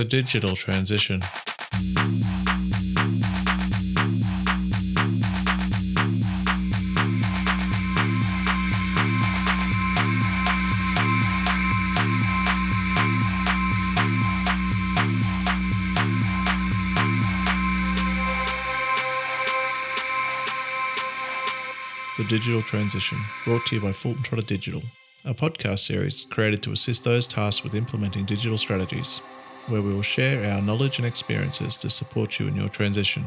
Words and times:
The 0.00 0.06
digital 0.06 0.56
transition. 0.56 1.20
The 22.16 22.24
Digital 22.26 22.62
Transition, 22.62 23.18
brought 23.44 23.66
to 23.66 23.74
you 23.76 23.82
by 23.82 23.92
Fulton 23.92 24.22
Trotter 24.22 24.46
Digital, 24.46 24.82
a 25.26 25.34
podcast 25.34 25.80
series 25.80 26.24
created 26.24 26.62
to 26.62 26.72
assist 26.72 27.04
those 27.04 27.26
tasked 27.26 27.64
with 27.64 27.74
implementing 27.74 28.24
digital 28.24 28.56
strategies, 28.56 29.20
where 29.70 29.82
we 29.82 29.94
will 29.94 30.02
share 30.02 30.50
our 30.50 30.60
knowledge 30.60 30.98
and 30.98 31.06
experiences 31.06 31.76
to 31.76 31.88
support 31.88 32.40
you 32.40 32.48
in 32.48 32.56
your 32.56 32.68
transition. 32.68 33.24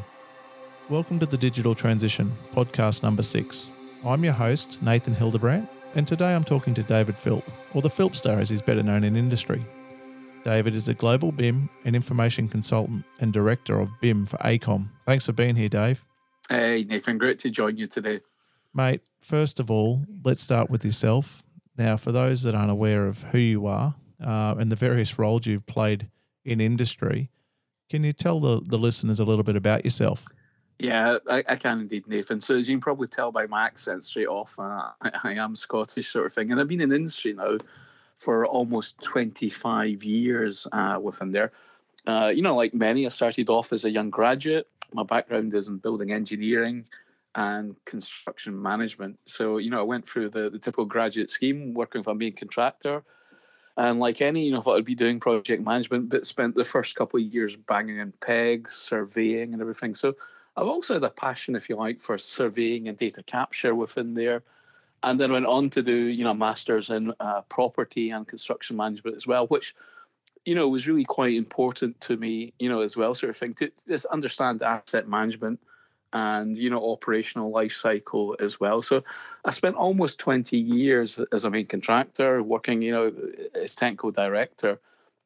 Welcome 0.89 1.17
to 1.19 1.25
the 1.25 1.37
Digital 1.37 1.73
Transition, 1.73 2.33
podcast 2.53 3.01
number 3.01 3.23
six. 3.23 3.71
I'm 4.03 4.25
your 4.25 4.33
host, 4.33 4.81
Nathan 4.81 5.15
Hildebrandt, 5.15 5.69
and 5.95 6.05
today 6.05 6.35
I'm 6.35 6.43
talking 6.43 6.73
to 6.73 6.83
David 6.83 7.15
Philp, 7.15 7.45
or 7.73 7.81
the 7.81 7.89
Philp 7.89 8.13
Star 8.13 8.39
as 8.39 8.49
he's 8.49 8.61
better 8.61 8.83
known 8.83 9.05
in 9.05 9.15
industry. 9.15 9.65
David 10.43 10.75
is 10.75 10.89
a 10.89 10.93
global 10.93 11.31
BIM 11.31 11.69
and 11.85 11.95
information 11.95 12.49
consultant 12.49 13.05
and 13.21 13.31
director 13.31 13.79
of 13.79 13.89
BIM 14.01 14.25
for 14.25 14.35
AECOM. 14.39 14.89
Thanks 15.05 15.25
for 15.25 15.31
being 15.31 15.55
here, 15.55 15.69
Dave. 15.69 16.03
Hey, 16.49 16.83
Nathan, 16.83 17.17
great 17.17 17.39
to 17.39 17.49
join 17.49 17.77
you 17.77 17.87
today. 17.87 18.19
Mate, 18.73 19.01
first 19.21 19.61
of 19.61 19.71
all, 19.71 20.03
let's 20.25 20.41
start 20.41 20.69
with 20.69 20.83
yourself. 20.83 21.41
Now, 21.77 21.95
for 21.95 22.11
those 22.11 22.43
that 22.43 22.53
aren't 22.53 22.69
aware 22.69 23.07
of 23.07 23.23
who 23.23 23.37
you 23.37 23.65
are 23.65 23.95
uh, 24.21 24.55
and 24.59 24.69
the 24.69 24.75
various 24.75 25.17
roles 25.17 25.45
you've 25.45 25.65
played 25.65 26.09
in 26.45 26.61
industry, 26.61 27.29
can 27.89 28.03
you 28.03 28.13
tell 28.13 28.39
the, 28.39 28.61
the 28.61 28.77
listeners 28.77 29.19
a 29.19 29.25
little 29.25 29.43
bit 29.43 29.55
about 29.55 29.85
yourself? 29.85 30.25
Yeah, 30.79 31.17
I, 31.29 31.43
I 31.47 31.55
can 31.55 31.81
indeed, 31.81 32.07
Nathan. 32.07 32.41
So, 32.41 32.57
as 32.57 32.67
you 32.67 32.75
can 32.75 32.81
probably 32.81 33.07
tell 33.07 33.31
by 33.31 33.45
my 33.45 33.65
accent 33.65 34.05
straight 34.05 34.27
off, 34.27 34.55
uh, 34.57 34.89
I, 35.01 35.11
I 35.23 35.33
am 35.33 35.55
Scottish, 35.55 36.09
sort 36.09 36.25
of 36.25 36.33
thing. 36.33 36.51
And 36.51 36.59
I've 36.59 36.67
been 36.67 36.81
in 36.81 36.91
industry 36.91 37.33
now 37.33 37.57
for 38.17 38.45
almost 38.45 39.01
25 39.03 40.03
years 40.03 40.67
uh, 40.71 40.99
within 41.01 41.31
there. 41.31 41.51
Uh, 42.05 42.31
you 42.33 42.41
know, 42.41 42.55
like 42.55 42.73
many, 42.73 43.05
I 43.05 43.09
started 43.09 43.49
off 43.49 43.71
as 43.71 43.85
a 43.85 43.89
young 43.89 44.09
graduate. 44.09 44.67
My 44.93 45.03
background 45.03 45.53
is 45.53 45.67
in 45.67 45.77
building 45.77 46.11
engineering 46.11 46.85
and 47.35 47.75
construction 47.85 48.61
management. 48.61 49.19
So, 49.25 49.57
you 49.57 49.69
know, 49.69 49.79
I 49.79 49.83
went 49.83 50.07
through 50.07 50.29
the, 50.29 50.49
the 50.49 50.59
typical 50.59 50.85
graduate 50.85 51.29
scheme, 51.29 51.73
working 51.73 52.03
for 52.03 52.11
a 52.11 52.15
main 52.15 52.33
contractor. 52.33 53.03
And 53.75 53.99
like 53.99 54.21
any, 54.21 54.45
you 54.45 54.51
know, 54.51 54.61
thought 54.61 54.77
I'd 54.77 54.85
be 54.85 54.95
doing 54.95 55.19
project 55.19 55.63
management, 55.63 56.09
but 56.09 56.27
spent 56.27 56.55
the 56.55 56.63
first 56.63 56.95
couple 56.95 57.19
of 57.19 57.25
years 57.25 57.55
banging 57.55 57.97
in 57.97 58.11
pegs, 58.11 58.73
surveying 58.73 59.53
and 59.53 59.61
everything. 59.61 59.95
So 59.95 60.15
I've 60.55 60.67
also 60.67 60.93
had 60.93 61.03
a 61.03 61.09
passion, 61.09 61.55
if 61.55 61.69
you 61.69 61.75
like, 61.75 61.99
for 61.99 62.17
surveying 62.17 62.87
and 62.87 62.97
data 62.97 63.23
capture 63.23 63.73
within 63.73 64.13
there. 64.13 64.43
And 65.01 65.19
then 65.19 65.31
went 65.31 65.47
on 65.47 65.69
to 65.71 65.81
do, 65.81 65.95
you 65.95 66.23
know, 66.23 66.33
masters 66.33 66.89
in 66.89 67.13
uh, 67.19 67.41
property 67.41 68.11
and 68.11 68.27
construction 68.27 68.77
management 68.77 69.17
as 69.17 69.25
well, 69.25 69.47
which, 69.47 69.75
you 70.45 70.55
know, 70.55 70.69
was 70.69 70.87
really 70.87 71.03
quite 71.03 71.33
important 71.33 71.99
to 72.01 72.15
me, 72.15 72.53
you 72.59 72.69
know, 72.69 72.81
as 72.81 72.95
well, 72.95 73.15
sort 73.15 73.31
of 73.31 73.37
thing, 73.37 73.53
to 73.55 73.71
just 73.87 74.05
understand 74.05 74.61
asset 74.61 75.07
management 75.09 75.59
and 76.13 76.57
you 76.57 76.69
know 76.69 76.91
operational 76.91 77.49
life 77.49 77.73
cycle 77.73 78.35
as 78.39 78.59
well. 78.59 78.81
So 78.81 79.03
I 79.43 79.51
spent 79.51 79.75
almost 79.75 80.19
20 80.19 80.57
years 80.57 81.19
as 81.31 81.43
a 81.43 81.49
main 81.49 81.65
contractor 81.65 82.41
working, 82.41 82.81
you 82.81 82.91
know, 82.91 83.11
as 83.55 83.75
technical 83.75 84.11
director 84.11 84.79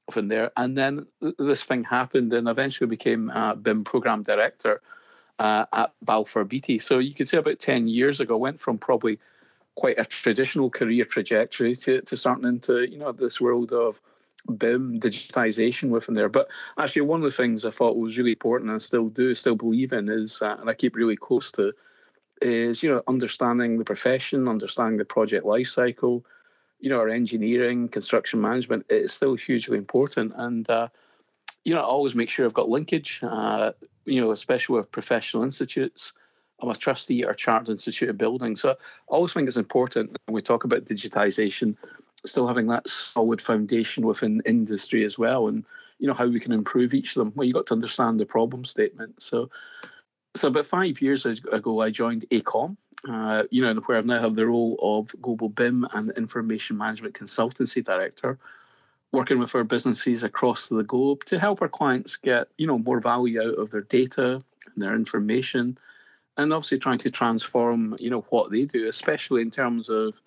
from 0.09 0.29
there, 0.29 0.51
and 0.55 0.77
then 0.77 1.05
this 1.37 1.63
thing 1.63 1.83
happened, 1.83 2.33
and 2.33 2.47
eventually 2.47 2.87
became 2.87 3.29
a 3.29 3.55
BIM 3.55 3.83
program 3.83 4.23
director 4.23 4.81
uh, 5.37 5.65
at 5.73 5.91
Balfour 6.01 6.45
Beatty. 6.45 6.79
So 6.79 6.99
you 6.99 7.13
could 7.13 7.27
say 7.27 7.37
about 7.37 7.59
10 7.59 7.89
years 7.89 8.21
ago, 8.21 8.37
went 8.37 8.61
from 8.61 8.77
probably 8.77 9.19
quite 9.75 9.99
a 9.99 10.05
traditional 10.05 10.69
career 10.69 11.05
trajectory 11.05 11.75
to, 11.75 12.01
to 12.01 12.17
starting 12.17 12.45
into 12.45 12.89
you 12.89 12.97
know 12.97 13.11
this 13.11 13.39
world 13.39 13.71
of 13.71 14.01
BIM 14.57 14.99
digitization 14.99 15.89
within 15.89 16.15
there. 16.15 16.29
But 16.29 16.47
actually, 16.77 17.03
one 17.03 17.19
of 17.19 17.23
the 17.23 17.35
things 17.35 17.65
I 17.65 17.71
thought 17.71 17.97
was 17.97 18.17
really 18.17 18.31
important 18.31 18.69
and 18.69 18.75
I 18.75 18.79
still 18.79 19.09
do, 19.09 19.35
still 19.35 19.55
believe 19.55 19.93
in 19.93 20.09
is, 20.09 20.41
uh, 20.41 20.57
and 20.59 20.69
I 20.69 20.73
keep 20.73 20.95
really 20.95 21.17
close 21.17 21.51
to, 21.53 21.73
is 22.41 22.83
you 22.83 22.89
know 22.89 23.03
understanding 23.07 23.77
the 23.77 23.85
profession, 23.85 24.47
understanding 24.47 24.97
the 24.97 25.05
project 25.05 25.45
life 25.45 25.69
cycle, 25.69 26.25
you 26.79 26.89
know, 26.89 26.99
our 26.99 27.09
engineering, 27.09 27.87
construction 27.87 28.39
management. 28.39 28.85
It's 28.89 29.13
still 29.13 29.35
hugely 29.35 29.77
important, 29.77 30.33
and 30.35 30.69
uh, 30.69 30.87
you 31.63 31.73
know, 31.73 31.81
I 31.81 31.85
always 31.85 32.15
make 32.15 32.29
sure 32.29 32.45
I've 32.45 32.53
got 32.53 32.69
linkage. 32.69 33.19
Uh, 33.23 33.71
you 34.05 34.21
know, 34.21 34.31
especially 34.31 34.77
with 34.77 34.91
professional 34.91 35.43
institutes. 35.43 36.13
I'm 36.59 36.69
a 36.69 36.75
trustee 36.75 37.21
at 37.21 37.27
our 37.27 37.35
Chartered 37.35 37.69
Institute 37.69 38.09
of 38.09 38.17
Building, 38.17 38.55
so 38.55 38.71
I 38.71 38.75
always 39.07 39.31
think 39.31 39.47
it's 39.47 39.57
important 39.57 40.17
when 40.25 40.33
we 40.33 40.41
talk 40.41 40.63
about 40.63 40.85
digitization 40.85 41.75
still 42.25 42.47
having 42.47 42.67
that 42.67 42.87
solid 42.87 43.41
foundation 43.41 44.05
within 44.05 44.41
industry 44.45 45.03
as 45.05 45.17
well, 45.17 45.47
and 45.47 45.65
you 45.99 46.07
know 46.07 46.13
how 46.13 46.27
we 46.27 46.39
can 46.39 46.51
improve 46.51 46.93
each 46.93 47.15
of 47.15 47.19
them. 47.19 47.33
Well, 47.35 47.45
you 47.45 47.53
got 47.53 47.67
to 47.67 47.73
understand 47.73 48.19
the 48.19 48.25
problem 48.25 48.65
statement. 48.65 49.21
So, 49.21 49.49
so 50.35 50.47
about 50.47 50.67
five 50.67 51.01
years 51.01 51.25
ago, 51.25 51.81
I 51.81 51.89
joined 51.89 52.25
AECOM. 52.29 52.77
Uh, 53.07 53.43
you 53.51 53.61
know, 53.61 53.79
where 53.81 53.97
I've 53.97 54.05
now 54.05 54.19
have 54.19 54.35
the 54.35 54.47
role 54.47 54.77
of 54.81 55.13
global 55.21 55.49
BIM 55.49 55.87
and 55.93 56.11
information 56.17 56.77
management 56.77 57.13
consultancy 57.13 57.85
director, 57.85 58.39
working 59.11 59.37
with 59.37 59.53
our 59.53 59.63
businesses 59.63 60.23
across 60.23 60.67
the 60.67 60.83
globe 60.83 61.23
to 61.25 61.39
help 61.39 61.61
our 61.61 61.69
clients 61.69 62.17
get 62.17 62.47
you 62.57 62.67
know 62.67 62.79
more 62.79 62.99
value 62.99 63.41
out 63.41 63.59
of 63.59 63.69
their 63.69 63.81
data 63.81 64.43
and 64.65 64.83
their 64.83 64.95
information, 64.95 65.77
and 66.37 66.51
obviously 66.51 66.79
trying 66.79 66.97
to 66.99 67.11
transform 67.11 67.95
you 67.99 68.09
know 68.09 68.25
what 68.29 68.51
they 68.51 68.65
do, 68.65 68.87
especially 68.87 69.41
in 69.41 69.51
terms 69.51 69.89
of 69.89 70.21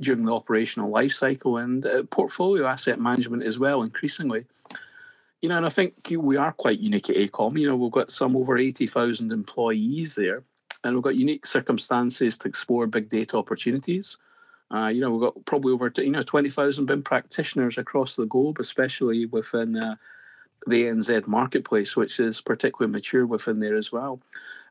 during 0.00 0.24
the 0.24 0.34
operational 0.34 0.90
life 0.90 1.12
cycle 1.12 1.58
and 1.58 1.86
uh, 1.86 2.02
portfolio 2.04 2.66
asset 2.66 3.00
management 3.00 3.42
as 3.42 3.58
well, 3.58 3.82
increasingly. 3.82 4.44
You 5.40 5.48
know, 5.48 5.56
and 5.56 5.66
I 5.66 5.70
think 5.70 5.94
we 6.16 6.36
are 6.36 6.52
quite 6.52 6.78
unique 6.78 7.10
at 7.10 7.16
AECOM. 7.16 7.58
You 7.58 7.68
know, 7.68 7.76
we've 7.76 7.90
got 7.90 8.12
some 8.12 8.36
over 8.36 8.56
80,000 8.56 9.32
employees 9.32 10.14
there, 10.14 10.44
and 10.84 10.94
we've 10.94 11.02
got 11.02 11.16
unique 11.16 11.46
circumstances 11.46 12.38
to 12.38 12.48
explore 12.48 12.86
big 12.86 13.08
data 13.08 13.36
opportunities. 13.36 14.18
Uh, 14.72 14.86
you 14.86 15.00
know, 15.00 15.10
we've 15.10 15.20
got 15.20 15.44
probably 15.44 15.72
over 15.72 15.92
you 15.96 16.10
know 16.10 16.22
20,000 16.22 16.86
BIM 16.86 17.02
practitioners 17.02 17.76
across 17.76 18.16
the 18.16 18.26
globe, 18.26 18.58
especially 18.58 19.26
within 19.26 19.76
uh, 19.76 19.96
the 20.66 20.84
ANZ 20.84 21.26
marketplace, 21.26 21.96
which 21.96 22.20
is 22.20 22.40
particularly 22.40 22.92
mature 22.92 23.26
within 23.26 23.60
there 23.60 23.76
as 23.76 23.90
well. 23.90 24.20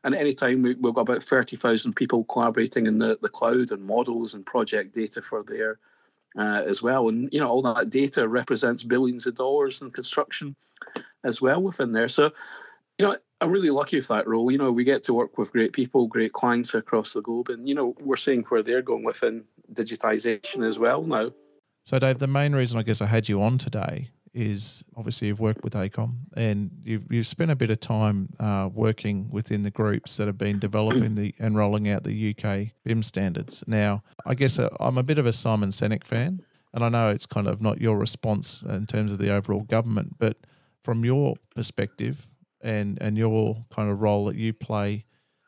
And 0.04 0.14
at 0.14 0.20
any 0.20 0.32
time, 0.32 0.62
we, 0.62 0.70
have 0.70 0.94
got 0.94 1.02
about 1.02 1.22
30,000 1.22 1.94
people 1.94 2.24
collaborating 2.24 2.86
in 2.86 2.98
the, 2.98 3.18
the 3.20 3.28
cloud 3.28 3.70
and 3.70 3.84
models 3.84 4.34
and 4.34 4.44
project 4.44 4.94
data 4.94 5.22
for 5.22 5.44
there 5.44 5.78
uh, 6.36 6.62
as 6.66 6.82
well. 6.82 7.08
And, 7.08 7.32
you 7.32 7.40
know, 7.40 7.48
all 7.48 7.62
that 7.62 7.90
data 7.90 8.26
represents 8.26 8.82
billions 8.82 9.26
of 9.26 9.36
dollars 9.36 9.80
in 9.80 9.90
construction 9.90 10.56
as 11.22 11.40
well 11.40 11.62
within 11.62 11.92
there. 11.92 12.08
So, 12.08 12.30
you 12.98 13.06
know, 13.06 13.16
I'm 13.40 13.50
really 13.50 13.70
lucky 13.70 13.96
with 13.96 14.08
that 14.08 14.26
role. 14.26 14.50
You 14.50 14.58
know, 14.58 14.72
we 14.72 14.84
get 14.84 15.04
to 15.04 15.14
work 15.14 15.38
with 15.38 15.52
great 15.52 15.72
people, 15.72 16.08
great 16.08 16.32
clients 16.32 16.74
across 16.74 17.12
the 17.12 17.22
globe. 17.22 17.48
And, 17.48 17.68
you 17.68 17.74
know, 17.74 17.94
we're 18.00 18.16
seeing 18.16 18.42
where 18.42 18.62
they're 18.62 18.82
going 18.82 19.04
within 19.04 19.44
digitization 19.72 20.66
as 20.66 20.78
well 20.78 21.02
now. 21.02 21.32
So, 21.84 21.98
Dave, 21.98 22.18
the 22.18 22.26
main 22.26 22.54
reason 22.54 22.78
I 22.78 22.82
guess 22.82 23.00
I 23.00 23.06
had 23.06 23.28
you 23.28 23.42
on 23.42 23.58
today 23.58 24.10
is 24.34 24.82
obviously 24.96 25.28
you've 25.28 25.40
worked 25.40 25.62
with 25.62 25.74
AECOM 25.74 26.14
and 26.36 26.70
you've, 26.84 27.04
you've 27.10 27.26
spent 27.26 27.50
a 27.50 27.56
bit 27.56 27.70
of 27.70 27.80
time 27.80 28.30
uh, 28.40 28.68
working 28.72 29.28
within 29.30 29.62
the 29.62 29.70
groups 29.70 30.16
that 30.16 30.26
have 30.26 30.38
been 30.38 30.58
developing 30.58 31.14
the 31.14 31.34
and 31.38 31.56
rolling 31.56 31.88
out 31.88 32.04
the 32.04 32.34
UK 32.34 32.68
BIM 32.84 33.02
standards. 33.02 33.62
Now, 33.66 34.02
I 34.26 34.34
guess 34.34 34.58
uh, 34.58 34.68
I'm 34.80 34.98
a 34.98 35.02
bit 35.02 35.18
of 35.18 35.26
a 35.26 35.32
Simon 35.32 35.70
Sinek 35.70 36.04
fan, 36.04 36.40
and 36.72 36.84
I 36.84 36.88
know 36.88 37.10
it's 37.10 37.26
kind 37.26 37.46
of 37.46 37.60
not 37.60 37.80
your 37.80 37.98
response 37.98 38.62
in 38.62 38.86
terms 38.86 39.12
of 39.12 39.18
the 39.18 39.30
overall 39.30 39.62
government, 39.62 40.16
but 40.18 40.38
from 40.82 41.04
your 41.04 41.34
perspective 41.54 42.26
and 42.62 42.98
and 43.00 43.18
your 43.18 43.64
kind 43.70 43.90
of 43.90 44.00
role 44.00 44.26
that 44.26 44.36
you 44.36 44.52
play 44.52 45.04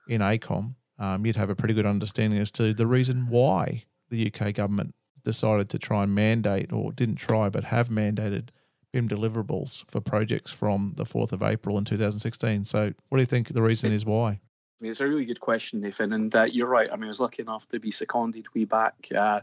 in 0.08 0.20
AECOM, 0.20 0.74
um, 0.98 1.24
you'd 1.24 1.36
have 1.36 1.50
a 1.50 1.56
pretty 1.56 1.74
good 1.74 1.86
understanding 1.86 2.38
as 2.38 2.50
to 2.52 2.74
the 2.74 2.86
reason 2.86 3.28
why 3.28 3.84
the 4.10 4.30
UK 4.30 4.52
government 4.52 4.94
decided 5.24 5.70
to 5.70 5.78
try 5.78 6.02
and 6.02 6.14
mandate, 6.14 6.70
or 6.70 6.92
didn't 6.92 7.16
try, 7.16 7.48
but 7.48 7.64
have 7.64 7.88
mandated 7.88 8.50
BIM 8.94 9.08
deliverables 9.08 9.84
for 9.90 10.00
projects 10.00 10.52
from 10.52 10.92
the 10.94 11.04
4th 11.04 11.32
of 11.32 11.42
April 11.42 11.76
in 11.78 11.84
2016. 11.84 12.64
So, 12.64 12.92
what 13.08 13.18
do 13.18 13.22
you 13.22 13.26
think 13.26 13.48
the 13.48 13.60
reason 13.60 13.90
is 13.90 14.06
why? 14.06 14.38
It's 14.80 15.00
a 15.00 15.08
really 15.08 15.24
good 15.24 15.40
question, 15.40 15.80
Nathan. 15.80 16.12
And 16.12 16.34
uh, 16.34 16.44
you're 16.44 16.68
right. 16.68 16.88
I 16.92 16.94
mean, 16.94 17.06
I 17.06 17.08
was 17.08 17.18
lucky 17.18 17.42
enough 17.42 17.68
to 17.70 17.80
be 17.80 17.90
seconded 17.90 18.46
way 18.54 18.66
back 18.66 18.94
uh, 19.12 19.40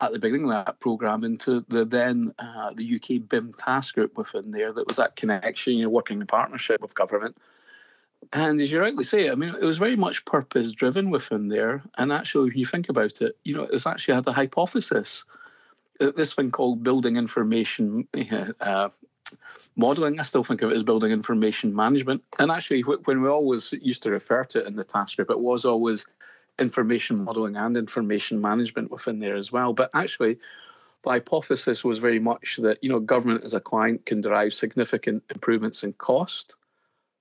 at 0.00 0.12
the 0.12 0.18
beginning 0.18 0.50
of 0.50 0.64
that 0.64 0.80
programme 0.80 1.22
into 1.22 1.62
the 1.68 1.84
then 1.84 2.32
uh, 2.38 2.72
the 2.72 2.96
UK 2.96 3.28
BIM 3.28 3.52
task 3.52 3.94
group 3.94 4.16
within 4.16 4.52
there 4.52 4.72
that 4.72 4.88
was 4.88 4.96
that 4.96 5.16
connection, 5.16 5.74
you 5.74 5.84
know, 5.84 5.90
working 5.90 6.22
in 6.22 6.26
partnership 6.26 6.80
with 6.80 6.94
government. 6.94 7.36
And 8.32 8.58
as 8.58 8.72
you 8.72 8.80
rightly 8.80 9.04
say, 9.04 9.28
I 9.28 9.34
mean, 9.34 9.54
it 9.54 9.64
was 9.64 9.76
very 9.76 9.96
much 9.96 10.24
purpose 10.24 10.72
driven 10.72 11.10
within 11.10 11.48
there. 11.48 11.82
And 11.98 12.10
actually, 12.10 12.48
when 12.48 12.58
you 12.58 12.64
think 12.66 12.88
about 12.88 13.20
it, 13.20 13.36
you 13.44 13.54
know, 13.54 13.64
it 13.64 13.72
was 13.72 13.86
actually 13.86 14.14
had 14.14 14.26
a 14.26 14.32
hypothesis 14.32 15.24
this 16.10 16.34
thing 16.34 16.50
called 16.50 16.82
building 16.82 17.16
information 17.16 18.08
uh, 18.60 18.88
modeling. 19.76 20.20
I 20.20 20.22
still 20.24 20.44
think 20.44 20.62
of 20.62 20.70
it 20.70 20.74
as 20.74 20.82
building 20.82 21.12
information 21.12 21.74
management. 21.74 22.22
And 22.38 22.50
actually, 22.50 22.82
when 22.82 23.22
we 23.22 23.28
always 23.28 23.72
used 23.72 24.02
to 24.04 24.10
refer 24.10 24.44
to 24.44 24.60
it 24.60 24.66
in 24.66 24.76
the 24.76 24.84
task 24.84 25.16
group, 25.16 25.30
it 25.30 25.38
was 25.38 25.64
always 25.64 26.06
information 26.58 27.24
modeling 27.24 27.56
and 27.56 27.76
information 27.76 28.40
management 28.40 28.90
within 28.90 29.20
there 29.20 29.36
as 29.36 29.50
well. 29.50 29.72
But 29.72 29.90
actually, 29.94 30.38
the 31.02 31.10
hypothesis 31.10 31.82
was 31.82 31.98
very 31.98 32.18
much 32.18 32.58
that 32.62 32.78
you 32.82 32.90
know 32.90 33.00
government 33.00 33.44
as 33.44 33.54
a 33.54 33.60
client 33.60 34.06
can 34.06 34.20
derive 34.20 34.54
significant 34.54 35.22
improvements 35.30 35.82
in 35.82 35.92
cost, 35.94 36.54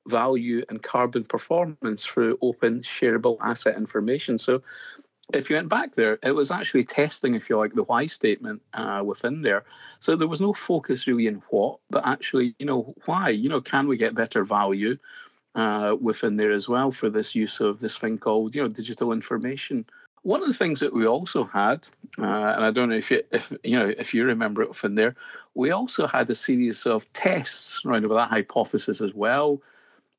value, 0.07 0.63
and 0.69 0.81
carbon 0.83 1.23
performance 1.23 2.05
through 2.05 2.37
open, 2.41 2.81
shareable 2.81 3.37
asset 3.41 3.77
information. 3.77 4.37
So 4.37 4.61
if 5.33 5.49
you 5.49 5.55
went 5.55 5.69
back 5.69 5.95
there, 5.95 6.19
it 6.23 6.31
was 6.31 6.51
actually 6.51 6.85
testing, 6.85 7.35
if 7.35 7.49
you 7.49 7.57
like, 7.57 7.73
the 7.73 7.83
why 7.83 8.07
statement 8.07 8.61
uh, 8.73 9.01
within 9.05 9.41
there. 9.41 9.65
So 9.99 10.15
there 10.15 10.27
was 10.27 10.41
no 10.41 10.53
focus 10.53 11.07
really 11.07 11.27
in 11.27 11.41
what, 11.49 11.79
but 11.89 12.05
actually, 12.05 12.55
you 12.59 12.65
know, 12.65 12.93
why? 13.05 13.29
You 13.29 13.49
know, 13.49 13.61
can 13.61 13.87
we 13.87 13.97
get 13.97 14.15
better 14.15 14.43
value 14.43 14.97
uh, 15.55 15.95
within 15.99 16.37
there 16.37 16.51
as 16.51 16.67
well 16.67 16.91
for 16.91 17.09
this 17.09 17.35
use 17.35 17.59
of 17.59 17.79
this 17.79 17.97
thing 17.97 18.17
called, 18.17 18.55
you 18.55 18.61
know, 18.61 18.69
digital 18.69 19.11
information? 19.11 19.85
One 20.23 20.41
of 20.41 20.47
the 20.47 20.53
things 20.53 20.81
that 20.81 20.93
we 20.93 21.07
also 21.07 21.45
had, 21.45 21.87
uh, 22.19 22.23
and 22.23 22.63
I 22.63 22.71
don't 22.71 22.89
know 22.89 22.95
if 22.95 23.09
you, 23.09 23.23
if 23.31 23.51
you 23.63 23.79
know, 23.79 23.91
if 23.97 24.13
you 24.13 24.25
remember 24.25 24.61
it 24.61 24.69
within 24.69 24.95
there, 24.95 25.15
we 25.55 25.71
also 25.71 26.05
had 26.05 26.29
a 26.29 26.35
series 26.35 26.85
of 26.85 27.11
tests 27.13 27.81
around 27.85 28.05
about 28.05 28.15
that 28.15 28.29
hypothesis 28.29 29.01
as 29.01 29.13
well 29.13 29.61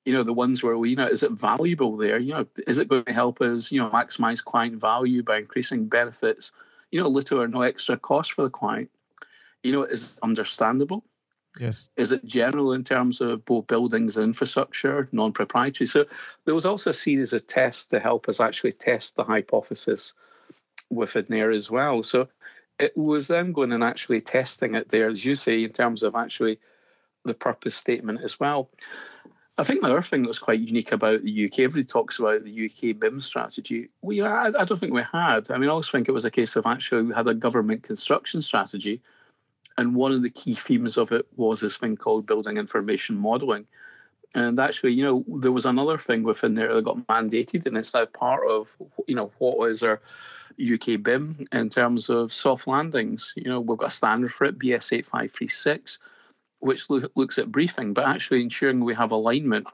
you 0.05 0.13
know 0.13 0.23
the 0.23 0.33
ones 0.33 0.63
where 0.63 0.77
we 0.77 0.91
you 0.91 0.97
know 0.97 1.07
is 1.07 1.23
it 1.23 1.33
valuable 1.33 1.97
there? 1.97 2.19
You 2.19 2.35
know 2.35 2.47
is 2.67 2.79
it 2.79 2.89
going 2.89 3.05
to 3.05 3.13
help 3.13 3.41
us 3.41 3.71
you 3.71 3.81
know 3.81 3.91
maximize 3.91 4.45
client 4.45 4.81
value 4.81 5.23
by 5.23 5.39
increasing 5.39 5.89
benefits 5.89 6.53
you 6.91 7.01
know 7.01 7.09
little 7.09 7.41
or 7.41 7.49
no 7.49 7.63
extra 7.63 7.97
cost 7.97 8.33
for 8.33 8.43
the 8.43 8.51
client? 8.51 8.91
You 9.63 9.73
know 9.73 9.83
is 9.83 10.19
understandable? 10.23 11.05
Yes. 11.61 11.89
Is 11.97 12.13
it 12.13 12.25
general 12.25 12.73
in 12.73 12.83
terms 12.83 13.21
of 13.21 13.45
both 13.45 13.67
buildings 13.67 14.17
and 14.17 14.25
infrastructure 14.25 15.07
non-proprietary? 15.13 15.87
So 15.87 16.07
there 16.47 16.55
was 16.55 16.65
also 16.65 16.91
a 16.91 16.95
series 16.95 17.35
of 17.35 17.47
tests 17.47 17.85
to 17.87 18.01
help 18.01 18.27
us 18.27 18.41
actually 18.41 18.73
test 18.73 19.17
the 19.17 19.25
hypothesis 19.25 20.15
within 20.89 21.27
there 21.29 21.51
as 21.51 21.71
well. 21.71 22.03
So 22.05 22.29
it 22.79 22.97
was 22.97 23.29
then 23.29 23.53
going 23.53 23.73
and 23.73 23.85
actually 23.85 24.23
testing 24.23 24.75
it 24.75 24.89
there 24.89 25.09
as 25.09 25.27
you 25.27 25.35
say 25.35 25.63
in 25.63 25.73
terms 25.73 26.03
of 26.03 26.15
actually 26.15 26.59
the 27.25 27.35
purpose 27.35 27.77
statement 27.77 28.21
as 28.23 28.41
well 28.41 28.71
I 29.59 29.65
think 29.65 29.83
the 29.83 29.89
other 29.89 30.03
thing 30.03 30.23
that's 30.23 30.39
quite 30.39 30.61
unique 30.61 30.93
about 30.93 31.23
the 31.23 31.45
UK, 31.45 31.61
everybody 31.61 31.85
talks 31.85 32.19
about 32.19 32.43
the 32.43 32.71
UK 32.71 32.99
BIM 32.99 33.21
strategy. 33.21 33.91
We, 34.01 34.23
I, 34.23 34.47
I 34.47 34.65
don't 34.65 34.79
think 34.79 34.95
we 34.95 35.03
had. 35.03 35.51
I 35.51 35.59
mean, 35.59 35.69
I 35.69 35.73
always 35.73 35.91
think 35.91 36.09
it 36.09 36.13
was 36.13 36.25
a 36.25 36.31
case 36.31 36.57
of 36.57 36.65
actually 36.65 37.03
we 37.03 37.15
had 37.15 37.29
a 37.29 37.35
government 37.35 37.83
construction 37.83 38.41
strategy, 38.41 39.03
and 39.77 39.95
one 39.95 40.13
of 40.13 40.23
the 40.23 40.31
key 40.31 40.55
themes 40.55 40.97
of 40.97 41.13
it 41.13 41.27
was 41.37 41.61
this 41.61 41.77
thing 41.77 41.97
called 41.97 42.27
building 42.27 42.57
information 42.57 43.17
modelling. 43.17 43.67
And 44.35 44.59
actually, 44.59 44.95
you 44.95 45.05
know, 45.05 45.25
there 45.41 45.53
was 45.53 45.67
another 45.67 45.99
thing 45.99 46.23
within 46.23 46.55
there 46.55 46.75
that 46.75 46.85
got 46.85 47.07
mandated, 47.07 47.67
and 47.67 47.77
it's 47.77 47.93
now 47.93 48.07
part 48.07 48.49
of, 48.49 48.75
you 49.07 49.15
know, 49.15 49.31
what 49.37 49.71
is 49.71 49.83
our 49.83 50.01
UK 50.59 51.03
BIM 51.03 51.47
in 51.53 51.69
terms 51.69 52.09
of 52.09 52.33
soft 52.33 52.67
landings. 52.67 53.35
You 53.37 53.51
know, 53.51 53.61
we've 53.61 53.77
got 53.77 53.89
a 53.89 53.91
standard 53.91 54.33
for 54.33 54.47
it, 54.47 54.59
BS 54.59 54.95
8536 54.95 55.99
which 56.63 56.89
lo- 56.89 57.09
looks 57.17 57.39
at 57.39 57.51
briefing, 57.51 57.93
but 57.93 58.07
actually 58.07 58.41
ensuring 58.41 58.81
we 58.81 58.95
have 58.95 59.11
alignment 59.11 59.67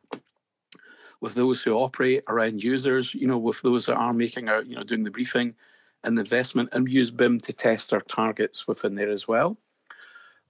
with 1.20 1.34
those 1.34 1.62
who 1.62 1.74
operate 1.74 2.24
around 2.28 2.62
users, 2.62 3.14
you 3.14 3.26
know, 3.26 3.36
with 3.38 3.60
those 3.60 3.86
that 3.86 3.96
are 3.96 4.12
making 4.12 4.48
our, 4.48 4.62
you 4.62 4.74
know, 4.74 4.82
doing 4.82 5.04
the 5.04 5.10
briefing 5.10 5.54
and 6.02 6.16
the 6.16 6.22
investment, 6.22 6.70
and 6.72 6.84
we 6.84 6.92
use 6.92 7.10
BIM 7.10 7.40
to 7.40 7.52
test 7.52 7.92
our 7.92 8.00
targets 8.00 8.66
within 8.66 8.94
there 8.94 9.10
as 9.10 9.28
well. 9.28 9.58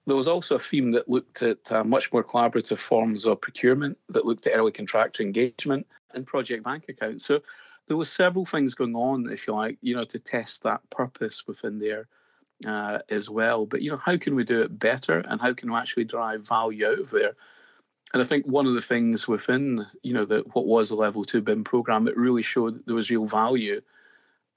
There 0.05 0.15
was 0.15 0.29
also 0.29 0.55
a 0.55 0.59
theme 0.59 0.91
that 0.91 1.09
looked 1.09 1.41
at 1.41 1.71
uh, 1.71 1.83
much 1.83 2.13
more 2.13 2.23
collaborative 2.23 2.77
forms 2.77 3.25
of 3.25 3.41
procurement, 3.41 3.97
that 4.09 4.25
looked 4.25 4.47
at 4.47 4.53
early 4.53 4.71
contractor 4.71 5.23
engagement 5.23 5.85
and 6.13 6.25
project 6.25 6.63
bank 6.63 6.85
accounts. 6.87 7.25
So 7.25 7.41
there 7.87 7.97
was 7.97 8.09
several 8.09 8.45
things 8.45 8.75
going 8.75 8.95
on, 8.95 9.29
if 9.29 9.45
you 9.45 9.53
like, 9.53 9.77
you 9.81 9.95
know, 9.95 10.05
to 10.05 10.19
test 10.19 10.63
that 10.63 10.89
purpose 10.89 11.45
within 11.47 11.79
there 11.79 12.07
uh, 12.65 12.99
as 13.09 13.29
well. 13.29 13.65
But 13.65 13.81
you 13.81 13.91
know, 13.91 13.97
how 13.97 14.17
can 14.17 14.35
we 14.35 14.43
do 14.43 14.61
it 14.61 14.77
better, 14.79 15.19
and 15.19 15.39
how 15.39 15.53
can 15.53 15.71
we 15.71 15.77
actually 15.77 16.05
drive 16.05 16.47
value 16.47 16.87
out 16.87 16.99
of 16.99 17.09
there? 17.11 17.35
And 18.13 18.21
I 18.21 18.25
think 18.25 18.45
one 18.45 18.65
of 18.65 18.73
the 18.73 18.81
things 18.81 19.27
within 19.27 19.85
you 20.03 20.13
know 20.13 20.25
the 20.25 20.43
what 20.53 20.65
was 20.65 20.89
the 20.89 20.95
level 20.95 21.23
two 21.23 21.41
BIM 21.41 21.63
program, 21.63 22.07
it 22.07 22.17
really 22.17 22.41
showed 22.41 22.85
there 22.85 22.95
was 22.95 23.09
real 23.09 23.25
value. 23.25 23.81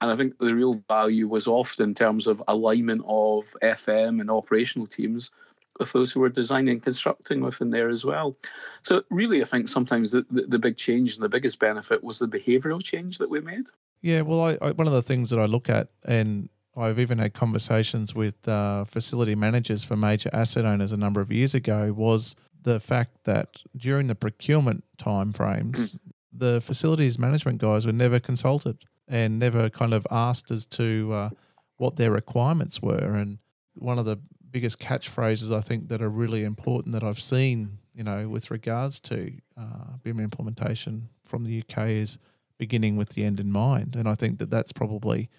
And 0.01 0.11
I 0.11 0.17
think 0.17 0.37
the 0.37 0.53
real 0.53 0.83
value 0.89 1.29
was 1.29 1.47
often 1.47 1.89
in 1.89 1.95
terms 1.95 2.27
of 2.27 2.43
alignment 2.49 3.03
of 3.07 3.55
FM 3.61 4.19
and 4.19 4.29
operational 4.29 4.85
teams 4.85 5.31
with 5.79 5.93
those 5.93 6.11
who 6.11 6.19
were 6.19 6.29
designing 6.29 6.73
and 6.73 6.83
constructing 6.83 7.41
within 7.41 7.69
there 7.69 7.89
as 7.89 8.03
well. 8.03 8.35
So 8.81 9.03
really, 9.09 9.41
I 9.41 9.45
think 9.45 9.69
sometimes 9.69 10.11
the, 10.11 10.25
the, 10.29 10.43
the 10.43 10.59
big 10.59 10.77
change 10.77 11.15
and 11.15 11.23
the 11.23 11.29
biggest 11.29 11.59
benefit 11.59 12.03
was 12.03 12.19
the 12.19 12.27
behavioural 12.27 12.83
change 12.83 13.17
that 13.19 13.29
we 13.29 13.39
made. 13.39 13.67
Yeah, 14.01 14.21
well, 14.21 14.41
I, 14.41 14.57
I, 14.61 14.71
one 14.71 14.87
of 14.87 14.93
the 14.93 15.01
things 15.01 15.29
that 15.29 15.39
I 15.39 15.45
look 15.45 15.69
at, 15.69 15.87
and 16.03 16.49
I've 16.75 16.99
even 16.99 17.19
had 17.19 17.33
conversations 17.33 18.15
with 18.15 18.47
uh, 18.47 18.85
facility 18.85 19.35
managers 19.35 19.83
for 19.83 19.95
major 19.95 20.29
asset 20.33 20.65
owners 20.65 20.91
a 20.91 20.97
number 20.97 21.21
of 21.21 21.31
years 21.31 21.53
ago 21.53 21.93
was 21.93 22.35
the 22.63 22.79
fact 22.79 23.11
that 23.25 23.57
during 23.75 24.07
the 24.07 24.15
procurement 24.15 24.83
timeframes, 24.97 25.71
mm. 25.71 25.99
the 26.31 26.61
facilities 26.61 27.19
management 27.19 27.59
guys 27.59 27.85
were 27.85 27.91
never 27.91 28.19
consulted 28.19 28.77
and 29.07 29.37
never 29.37 29.69
kind 29.69 29.93
of 29.93 30.07
asked 30.09 30.49
as 30.49 30.65
to 30.65 31.11
uh, 31.13 31.29
what 31.77 31.97
their 31.97 32.11
requirements 32.11 32.81
were. 32.81 33.15
And 33.15 33.37
one 33.75 33.99
of 33.99 34.05
the 34.05 34.19
biggest 34.49 34.79
catchphrases 34.79 35.55
I 35.55 35.61
think 35.61 35.89
that 35.89 36.01
are 36.01 36.09
really 36.09 36.43
important 36.43 36.93
that 36.93 37.03
I've 37.03 37.21
seen, 37.21 37.79
you 37.93 38.03
know, 38.03 38.29
with 38.29 38.49
regards 38.49 38.99
to 39.01 39.31
uh, 39.57 39.97
BIM 40.01 40.19
implementation 40.19 41.09
from 41.25 41.43
the 41.43 41.61
UK 41.61 41.89
is 41.89 42.17
beginning 42.57 42.95
with 42.95 43.09
the 43.09 43.25
end 43.25 43.39
in 43.39 43.51
mind. 43.51 43.95
And 43.95 44.07
I 44.07 44.15
think 44.15 44.39
that 44.39 44.49
that's 44.49 44.71
probably 44.71 45.29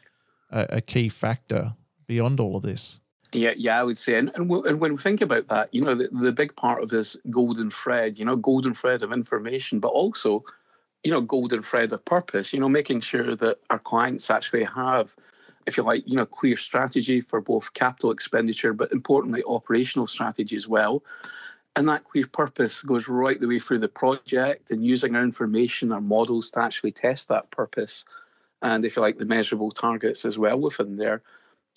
a, 0.50 0.66
a 0.70 0.80
key 0.80 1.08
factor 1.08 1.74
beyond 2.06 2.40
all 2.40 2.56
of 2.56 2.62
this. 2.62 3.00
Yeah, 3.32 3.52
yeah, 3.56 3.80
I 3.80 3.82
would 3.82 3.98
say, 3.98 4.16
and, 4.16 4.30
and, 4.36 4.48
and, 4.48 4.80
when 4.80 4.92
we 4.92 4.98
think 4.98 5.20
about 5.20 5.48
that, 5.48 5.74
you 5.74 5.82
know, 5.82 5.96
the, 5.96 6.08
the 6.12 6.30
big 6.30 6.54
part 6.54 6.82
of 6.82 6.88
this 6.88 7.16
golden 7.30 7.68
thread, 7.68 8.16
you 8.16 8.24
know, 8.24 8.36
golden 8.36 8.74
thread 8.74 9.02
of 9.02 9.12
information, 9.12 9.80
but 9.80 9.88
also, 9.88 10.44
you 11.02 11.10
know, 11.10 11.20
golden 11.20 11.62
thread 11.62 11.92
of 11.92 12.04
purpose. 12.04 12.52
You 12.52 12.60
know, 12.60 12.68
making 12.68 13.00
sure 13.00 13.34
that 13.34 13.58
our 13.70 13.80
clients 13.80 14.30
actually 14.30 14.62
have, 14.64 15.16
if 15.66 15.76
you 15.76 15.82
like, 15.82 16.04
you 16.06 16.14
know, 16.14 16.26
clear 16.26 16.56
strategy 16.56 17.22
for 17.22 17.40
both 17.40 17.74
capital 17.74 18.12
expenditure, 18.12 18.72
but 18.72 18.92
importantly, 18.92 19.42
operational 19.48 20.06
strategy 20.06 20.54
as 20.54 20.68
well. 20.68 21.02
And 21.74 21.88
that 21.88 22.04
clear 22.04 22.28
purpose 22.28 22.82
goes 22.82 23.08
right 23.08 23.40
the 23.40 23.48
way 23.48 23.58
through 23.58 23.80
the 23.80 23.88
project, 23.88 24.70
and 24.70 24.84
using 24.84 25.16
our 25.16 25.24
information, 25.24 25.90
our 25.90 26.00
models 26.00 26.52
to 26.52 26.60
actually 26.60 26.92
test 26.92 27.28
that 27.30 27.50
purpose 27.50 28.04
and 28.64 28.84
if 28.84 28.96
you 28.96 29.02
like 29.02 29.18
the 29.18 29.26
measurable 29.26 29.70
targets 29.70 30.24
as 30.24 30.38
well 30.38 30.58
within 30.58 30.96
there. 30.96 31.22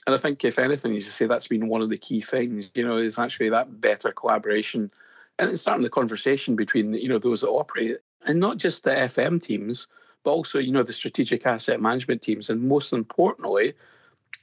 And 0.08 0.16
I 0.16 0.18
think 0.18 0.46
if 0.46 0.58
anything, 0.58 0.96
as 0.96 1.06
you 1.06 1.12
say, 1.12 1.28
that's 1.28 1.50
been 1.50 1.68
one 1.68 1.82
of 1.82 1.90
the 1.90 1.98
key 1.98 2.22
things, 2.22 2.72
you 2.74 2.88
know, 2.88 2.96
is 2.96 3.20
actually 3.20 3.50
that 3.50 3.82
better 3.82 4.14
collaboration 4.14 4.90
and 5.38 5.60
starting 5.60 5.84
the 5.84 5.90
conversation 5.90 6.56
between, 6.56 6.94
you 6.94 7.10
know, 7.10 7.20
those 7.20 7.42
that 7.42 7.50
operate 7.50 7.98
and 8.26 8.40
not 8.40 8.56
just 8.56 8.86
the 8.86 8.92
FM 8.92 9.42
teams, 9.42 9.88
but 10.24 10.32
also, 10.32 10.60
you 10.60 10.72
know, 10.72 10.82
the 10.82 10.94
strategic 10.94 11.46
asset 11.46 11.82
management 11.82 12.22
teams. 12.22 12.50
And 12.50 12.70
most 12.70 12.94
importantly, 12.94 13.74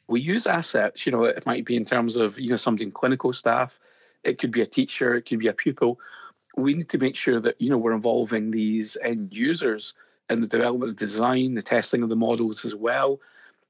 we 0.07 0.21
use 0.21 0.47
assets, 0.47 1.07
you 1.07 1.13
know, 1.13 1.25
it 1.25 1.47
might 1.47 1.65
be 1.65 1.77
in 1.77 1.85
terms 1.87 2.15
of, 2.15 2.39
you 2.39 2.51
know, 2.51 2.57
something 2.57 2.91
clinical 2.91 3.33
staff, 3.33 3.79
it 4.23 4.39
could 4.39 4.51
be 4.51 4.61
a 4.61 4.67
teacher, 4.67 5.15
it 5.15 5.23
could 5.23 5.39
be 5.39 5.49
a 5.49 5.55
pupil. 5.55 5.99
We 6.59 6.75
need 6.75 6.91
to 6.91 6.99
make 6.99 7.17
sure 7.17 7.41
that, 7.41 7.59
you 7.59 7.71
know, 7.71 7.79
we're 7.79 7.95
involving 7.95 8.51
these 8.51 8.99
end 9.03 9.35
users 9.35 9.95
in 10.31 10.41
the 10.41 10.47
development 10.47 10.91
of 10.91 10.97
design, 10.97 11.55
the 11.55 11.63
testing 11.63 12.03
of 12.03 12.09
the 12.09 12.17
models 12.17 12.65
as 12.65 12.75
well. 12.75 13.21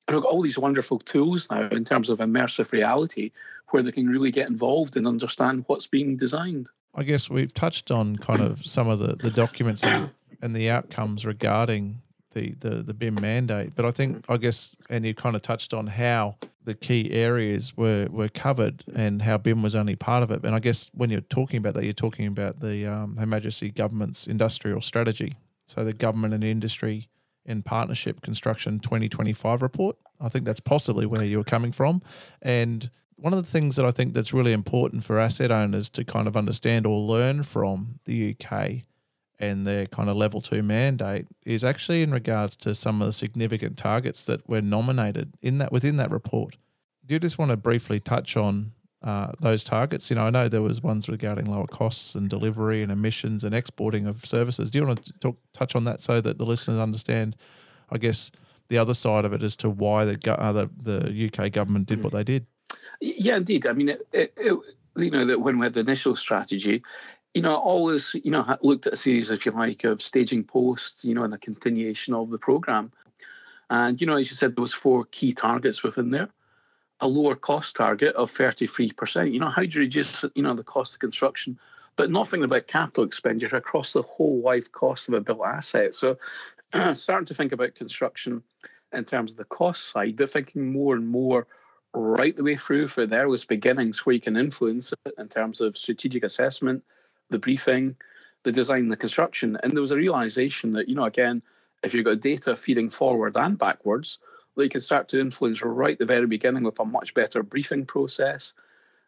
And 0.07 0.17
we've 0.17 0.23
got 0.23 0.31
all 0.31 0.43
these 0.43 0.59
wonderful 0.59 0.99
tools 0.99 1.49
now 1.51 1.69
in 1.69 1.85
terms 1.85 2.11
of 2.11 2.19
immersive 2.19 2.73
reality 2.73 3.31
where 3.71 3.83
they 3.83 3.93
can 3.93 4.07
really 4.07 4.31
get 4.31 4.49
involved 4.49 4.97
and 4.97 5.07
understand 5.07 5.65
what's 5.67 5.87
being 5.87 6.17
designed. 6.17 6.69
I 6.95 7.03
guess 7.03 7.29
we've 7.29 7.53
touched 7.53 7.91
on 7.91 8.17
kind 8.17 8.41
of 8.41 8.65
some 8.65 8.89
of 8.89 8.99
the, 8.99 9.17
the 9.17 9.31
documents 9.31 9.83
and, 9.83 10.11
and 10.43 10.55
the 10.55 10.71
outcomes 10.71 11.25
regarding 11.25 12.03
the, 12.35 12.55
the, 12.61 12.83
the 12.83 12.95
BIM 12.95 13.17
mandate. 13.21 13.75
But 13.75 13.85
I 13.85 13.91
think, 13.91 14.25
I 14.29 14.37
guess, 14.37 14.77
and 14.91 15.05
you 15.05 15.15
kind 15.15 15.35
of 15.35 15.43
touched 15.43 15.75
on 15.75 15.89
how 15.89 16.37
the 16.65 16.75
key 16.75 17.11
areas 17.11 17.77
were, 17.77 18.07
were 18.11 18.29
covered 18.29 18.85
and 18.95 19.23
how 19.23 19.39
BIM 19.39 19.63
was 19.63 19.75
only 19.75 19.97
part 19.97 20.23
of 20.23 20.31
it. 20.31 20.45
And 20.45 20.55
I 20.55 20.61
guess 20.61 20.91
when 20.95 21.11
you're 21.11 21.21
talking 21.23 21.59
about 21.59 21.75
that, 21.75 21.85
you're 21.85 21.93
talking 21.93 22.27
about 22.27 22.61
the 22.61 22.87
um, 22.87 23.17
Her 23.17 23.27
Majesty 23.27 23.71
Government's 23.71 24.27
industrial 24.27 24.81
strategy 24.81 25.37
so 25.67 25.85
the 25.85 25.93
government 25.93 26.35
and 26.35 26.45
industry 26.45 27.09
in 27.45 27.63
partnership 27.63 28.23
construction 28.23 28.79
2025 28.81 29.63
report. 29.63 29.97
I 30.21 30.29
think 30.29 30.45
that's 30.45 30.61
possibly 30.61 31.07
where 31.07 31.25
you're 31.25 31.45
coming 31.45 31.73
from. 31.73 32.03
And 32.41 32.91
one 33.17 33.33
of 33.33 33.45
the 33.45 33.51
things 33.51 33.77
that 33.77 33.85
I 33.85 33.91
think 33.91 34.15
that's 34.15 34.33
really 34.33 34.53
important 34.53 35.05
for 35.05 35.19
asset 35.19 35.51
owners 35.51 35.89
to 35.91 36.05
kind 36.05 36.27
of 36.27 36.37
understand 36.37 36.87
or 36.87 36.99
learn 36.99 37.43
from 37.43 38.01
the 38.05 38.35
UK 38.35 38.85
and 39.39 39.67
their 39.67 39.87
kind 39.87 40.09
of 40.09 40.17
level 40.17 40.41
two 40.41 40.63
mandate 40.63 41.27
is 41.45 41.65
actually 41.65 42.03
in 42.03 42.13
regards 42.13 42.57
to 42.57 42.75
some 42.75 43.03
of 43.03 43.07
the 43.07 43.13
significant 43.13 43.77
targets 43.77 44.25
that 44.25 44.49
were 44.49 44.63
nominated 44.63 45.35
in 45.43 45.59
that 45.59 45.73
within 45.73 45.97
that 45.97 46.11
report. 46.11 46.57
do 47.05 47.15
you 47.15 47.19
just 47.19 47.39
want 47.39 47.51
to 47.51 47.57
briefly 47.57 47.99
touch 47.99 48.37
on 48.37 48.73
uh, 49.05 49.33
those 49.41 49.63
targets? 49.63 50.11
You 50.11 50.17
know, 50.17 50.27
I 50.27 50.31
know 50.31 50.49
there 50.49 50.63
was 50.63 50.83
ones 50.83 51.09
regarding 51.09 51.47
lower 51.47 51.67
costs 51.67 52.15
and 52.15 52.29
delivery 52.29 52.83
and 52.83 52.91
emissions 52.91 53.45
and 53.45 53.55
exporting 53.55 54.07
of 54.07 54.25
services. 54.25 54.71
Do 54.71 54.79
you 54.79 54.87
want 54.87 55.05
to 55.05 55.13
talk, 55.21 55.37
touch 55.53 55.77
on 55.77 55.85
that 55.85 56.01
so 56.01 56.21
that 56.21 56.39
the 56.39 56.45
listeners 56.45 56.81
understand, 56.81 57.37
I 57.91 57.99
guess, 57.99 58.31
the 58.69 58.79
other 58.79 58.95
side 58.95 59.25
of 59.25 59.33
it 59.33 59.43
as 59.43 59.57
to 59.57 59.71
why 59.71 60.05
the 60.05 60.19
uh, 60.33 60.53
the, 60.53 60.71
the 60.83 61.31
UK 61.31 61.53
government 61.53 61.87
did 61.87 62.03
what 62.03 62.13
they 62.13 62.25
did? 62.25 62.47
Yeah, 63.01 63.37
indeed. 63.37 63.67
I 63.67 63.73
mean, 63.73 63.91
it, 63.91 64.09
it, 64.13 64.33
it, 64.37 64.59
you 64.97 65.11
know, 65.11 65.27
that 65.27 65.41
when 65.41 65.59
we 65.59 65.67
had 65.67 65.75
the 65.75 65.81
initial 65.81 66.17
strategy, 66.17 66.83
you 67.35 67.43
know, 67.43 67.53
I 67.53 67.59
always, 67.59 68.15
you 68.15 68.31
know, 68.31 68.57
looked 68.63 68.87
at 68.87 68.95
a 68.95 68.97
series, 68.97 69.31
if 69.31 69.45
you 69.45 69.53
like, 69.53 69.85
of 69.85 70.01
staging 70.01 70.45
posts, 70.45 71.05
you 71.05 71.15
know, 71.15 71.25
and 71.25 71.35
a 71.35 71.39
continuation 71.39 72.15
of 72.15 72.31
the 72.31 72.39
program. 72.39 72.93
And, 73.71 74.01
you 74.01 74.07
know, 74.07 74.17
as 74.17 74.31
you 74.31 74.37
said, 74.37 74.57
there 74.57 74.63
was 74.63 74.73
four 74.73 75.05
key 75.11 75.33
targets 75.33 75.83
within 75.83 76.11
there. 76.11 76.29
A 77.05 77.09
lower 77.09 77.37
cost 77.37 77.77
target 77.77 78.15
of 78.17 78.33
33%. 78.33 79.33
You 79.33 79.39
know, 79.39 79.51
how 79.51 79.63
do 79.63 79.69
you 79.69 79.81
reduce, 79.81 80.25
you 80.35 80.43
know, 80.43 80.55
the 80.55 80.65
cost 80.65 80.95
of 80.95 81.01
construction? 81.01 81.59
But 81.97 82.11
nothing 82.11 82.43
about 82.43 82.67
capital 82.67 83.05
expenditure 83.05 83.55
across 83.57 83.93
the 83.93 84.03
whole 84.03 84.41
life 84.41 84.73
cost 84.73 85.09
of 85.09 85.15
a 85.15 85.21
built 85.21 85.43
asset. 85.45 85.95
So 85.95 86.17
starting 86.95 87.27
to 87.27 87.35
think 87.35 87.53
about 87.53 87.75
construction 87.75 88.43
in 88.93 89.05
terms 89.05 89.33
of 89.33 89.37
the 89.37 89.45
cost 89.45 89.91
side, 89.91 90.17
but 90.17 90.31
thinking 90.31 90.73
more 90.73 90.95
and 90.95 91.07
more 91.07 91.47
right 91.93 92.35
the 92.35 92.43
way 92.43 92.57
through 92.57 92.89
for 92.89 93.07
the 93.07 93.17
earliest 93.17 93.49
beginnings 93.49 94.05
where 94.05 94.15
you 94.15 94.21
can 94.21 94.39
influence 94.39 94.93
it 95.05 95.15
in 95.19 95.29
terms 95.29 95.61
of 95.61 95.77
strategic 95.77 96.25
assessment, 96.25 96.83
the 97.29 97.39
briefing, 97.39 97.97
the 98.45 98.53
design, 98.53 98.89
the 98.89 98.97
construction. 98.97 99.59
And 99.63 99.73
there 99.73 99.83
was 99.83 99.91
a 99.91 99.97
realization 99.97 100.73
that, 100.73 100.89
you 100.89 100.95
know, 100.95 101.05
again, 101.05 101.43
if 101.83 101.93
you've 101.93 102.07
got 102.07 102.21
data 102.21 102.57
feeding 102.57 102.89
forward 102.89 103.37
and 103.37 103.59
backwards, 103.59 104.19
that 104.57 104.65
you 104.65 104.71
can 104.71 104.81
start 104.81 105.09
to 105.09 105.21
influence 105.21 105.63
right 105.63 105.93
at 105.93 105.99
the 105.99 106.07
very 106.07 106.27
beginning 106.27 106.63
with 106.63 106.79
a 106.79 106.85
much 106.85 107.15
better 107.15 107.43
briefing 107.43 107.87
process. 107.87 108.53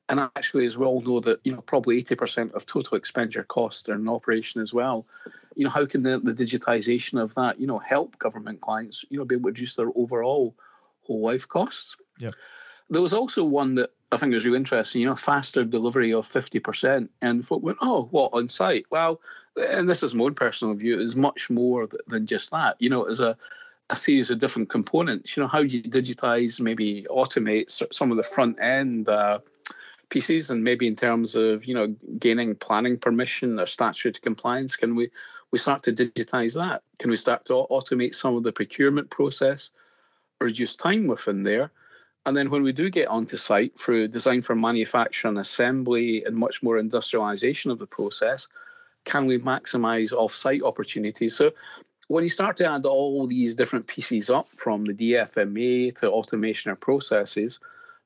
And 0.09 0.21
actually, 0.21 0.67
as 0.67 0.77
we 0.77 0.87
all 0.87 1.01
know 1.01 1.21
that, 1.21 1.41
you 1.45 1.53
know, 1.53 1.61
probably 1.61 2.03
80% 2.03 2.53
of 2.53 2.65
total 2.65 2.97
expenditure 2.97 3.45
costs 3.45 3.89
are 3.89 3.95
in 3.95 4.09
operation 4.09 4.61
as 4.61 4.73
well. 4.73 5.07
You 5.57 5.65
know, 5.65 5.71
how 5.71 5.87
can 5.87 6.03
the, 6.03 6.21
the 6.21 6.33
digitization 6.33 7.21
of 7.21 7.35
that, 7.35 7.59
you 7.61 7.67
know, 7.67 7.79
help 7.79 8.19
government 8.19 8.61
clients, 8.61 9.05
you 9.09 9.19
know, 9.19 9.25
be 9.25 9.35
able 9.35 9.45
to 9.45 9.53
reduce 9.53 9.75
their 9.75 9.89
overall 9.97 10.55
whole 11.03 11.23
life 11.23 11.49
costs? 11.49 11.97
Yeah. 12.19 12.31
There 12.89 13.03
was 13.03 13.13
also 13.13 13.43
one 13.43 13.75
that 13.77 13.91
I 14.13 14.17
think 14.17 14.33
was 14.33 14.45
really 14.45 14.59
interesting, 14.59 15.01
you 15.01 15.09
know, 15.09 15.17
faster 15.17 15.65
delivery 15.65 16.13
of 16.13 16.29
50%. 16.29 17.09
And 17.21 17.45
folk 17.45 17.63
went, 17.63 17.79
oh, 17.81 18.07
what, 18.13 18.33
on 18.33 18.49
site? 18.49 18.87
Well, 18.91 19.21
and 19.57 19.89
this 19.89 20.05
is 20.05 20.15
my 20.15 20.25
own 20.25 20.35
personal 20.35 20.75
view, 20.75 21.01
is 21.01 21.17
much 21.17 21.51
more 21.51 21.89
than 22.07 22.27
just 22.27 22.53
that. 22.53 22.77
You 22.79 22.91
know, 22.91 23.05
as 23.05 23.19
a, 23.19 23.37
a 23.91 23.97
series 23.97 24.31
of 24.31 24.39
different 24.39 24.69
components. 24.69 25.37
You 25.37 25.43
know, 25.43 25.49
how 25.49 25.63
do 25.63 25.69
you 25.77 25.83
digitize, 25.83 26.61
maybe 26.61 27.07
automate 27.11 27.71
some 27.93 28.11
of 28.11 28.17
the 28.17 28.23
front 28.23 28.61
end 28.61 29.09
uh, 29.09 29.39
pieces, 30.09 30.51
and 30.51 30.65
maybe 30.65 30.87
in 30.87 30.97
terms 30.97 31.35
of 31.35 31.65
you 31.65 31.75
know 31.75 31.95
gaining 32.19 32.55
planning 32.55 32.99
permission 32.99 33.61
or 33.61 33.67
statutory 33.67 34.21
compliance, 34.21 34.77
can 34.77 34.95
we 34.97 35.11
we 35.53 35.59
start 35.59 35.83
to 35.85 35.93
digitize 35.93 36.55
that? 36.55 36.83
Can 36.99 37.11
we 37.11 37.17
start 37.17 37.45
to 37.47 37.53
automate 37.71 38.15
some 38.15 38.35
of 38.37 38.43
the 38.43 38.53
procurement 38.53 39.11
process, 39.11 39.71
reduce 40.41 40.75
time 40.77 41.07
within 41.07 41.45
there? 41.45 41.71
And 42.25 42.37
then 42.37 42.51
when 42.51 42.65
we 42.65 42.73
do 42.73 42.91
get 42.91 43.07
onto 43.07 43.37
site 43.37 43.79
through 43.79 44.09
design 44.09 44.43
for 44.43 44.57
manufacture 44.57 45.29
and 45.29 45.39
assembly 45.39 46.25
and 46.25 46.35
much 46.35 46.61
more 46.61 46.77
industrialization 46.77 47.71
of 47.71 47.79
the 47.79 47.87
process, 47.87 48.49
can 49.05 49.27
we 49.27 49.39
maximize 49.39 50.13
off-site 50.13 50.63
opportunities? 50.63 51.37
So 51.37 51.53
when 52.09 52.25
you 52.25 52.31
start 52.31 52.57
to 52.59 52.67
add 52.67 52.87
all 52.87 53.27
these 53.27 53.55
different 53.55 53.87
pieces 53.87 54.31
up 54.31 54.49
from 54.57 54.85
the 54.85 54.95
DFMA 54.95 55.97
to 55.99 56.11
automation 56.11 56.71
of 56.71 56.81
processes, 56.81 57.59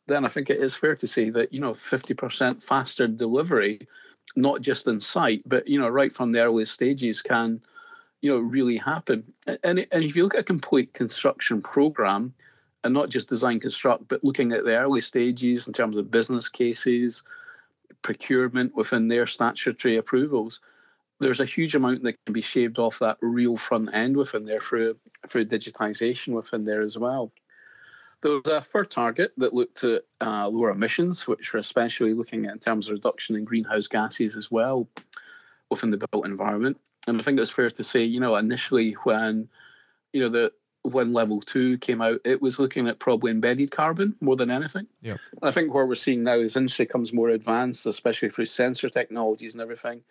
then 0.06 0.24
I 0.24 0.28
think 0.28 0.50
it 0.50 0.60
is 0.60 0.74
fair 0.74 0.96
to 0.96 1.06
say 1.06 1.30
that, 1.30 1.52
you 1.52 1.60
know, 1.60 1.74
50% 1.74 2.62
faster 2.62 3.06
delivery, 3.06 3.86
not 4.36 4.62
just 4.62 4.86
in 4.86 5.00
site, 5.00 5.42
but, 5.46 5.68
you 5.68 5.78
know, 5.78 5.88
right 5.88 6.12
from 6.12 6.32
the 6.32 6.40
earliest 6.40 6.72
stages 6.72 7.20
can, 7.20 7.60
you 8.22 8.30
know, 8.30 8.38
really 8.38 8.78
happen. 8.78 9.32
And, 9.62 9.86
and 9.92 10.04
if 10.04 10.16
you 10.16 10.24
look 10.24 10.34
at 10.34 10.40
a 10.40 10.44
complete 10.44 10.94
construction 10.94 11.62
program, 11.62 12.34
and 12.82 12.94
not 12.94 13.10
just 13.10 13.28
design 13.28 13.60
construct, 13.60 14.08
but 14.08 14.24
looking 14.24 14.52
at 14.52 14.64
the 14.64 14.76
early 14.76 15.00
stages 15.00 15.66
in 15.66 15.72
terms 15.74 15.96
of 15.96 16.10
business 16.10 16.48
cases, 16.48 17.22
procurement 18.02 18.74
within 18.74 19.08
their 19.08 19.26
statutory 19.26 19.96
approvals, 19.96 20.60
there's 21.20 21.40
a 21.40 21.44
huge 21.44 21.74
amount 21.74 22.02
that 22.02 22.16
can 22.24 22.32
be 22.32 22.40
shaved 22.40 22.78
off 22.78 22.98
that 22.98 23.18
real 23.20 23.56
front 23.56 23.90
end 23.92 24.16
within 24.16 24.46
there 24.46 24.60
through 24.60 24.96
through 25.28 25.44
digitization 25.44 26.28
within 26.28 26.64
there 26.64 26.80
as 26.80 26.98
well. 26.98 27.30
There 28.22 28.32
was 28.32 28.46
a 28.48 28.60
third 28.60 28.90
target 28.90 29.32
that 29.38 29.54
looked 29.54 29.84
at 29.84 30.02
uh, 30.20 30.48
lower 30.48 30.70
emissions, 30.70 31.26
which 31.26 31.52
were 31.52 31.60
especially 31.60 32.12
looking 32.12 32.46
at 32.46 32.52
in 32.52 32.58
terms 32.58 32.88
of 32.88 32.94
reduction 32.94 33.36
in 33.36 33.44
greenhouse 33.44 33.86
gases 33.86 34.36
as 34.36 34.50
well 34.50 34.88
within 35.70 35.90
the 35.90 36.06
built 36.10 36.26
environment. 36.26 36.78
And 37.06 37.18
I 37.18 37.22
think 37.22 37.38
it's 37.38 37.50
fair 37.50 37.70
to 37.70 37.84
say, 37.84 38.02
you 38.02 38.20
know, 38.20 38.36
initially 38.36 38.92
when 39.04 39.48
you 40.12 40.22
know 40.22 40.28
the 40.28 40.52
when 40.82 41.12
level 41.12 41.40
two 41.40 41.76
came 41.78 42.00
out, 42.00 42.20
it 42.24 42.40
was 42.40 42.58
looking 42.58 42.88
at 42.88 42.98
probably 42.98 43.30
embedded 43.30 43.70
carbon 43.70 44.14
more 44.22 44.36
than 44.36 44.50
anything. 44.50 44.86
Yeah. 45.02 45.18
I 45.42 45.50
think 45.50 45.74
what 45.74 45.86
we're 45.86 45.94
seeing 45.94 46.22
now 46.22 46.36
is 46.36 46.56
industry 46.56 46.86
comes 46.86 47.12
more 47.12 47.28
advanced, 47.28 47.84
especially 47.84 48.30
through 48.30 48.46
sensor 48.46 48.88
technologies 48.88 49.52
and 49.54 49.60
everything. 49.60 50.02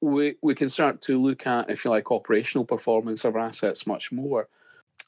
We 0.00 0.36
we 0.42 0.54
can 0.54 0.68
start 0.68 1.02
to 1.02 1.20
look 1.20 1.46
at, 1.46 1.70
if 1.70 1.84
you 1.84 1.90
like, 1.90 2.10
operational 2.10 2.64
performance 2.64 3.24
of 3.24 3.34
our 3.34 3.42
assets 3.42 3.86
much 3.86 4.12
more. 4.12 4.48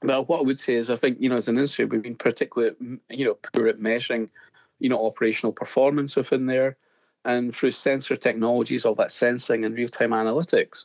But 0.02 0.28
what 0.28 0.40
I 0.40 0.42
would 0.42 0.60
say 0.60 0.74
is, 0.74 0.90
I 0.90 0.96
think 0.96 1.20
you 1.20 1.28
know, 1.28 1.36
as 1.36 1.48
an 1.48 1.56
industry, 1.56 1.84
we've 1.84 2.02
been 2.02 2.16
particularly 2.16 2.74
you 3.08 3.24
know 3.24 3.34
poor 3.34 3.68
at 3.68 3.78
measuring, 3.78 4.30
you 4.78 4.88
know, 4.88 5.06
operational 5.06 5.52
performance 5.52 6.16
within 6.16 6.46
there, 6.46 6.76
and 7.24 7.54
through 7.54 7.72
sensor 7.72 8.16
technologies, 8.16 8.84
all 8.84 8.94
that 8.96 9.12
sensing 9.12 9.64
and 9.64 9.76
real 9.76 9.88
time 9.88 10.10
analytics 10.10 10.84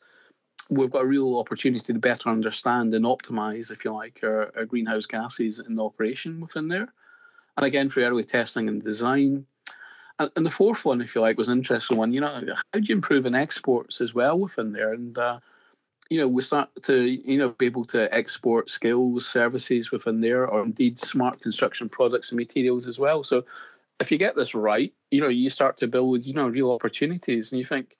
we've 0.69 0.91
got 0.91 1.03
a 1.03 1.07
real 1.07 1.38
opportunity 1.38 1.93
to 1.93 2.00
better 2.00 2.29
understand 2.29 2.93
and 2.93 3.05
optimize, 3.05 3.71
if 3.71 3.85
you 3.85 3.93
like, 3.93 4.19
our, 4.24 4.51
our 4.55 4.65
greenhouse 4.65 5.05
gases 5.05 5.59
in 5.59 5.75
the 5.75 5.83
operation 5.83 6.39
within 6.39 6.67
there. 6.67 6.91
And 7.57 7.65
again, 7.65 7.89
through 7.89 8.05
early 8.05 8.24
testing 8.24 8.67
and 8.67 8.83
design. 8.83 9.45
And, 10.17 10.45
the 10.45 10.50
fourth 10.50 10.86
one, 10.86 11.01
if 11.01 11.13
you 11.13 11.22
like, 11.22 11.38
was 11.38 11.50
an 11.50 11.57
interesting 11.57 11.98
one. 11.98 12.13
You 12.13 12.22
know, 12.22 12.29
how 12.29 12.79
do 12.79 12.81
you 12.81 12.95
improve 12.95 13.25
in 13.25 13.36
exports 13.36 14.00
as 14.00 14.13
well 14.13 14.39
within 14.39 14.72
there? 14.72 14.93
And, 14.93 15.17
uh, 15.17 15.39
you 16.10 16.19
know, 16.19 16.27
we 16.27 16.41
start 16.41 16.69
to, 16.84 17.03
you 17.03 17.38
know, 17.38 17.50
be 17.50 17.65
able 17.65 17.86
to 17.86 18.13
export 18.13 18.69
skills, 18.69 19.27
services 19.27 19.91
within 19.91 20.22
there, 20.22 20.48
or 20.48 20.63
indeed 20.63 21.00
smart 21.00 21.41
construction 21.41 21.89
products 21.89 22.31
and 22.31 22.38
materials 22.38 22.88
as 22.88 22.98
well. 22.98 23.24
So 23.24 23.43
if 24.00 24.12
you 24.12 24.17
get 24.17 24.36
this 24.36 24.55
right, 24.55 24.93
you 25.12 25.19
know, 25.19 25.27
you 25.27 25.50
start 25.50 25.77
to 25.79 25.88
build, 25.88 26.25
you 26.25 26.34
know, 26.34 26.48
real 26.48 26.72
opportunities. 26.72 27.51
And 27.51 27.60
you 27.60 27.65
think, 27.65 27.98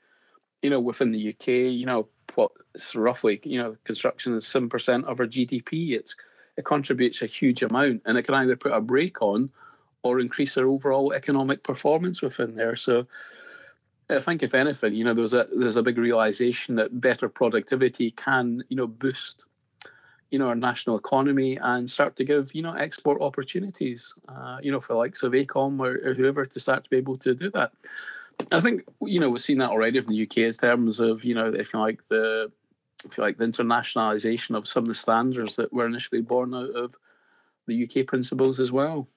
you 0.62 0.70
know, 0.70 0.80
within 0.80 1.12
the 1.12 1.30
UK, 1.30 1.48
you 1.48 1.86
know, 1.86 2.08
what 2.36 2.52
it's 2.74 2.96
roughly, 2.96 3.42
you 3.44 3.62
know, 3.62 3.76
construction 3.84 4.36
is 4.36 4.48
seven 4.48 4.70
percent 4.70 5.06
of 5.06 5.20
our 5.20 5.28
GDP. 5.28 5.92
It's 5.92 6.16
it 6.58 6.66
contributes 6.66 7.22
a 7.22 7.28
huge 7.28 7.64
amount, 7.64 8.04
and 8.06 8.18
it 8.18 8.24
can 8.24 8.36
either 8.36 8.56
put 8.56 8.72
a 8.72 8.80
brake 8.80 9.22
on 9.22 9.50
or 10.06 10.20
increase 10.20 10.58
our 10.58 10.68
overall 10.68 11.14
economic 11.14 11.64
performance 11.64 12.22
within 12.22 12.56
there. 12.56 12.76
So, 12.76 13.08
I 14.10 14.20
think 14.20 14.44
if 14.44 14.54
anything, 14.54 14.94
you 14.94 15.04
know, 15.04 15.16
there's 15.16 15.34
a 15.34 15.48
there's 15.52 15.78
a 15.78 15.84
big 15.84 15.98
realization 15.98 16.76
that 16.76 17.02
better 17.02 17.28
productivity 17.28 18.12
can, 18.12 18.64
you 18.70 18.78
know, 18.78 18.86
boost, 18.86 19.46
you 20.30 20.38
know, 20.38 20.50
our 20.50 20.56
national 20.56 20.98
economy 20.98 21.58
and 21.60 21.90
start 21.90 22.16
to 22.18 22.24
give, 22.24 22.54
you 22.54 22.62
know, 22.62 22.74
export 22.74 23.22
opportunities, 23.22 24.14
uh, 24.28 24.58
you 24.62 24.72
know, 24.72 24.80
for 24.80 24.94
likes 24.94 25.24
of 25.24 25.32
AECOM 25.32 25.80
or, 25.80 26.10
or 26.10 26.14
whoever 26.14 26.46
to 26.46 26.60
start 26.60 26.84
to 26.84 26.90
be 26.92 26.98
able 26.98 27.18
to 27.18 27.34
do 27.34 27.50
that. 27.52 27.72
I 28.52 28.60
think 28.60 28.84
you 29.02 29.20
know 29.20 29.30
we've 29.30 29.42
seen 29.42 29.60
that 29.60 29.72
already 29.72 30.00
from 30.02 30.14
the 30.14 30.24
UK 30.24 30.38
in 30.38 30.54
terms 30.54 31.00
of 31.00 31.24
you 31.24 31.36
know 31.36 31.54
if 31.54 31.74
you 31.74 31.80
like 31.80 32.06
the 32.08 32.52
if 33.04 33.18
you 33.18 33.24
like 33.24 33.38
the 33.38 33.46
internationalization 33.46 34.56
of 34.56 34.68
some 34.68 34.84
of 34.84 34.88
the 34.88 34.94
standards 34.94 35.56
that 35.56 35.74
were 35.74 35.86
initially 35.86 36.22
born 36.22 36.54
out 36.54 36.72
of 36.72 36.96
the 37.68 37.84
UK 37.84 38.06
principles 38.06 38.60
as 38.60 38.72
well. 38.72 39.08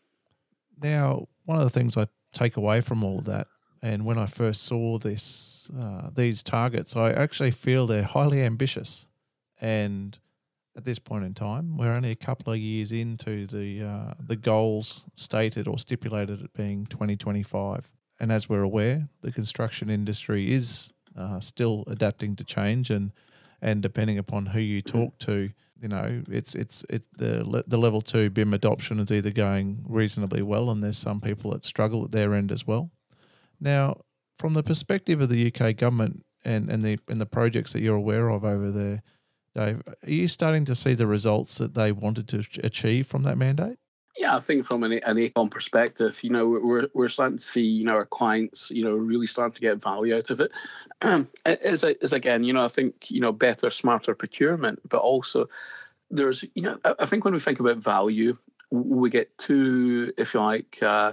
Now, 0.82 1.28
one 1.44 1.58
of 1.58 1.64
the 1.64 1.70
things 1.70 1.96
I 1.96 2.06
take 2.32 2.56
away 2.56 2.80
from 2.80 3.04
all 3.04 3.18
of 3.18 3.24
that, 3.24 3.46
and 3.82 4.04
when 4.04 4.18
I 4.18 4.26
first 4.26 4.62
saw 4.62 4.98
this 4.98 5.70
uh, 5.78 6.10
these 6.14 6.42
targets, 6.42 6.96
I 6.96 7.12
actually 7.12 7.50
feel 7.50 7.86
they're 7.86 8.02
highly 8.02 8.42
ambitious, 8.42 9.06
and 9.60 10.18
at 10.76 10.84
this 10.84 10.98
point 10.98 11.24
in 11.24 11.34
time, 11.34 11.76
we're 11.76 11.92
only 11.92 12.10
a 12.10 12.16
couple 12.16 12.52
of 12.52 12.58
years 12.58 12.92
into 12.92 13.46
the 13.46 13.82
uh, 13.82 14.14
the 14.20 14.36
goals 14.36 15.04
stated 15.14 15.66
or 15.68 15.78
stipulated 15.78 16.42
at 16.42 16.52
being 16.52 16.86
2025 16.86 17.90
and 18.20 18.32
as 18.32 18.48
we're 18.48 18.62
aware, 18.62 19.08
the 19.22 19.32
construction 19.32 19.90
industry 19.90 20.52
is 20.52 20.92
uh, 21.16 21.40
still 21.40 21.84
adapting 21.86 22.36
to 22.36 22.44
change, 22.44 22.90
and 22.90 23.12
and 23.60 23.82
depending 23.82 24.18
upon 24.18 24.46
who 24.46 24.60
you 24.60 24.80
talk 24.80 25.18
to, 25.18 25.48
you 25.80 25.88
know, 25.88 26.22
it's 26.28 26.54
it's 26.54 26.84
it's 26.90 27.06
the 27.16 27.64
the 27.66 27.78
level 27.78 28.00
two 28.00 28.30
BIM 28.30 28.54
adoption 28.54 28.98
is 28.98 29.12
either 29.12 29.30
going 29.30 29.84
reasonably 29.88 30.42
well, 30.42 30.70
and 30.70 30.82
there's 30.82 30.98
some 30.98 31.20
people 31.20 31.52
that 31.52 31.64
struggle 31.64 32.04
at 32.04 32.10
their 32.10 32.34
end 32.34 32.50
as 32.50 32.66
well. 32.66 32.90
Now, 33.60 34.00
from 34.38 34.54
the 34.54 34.62
perspective 34.62 35.20
of 35.20 35.28
the 35.28 35.52
UK 35.52 35.76
government 35.76 36.24
and 36.44 36.68
and 36.70 36.82
the 36.82 36.98
and 37.08 37.20
the 37.20 37.26
projects 37.26 37.72
that 37.72 37.82
you're 37.82 37.96
aware 37.96 38.28
of 38.28 38.44
over 38.44 38.70
there, 38.70 39.02
Dave, 39.54 39.82
are 39.86 40.10
you 40.10 40.28
starting 40.28 40.64
to 40.64 40.74
see 40.74 40.94
the 40.94 41.06
results 41.06 41.58
that 41.58 41.74
they 41.74 41.92
wanted 41.92 42.28
to 42.28 42.44
achieve 42.62 43.06
from 43.06 43.22
that 43.22 43.38
mandate? 43.38 43.78
Yeah, 44.18 44.36
I 44.36 44.40
think 44.40 44.64
from 44.64 44.82
an, 44.82 44.92
an 44.92 45.16
AECOM 45.16 45.48
perspective, 45.48 46.18
you 46.24 46.30
know, 46.30 46.48
we're 46.48 46.88
we're 46.92 47.08
starting 47.08 47.38
to 47.38 47.44
see, 47.44 47.62
you 47.62 47.84
know, 47.84 47.92
our 47.94 48.04
clients, 48.04 48.68
you 48.68 48.82
know, 48.82 48.92
really 48.92 49.28
starting 49.28 49.54
to 49.54 49.60
get 49.60 49.80
value 49.80 50.16
out 50.16 50.30
of 50.30 50.40
it. 50.40 50.50
as, 51.46 51.84
as 51.84 52.12
again, 52.12 52.42
you 52.42 52.52
know, 52.52 52.64
I 52.64 52.68
think, 52.68 53.10
you 53.10 53.20
know, 53.20 53.30
better, 53.30 53.70
smarter 53.70 54.16
procurement, 54.16 54.80
but 54.88 54.98
also 54.98 55.48
there's, 56.10 56.44
you 56.54 56.62
know, 56.62 56.78
I, 56.84 56.94
I 56.98 57.06
think 57.06 57.24
when 57.24 57.32
we 57.32 57.38
think 57.38 57.60
about 57.60 57.76
value, 57.76 58.36
we 58.70 59.08
get 59.08 59.38
too, 59.38 60.12
if 60.18 60.34
you 60.34 60.40
like, 60.40 60.82
uh, 60.82 61.12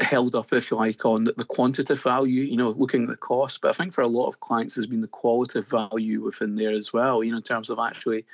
held 0.00 0.34
up, 0.34 0.50
if 0.50 0.70
you 0.70 0.78
like, 0.78 1.04
on 1.04 1.24
the 1.24 1.44
quantitative 1.46 2.02
value, 2.02 2.42
you 2.42 2.56
know, 2.56 2.70
looking 2.70 3.02
at 3.02 3.08
the 3.10 3.16
cost. 3.16 3.60
But 3.60 3.68
I 3.68 3.74
think 3.74 3.92
for 3.92 4.00
a 4.00 4.08
lot 4.08 4.28
of 4.28 4.40
clients, 4.40 4.76
there's 4.76 4.86
been 4.86 5.02
the 5.02 5.08
qualitative 5.08 5.68
value 5.68 6.22
within 6.22 6.56
there 6.56 6.72
as 6.72 6.90
well, 6.90 7.22
you 7.22 7.32
know, 7.32 7.36
in 7.36 7.42
terms 7.42 7.68
of 7.68 7.78
actually 7.78 8.24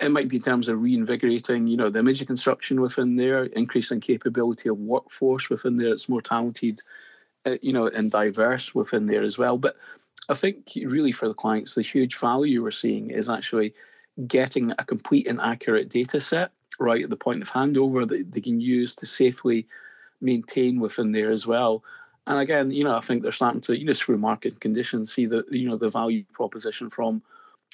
it 0.00 0.10
might 0.10 0.28
be 0.28 0.36
in 0.36 0.42
terms 0.42 0.68
of 0.68 0.80
reinvigorating, 0.80 1.66
you 1.66 1.76
know, 1.76 1.90
the 1.90 1.98
image 1.98 2.20
of 2.20 2.26
construction 2.26 2.80
within 2.80 3.16
there, 3.16 3.44
increasing 3.44 4.00
capability 4.00 4.68
of 4.68 4.78
workforce 4.78 5.48
within 5.48 5.76
there. 5.76 5.92
It's 5.92 6.08
more 6.08 6.22
talented, 6.22 6.80
uh, 7.46 7.56
you 7.62 7.72
know, 7.72 7.86
and 7.86 8.10
diverse 8.10 8.74
within 8.74 9.06
there 9.06 9.22
as 9.22 9.38
well. 9.38 9.58
But 9.58 9.76
I 10.28 10.34
think 10.34 10.72
really 10.84 11.12
for 11.12 11.28
the 11.28 11.34
clients, 11.34 11.74
the 11.74 11.82
huge 11.82 12.16
value 12.16 12.62
we're 12.62 12.70
seeing 12.70 13.10
is 13.10 13.30
actually 13.30 13.74
getting 14.26 14.72
a 14.72 14.84
complete 14.84 15.26
and 15.26 15.40
accurate 15.40 15.88
data 15.88 16.20
set 16.20 16.50
right 16.78 17.04
at 17.04 17.10
the 17.10 17.16
point 17.16 17.42
of 17.42 17.48
handover 17.48 18.06
that 18.08 18.32
they 18.32 18.40
can 18.40 18.60
use 18.60 18.94
to 18.96 19.06
safely 19.06 19.66
maintain 20.20 20.80
within 20.80 21.12
there 21.12 21.30
as 21.30 21.46
well. 21.46 21.82
And 22.26 22.38
again, 22.38 22.70
you 22.70 22.84
know, 22.84 22.94
I 22.94 23.00
think 23.00 23.22
they're 23.22 23.32
starting 23.32 23.62
to, 23.62 23.78
you 23.78 23.86
know, 23.86 23.94
through 23.94 24.18
market 24.18 24.60
conditions, 24.60 25.14
see 25.14 25.26
the, 25.26 25.44
you 25.50 25.68
know, 25.68 25.76
the 25.76 25.88
value 25.88 26.24
proposition 26.32 26.90
from 26.90 27.22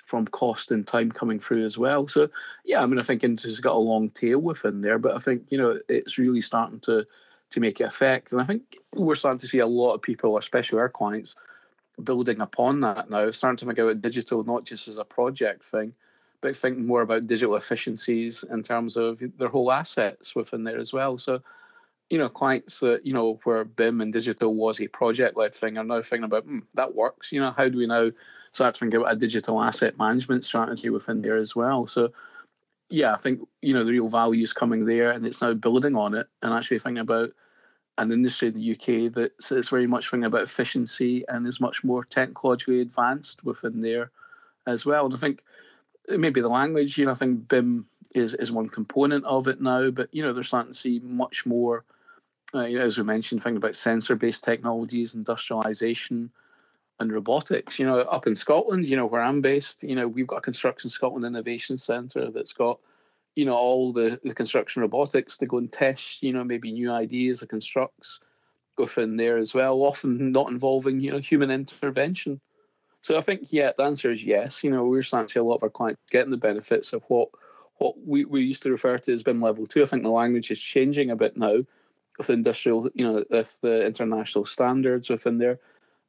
from 0.07 0.27
cost 0.27 0.71
and 0.71 0.87
time 0.87 1.11
coming 1.11 1.41
through 1.41 1.65
as 1.65 1.79
well. 1.79 2.07
So 2.09 2.29
yeah, 2.65 2.83
I 2.83 2.87
mean, 2.87 2.99
I 2.99 3.03
think 3.03 3.25
Industry's 3.25 3.61
got 3.61 3.75
a 3.75 3.79
long 3.79 4.11
tail 4.11 4.39
within 4.39 4.81
there, 4.81 4.99
but 4.99 5.15
I 5.15 5.19
think 5.19 5.51
you 5.51 5.59
know 5.59 5.79
it's 5.89 6.19
really 6.19 6.41
starting 6.41 6.81
to 6.81 7.07
to 7.51 7.61
make 7.61 7.81
it 7.81 7.85
effect, 7.85 8.33
and 8.33 8.41
I 8.41 8.45
think 8.45 8.77
we're 8.95 9.15
starting 9.15 9.39
to 9.39 9.49
see 9.49 9.61
a 9.61 9.67
lot 9.67 9.95
of 9.95 10.03
people, 10.03 10.37
especially 10.39 10.81
our 10.81 10.89
clients, 10.89 11.37
building 12.03 12.41
upon 12.41 12.81
that 12.81 13.11
now, 13.11 13.31
starting 13.31 13.59
to 13.59 13.67
make 13.67 13.79
out 13.79 14.03
digital 14.03 14.43
not 14.45 14.65
just 14.65 14.89
as 14.89 14.99
a 14.99 15.05
project 15.05 15.65
thing, 15.65 15.95
but 16.41 16.57
think 16.57 16.79
more 16.79 17.03
about 17.03 17.27
digital 17.27 17.57
efficiencies 17.57 18.45
in 18.51 18.63
terms 18.63 18.97
of 18.97 19.23
their 19.39 19.49
whole 19.49 19.71
assets 19.71 20.35
within 20.35 20.65
there 20.65 20.79
as 20.79 20.93
well. 20.93 21.17
So 21.19 21.41
you 22.11 22.19
know, 22.19 22.29
clients 22.29 22.81
that, 22.81 23.07
you 23.07 23.15
know, 23.15 23.41
where 23.45 23.65
BIM 23.65 24.01
and 24.01 24.13
digital 24.13 24.55
was 24.55 24.81
a 24.81 24.89
project 24.89 25.37
led 25.37 25.55
thing 25.55 25.79
are 25.79 25.85
now 25.85 26.03
thinking 26.03 26.25
about, 26.25 26.45
hmm, 26.45 26.61
that 26.75 26.95
works. 26.95 27.33
You 27.33 27.41
know, 27.41 27.51
how 27.51 27.69
do 27.69 27.79
we 27.79 27.87
now 27.87 28.11
start 28.55 28.77
thinking 28.77 29.01
about 29.01 29.13
a 29.13 29.17
digital 29.17 29.61
asset 29.61 29.99
management 29.99 30.45
strategy 30.45 30.89
within 30.89 31.21
there 31.21 31.37
as 31.37 31.55
well? 31.55 31.87
So, 31.87 32.13
yeah, 32.89 33.13
I 33.13 33.17
think, 33.17 33.41
you 33.61 33.75
know, 33.75 33.85
the 33.85 33.91
real 33.91 34.09
value 34.09 34.43
is 34.43 34.53
coming 34.53 34.87
there 34.87 35.11
and 35.11 35.27
it's 35.27 35.43
now 35.43 35.55
building 35.55 35.97
on 35.97 36.15
it 36.15 36.29
and 36.43 36.55
actually 36.55 36.79
thinking 36.79 37.01
about 37.01 37.31
an 37.99 38.13
industry 38.13 38.49
in 38.49 38.55
the 38.55 38.73
UK 38.73 39.13
that's, 39.13 39.49
that's 39.49 39.69
very 39.69 39.87
much 39.87 40.09
thinking 40.09 40.25
about 40.25 40.43
efficiency 40.43 41.25
and 41.29 41.47
is 41.47 41.61
much 41.61 41.83
more 41.83 42.05
technologically 42.05 42.81
advanced 42.81 43.45
within 43.45 43.81
there 43.81 44.11
as 44.67 44.87
well. 44.87 45.07
And 45.07 45.15
I 45.15 45.19
think 45.19 45.43
maybe 46.09 46.41
the 46.41 46.49
language, 46.49 46.97
you 46.97 47.07
know, 47.07 47.13
I 47.13 47.17
think 47.17 47.49
BIM 47.49 47.87
is, 48.15 48.35
is 48.35 48.53
one 48.53 48.69
component 48.69 49.25
of 49.25 49.49
it 49.49 49.61
now, 49.61 49.91
but, 49.91 50.09
you 50.13 50.23
know, 50.23 50.33
they're 50.33 50.45
starting 50.45 50.73
to 50.73 50.79
see 50.79 51.01
much 51.03 51.45
more 51.45 51.85
uh, 52.55 52.67
you 52.67 52.79
know, 52.79 52.85
as 52.85 52.97
we 52.97 53.03
mentioned, 53.03 53.43
thinking 53.43 53.57
about 53.57 53.75
sensor-based 53.75 54.45
technologies, 54.45 55.17
industrialization, 55.17 56.31
and 57.01 57.13
robotics. 57.13 57.79
You 57.79 57.87
know, 57.87 58.01
up 58.01 58.27
in 58.27 58.37
Scotland, 58.37 58.87
you 58.87 58.97
know, 58.97 59.07
where 59.07 59.23
I'm 59.23 59.41
based, 59.41 59.83
you 59.83 59.95
know, 59.95 60.09
we've 60.09 60.27
got 60.27 60.37
a 60.37 60.43
Construction 60.43 60.91
Scotland 60.91 61.25
Innovation 61.25 61.79
Centre 61.79 62.31
that's 62.31 62.53
got, 62.53 62.79
you 63.35 63.45
know, 63.45 63.55
all 63.55 63.93
the, 63.93 64.21
the 64.23 64.35
construction 64.35 64.83
robotics 64.83 65.37
to 65.39 65.47
go 65.47 65.59
and 65.59 65.73
test, 65.73 66.23
you 66.23 66.33
know, 66.33 66.45
maybe 66.45 66.73
new 66.73 66.93
ideas 66.93 67.43
of 67.43 67.49
constructs 67.49 68.21
within 68.79 69.17
there 69.17 69.39
as 69.39 69.55
well, 69.55 69.83
often 69.83 70.33
not 70.33 70.51
involving, 70.51 71.01
you 71.01 71.11
know, 71.11 71.19
human 71.19 71.51
intervention. 71.51 72.41
So 73.03 73.19
I 73.19 73.21
think, 73.21 73.53
yeah, 73.53 73.73
the 73.77 73.83
answer 73.83 74.11
is 74.13 74.25
yes. 74.25 74.65
You 74.65 74.71
know, 74.71 74.85
we're 74.85 75.03
starting 75.03 75.27
to 75.27 75.33
see 75.33 75.41
a 75.41 75.45
lot 75.45 75.57
of 75.57 75.63
our 75.65 75.71
clients 75.71 76.01
getting 76.11 76.31
the 76.31 76.37
benefits 76.37 76.93
of 76.93 77.03
what 77.09 77.29
what 77.79 77.95
we, 78.07 78.25
we 78.25 78.43
used 78.43 78.63
to 78.63 78.71
refer 78.71 78.99
to 78.99 79.13
as 79.13 79.25
BIM 79.25 79.43
level 79.43 79.67
two. 79.67 79.83
I 79.83 79.87
think 79.87 80.05
the 80.05 80.09
language 80.09 80.51
is 80.51 80.61
changing 80.61 81.11
a 81.11 81.17
bit 81.17 81.37
now 81.37 81.65
with 82.19 82.31
industrial, 82.31 82.89
you 82.95 83.05
know, 83.05 83.25
with 83.29 83.59
the 83.63 83.85
international 83.85 84.45
standards 84.45 85.11
within 85.11 85.39
there. 85.39 85.59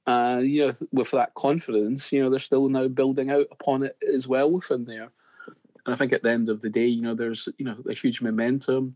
Uh, 0.08 0.40
you 0.42 0.68
know, 0.68 0.74
with 0.92 1.12
that 1.12 1.34
confidence, 1.34 2.12
you 2.12 2.22
know, 2.22 2.30
they're 2.30 2.40
still 2.40 2.70
now 2.70 2.88
building 2.88 3.32
out 3.32 3.48
upon 3.52 3.84
it 3.84 3.98
as 4.14 4.28
well 4.28 4.52
within 4.52 4.86
there. 4.86 5.10
And 5.86 5.94
I 5.94 5.96
think 5.96 6.14
at 6.14 6.24
the 6.24 6.32
end 6.32 6.50
of 6.50 6.62
the 6.62 6.70
day, 6.70 6.86
you 6.86 7.02
know, 7.02 7.16
there's, 7.16 7.50
you 7.58 7.66
know, 7.66 7.78
a 7.90 7.94
huge 7.94 8.22
momentum, 8.22 8.96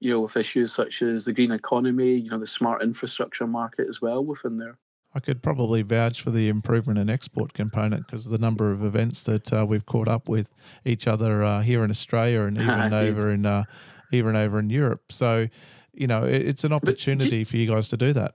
you 0.00 0.10
know, 0.10 0.20
with 0.20 0.36
issues 0.36 0.72
such 0.72 1.02
as 1.02 1.26
the 1.26 1.32
green 1.32 1.52
economy, 1.52 2.14
you 2.16 2.30
know, 2.30 2.38
the 2.38 2.46
smart 2.46 2.82
infrastructure 2.82 3.46
market 3.46 3.86
as 3.88 4.00
well 4.00 4.24
within 4.24 4.56
there. 4.56 4.78
I 5.14 5.20
could 5.20 5.42
probably 5.42 5.80
vouch 5.80 6.20
for 6.20 6.30
the 6.30 6.48
improvement 6.48 6.98
in 6.98 7.08
export 7.08 7.54
component 7.54 8.06
because 8.06 8.26
of 8.26 8.32
the 8.32 8.38
number 8.38 8.70
of 8.70 8.84
events 8.84 9.22
that 9.22 9.50
uh, 9.50 9.64
we've 9.66 9.86
caught 9.86 10.08
up 10.08 10.28
with 10.28 10.50
each 10.84 11.06
other 11.06 11.42
uh, 11.42 11.62
here 11.62 11.84
in 11.84 11.90
Australia 11.90 12.42
and 12.42 12.58
even 12.60 12.92
over 12.92 13.30
in 13.30 13.46
uh, 13.46 13.64
even 14.12 14.36
over 14.36 14.58
in 14.58 14.68
Europe. 14.68 15.10
So 15.10 15.48
you 15.94 16.06
know, 16.06 16.22
it's 16.24 16.64
an 16.64 16.74
opportunity 16.74 17.38
you, 17.38 17.44
for 17.46 17.56
you 17.56 17.66
guys 17.66 17.88
to 17.88 17.96
do 17.96 18.12
that. 18.12 18.34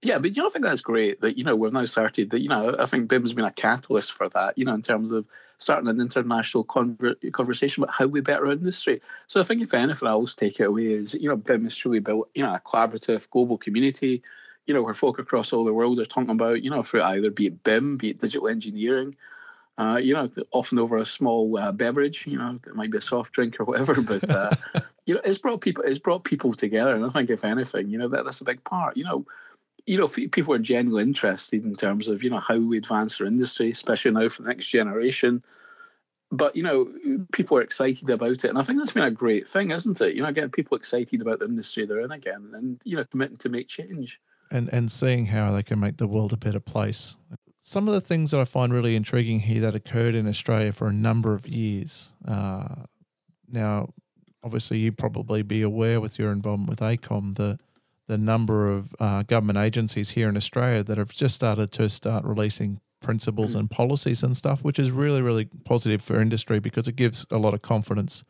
Yeah, 0.00 0.18
but 0.18 0.36
you 0.36 0.42
don't 0.42 0.52
think 0.52 0.64
that's 0.64 0.80
great 0.80 1.20
that, 1.22 1.36
you 1.36 1.42
know, 1.42 1.56
we've 1.56 1.72
now 1.72 1.84
started 1.84 2.30
that, 2.30 2.40
you 2.40 2.48
know, 2.48 2.76
I 2.78 2.86
think 2.86 3.08
BIM's 3.08 3.32
been 3.32 3.44
a 3.44 3.50
catalyst 3.50 4.12
for 4.12 4.28
that, 4.28 4.56
you 4.56 4.64
know, 4.64 4.74
in 4.74 4.82
terms 4.82 5.10
of 5.10 5.26
starting 5.58 5.88
an 5.88 6.00
international 6.00 6.64
conver- 6.64 7.32
conversation 7.32 7.82
about 7.82 7.94
how 7.94 8.06
we 8.06 8.20
better 8.20 8.46
our 8.46 8.52
industry. 8.52 9.02
So 9.26 9.40
I 9.40 9.44
think 9.44 9.60
if 9.60 9.74
anything 9.74 10.08
else 10.08 10.36
take 10.36 10.60
it 10.60 10.64
away 10.64 10.86
is, 10.86 11.14
you 11.14 11.28
know, 11.28 11.36
BIM 11.36 11.66
is 11.66 11.76
truly 11.76 11.98
built, 11.98 12.30
you 12.34 12.44
know, 12.44 12.54
a 12.54 12.60
collaborative 12.60 13.28
global 13.30 13.58
community, 13.58 14.22
you 14.66 14.74
know, 14.74 14.82
where 14.82 14.94
folk 14.94 15.18
across 15.18 15.52
all 15.52 15.64
the 15.64 15.72
world 15.72 15.98
are 15.98 16.04
talking 16.04 16.30
about, 16.30 16.62
you 16.62 16.70
know, 16.70 16.84
for 16.84 17.00
either 17.00 17.32
be 17.32 17.48
it 17.48 17.64
BIM, 17.64 17.96
be 17.96 18.10
it 18.10 18.20
digital 18.20 18.46
engineering, 18.46 19.16
uh, 19.78 19.96
you 19.96 20.14
know, 20.14 20.30
often 20.52 20.78
over 20.78 20.98
a 20.98 21.06
small 21.06 21.58
uh, 21.58 21.72
beverage, 21.72 22.24
you 22.24 22.38
know, 22.38 22.56
it 22.64 22.76
might 22.76 22.92
be 22.92 22.98
a 22.98 23.00
soft 23.00 23.32
drink 23.32 23.58
or 23.58 23.64
whatever, 23.64 24.00
but 24.00 24.30
uh, 24.30 24.50
you 25.06 25.14
know, 25.14 25.20
it's 25.24 25.38
brought 25.38 25.60
people, 25.60 25.82
it's 25.84 25.98
brought 25.98 26.22
people 26.22 26.52
together, 26.52 26.94
and 26.94 27.04
I 27.04 27.08
think 27.08 27.30
if 27.30 27.44
anything, 27.44 27.88
you 27.88 27.98
know, 27.98 28.08
that 28.08 28.24
that's 28.24 28.40
a 28.40 28.44
big 28.44 28.62
part. 28.62 28.96
You 28.96 29.04
know, 29.04 29.26
you 29.86 29.96
know, 29.96 30.08
people 30.08 30.54
are 30.54 30.58
genuinely 30.58 31.02
interested 31.02 31.64
in 31.64 31.74
terms 31.74 32.08
of 32.08 32.22
you 32.22 32.30
know 32.30 32.40
how 32.40 32.58
we 32.58 32.78
advance 32.78 33.20
our 33.20 33.26
industry, 33.26 33.70
especially 33.70 34.10
now 34.10 34.28
for 34.28 34.42
the 34.42 34.48
next 34.48 34.66
generation. 34.66 35.42
But 36.30 36.56
you 36.56 36.62
know, 36.62 36.92
people 37.32 37.56
are 37.56 37.62
excited 37.62 38.10
about 38.10 38.44
it, 38.44 38.44
and 38.44 38.58
I 38.58 38.62
think 38.62 38.78
that's 38.78 38.92
been 38.92 39.02
a 39.02 39.10
great 39.10 39.48
thing, 39.48 39.70
isn't 39.70 40.00
it? 40.00 40.14
You 40.14 40.22
know, 40.22 40.32
getting 40.32 40.50
people 40.50 40.76
excited 40.76 41.20
about 41.22 41.38
the 41.38 41.46
industry 41.46 41.86
they're 41.86 42.00
in 42.00 42.12
again, 42.12 42.50
and 42.54 42.80
you 42.84 42.96
know, 42.96 43.04
committing 43.04 43.38
to 43.38 43.48
make 43.48 43.68
change 43.68 44.20
and 44.50 44.68
and 44.72 44.90
seeing 44.92 45.26
how 45.26 45.52
they 45.52 45.62
can 45.62 45.80
make 45.80 45.96
the 45.96 46.08
world 46.08 46.32
a 46.32 46.36
better 46.36 46.60
place 46.60 47.16
some 47.68 47.86
of 47.86 47.92
the 47.92 48.00
things 48.00 48.30
that 48.30 48.40
I 48.40 48.46
find 48.46 48.72
really 48.72 48.96
intriguing 48.96 49.40
here 49.40 49.60
that 49.60 49.74
occurred 49.74 50.14
in 50.14 50.26
Australia 50.26 50.72
for 50.72 50.88
a 50.88 50.92
number 50.92 51.34
of 51.34 51.46
years. 51.46 52.14
Uh, 52.26 52.66
now, 53.46 53.92
obviously, 54.42 54.78
you 54.78 54.90
probably 54.90 55.42
be 55.42 55.60
aware 55.60 56.00
with 56.00 56.18
your 56.18 56.32
involvement 56.32 56.70
with 56.70 56.80
AECOM 56.80 57.36
the 57.36 57.58
the 58.08 58.18
number 58.18 58.66
of 58.66 58.94
uh, 58.98 59.22
government 59.22 59.58
agencies 59.58 60.10
here 60.10 60.28
in 60.28 60.36
Australia 60.36 60.82
that 60.82 60.98
have 60.98 61.12
just 61.12 61.34
started 61.34 61.70
to 61.72 61.88
start 61.88 62.24
releasing 62.24 62.80
principles 63.00 63.54
mm. 63.54 63.60
and 63.60 63.70
policies 63.70 64.22
and 64.22 64.36
stuff, 64.36 64.64
which 64.64 64.78
is 64.78 64.90
really 64.90 65.22
really 65.22 65.48
positive 65.64 66.02
for 66.02 66.20
industry 66.20 66.58
because 66.58 66.88
it 66.88 66.96
gives 66.96 67.26
a 67.30 67.38
lot 67.38 67.54
of 67.54 67.62
confidence. 67.62 68.24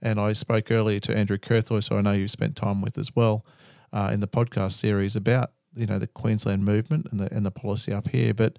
And 0.00 0.20
I 0.20 0.32
spoke 0.32 0.70
earlier 0.70 1.00
to 1.00 1.16
Andrew 1.16 1.38
Kurthoy, 1.38 1.82
so 1.82 1.96
I 1.98 2.00
know 2.00 2.12
you 2.12 2.28
spent 2.28 2.54
time 2.54 2.80
with 2.82 2.98
as 2.98 3.14
well 3.14 3.44
uh, 3.92 4.10
in 4.12 4.20
the 4.20 4.28
podcast 4.28 4.72
series 4.72 5.16
about 5.16 5.50
you 5.74 5.86
know 5.86 5.98
the 5.98 6.06
Queensland 6.06 6.64
movement 6.64 7.08
and 7.10 7.20
the 7.20 7.34
and 7.34 7.44
the 7.44 7.50
policy 7.50 7.92
up 7.92 8.08
here, 8.08 8.32
but 8.32 8.58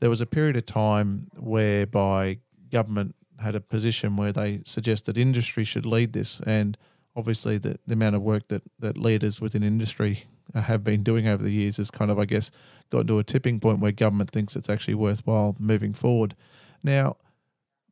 there 0.00 0.10
was 0.10 0.20
a 0.20 0.26
period 0.26 0.56
of 0.56 0.66
time 0.66 1.28
whereby 1.36 2.38
government 2.70 3.14
had 3.40 3.54
a 3.54 3.60
position 3.60 4.16
where 4.16 4.32
they 4.32 4.62
suggested 4.66 5.16
industry 5.16 5.64
should 5.64 5.86
lead 5.86 6.12
this, 6.12 6.40
and 6.44 6.76
obviously 7.16 7.58
the, 7.58 7.78
the 7.86 7.94
amount 7.94 8.16
of 8.16 8.22
work 8.22 8.48
that 8.48 8.62
that 8.78 8.98
leaders 8.98 9.40
within 9.40 9.62
industry 9.62 10.24
have 10.54 10.82
been 10.82 11.02
doing 11.02 11.28
over 11.28 11.42
the 11.42 11.52
years 11.52 11.76
has 11.76 11.90
kind 11.90 12.10
of, 12.10 12.18
I 12.18 12.24
guess, 12.24 12.50
gotten 12.90 13.06
to 13.08 13.18
a 13.18 13.24
tipping 13.24 13.60
point 13.60 13.80
where 13.80 13.92
government 13.92 14.30
thinks 14.30 14.56
it's 14.56 14.70
actually 14.70 14.94
worthwhile 14.94 15.54
moving 15.58 15.92
forward. 15.92 16.34
Now, 16.82 17.16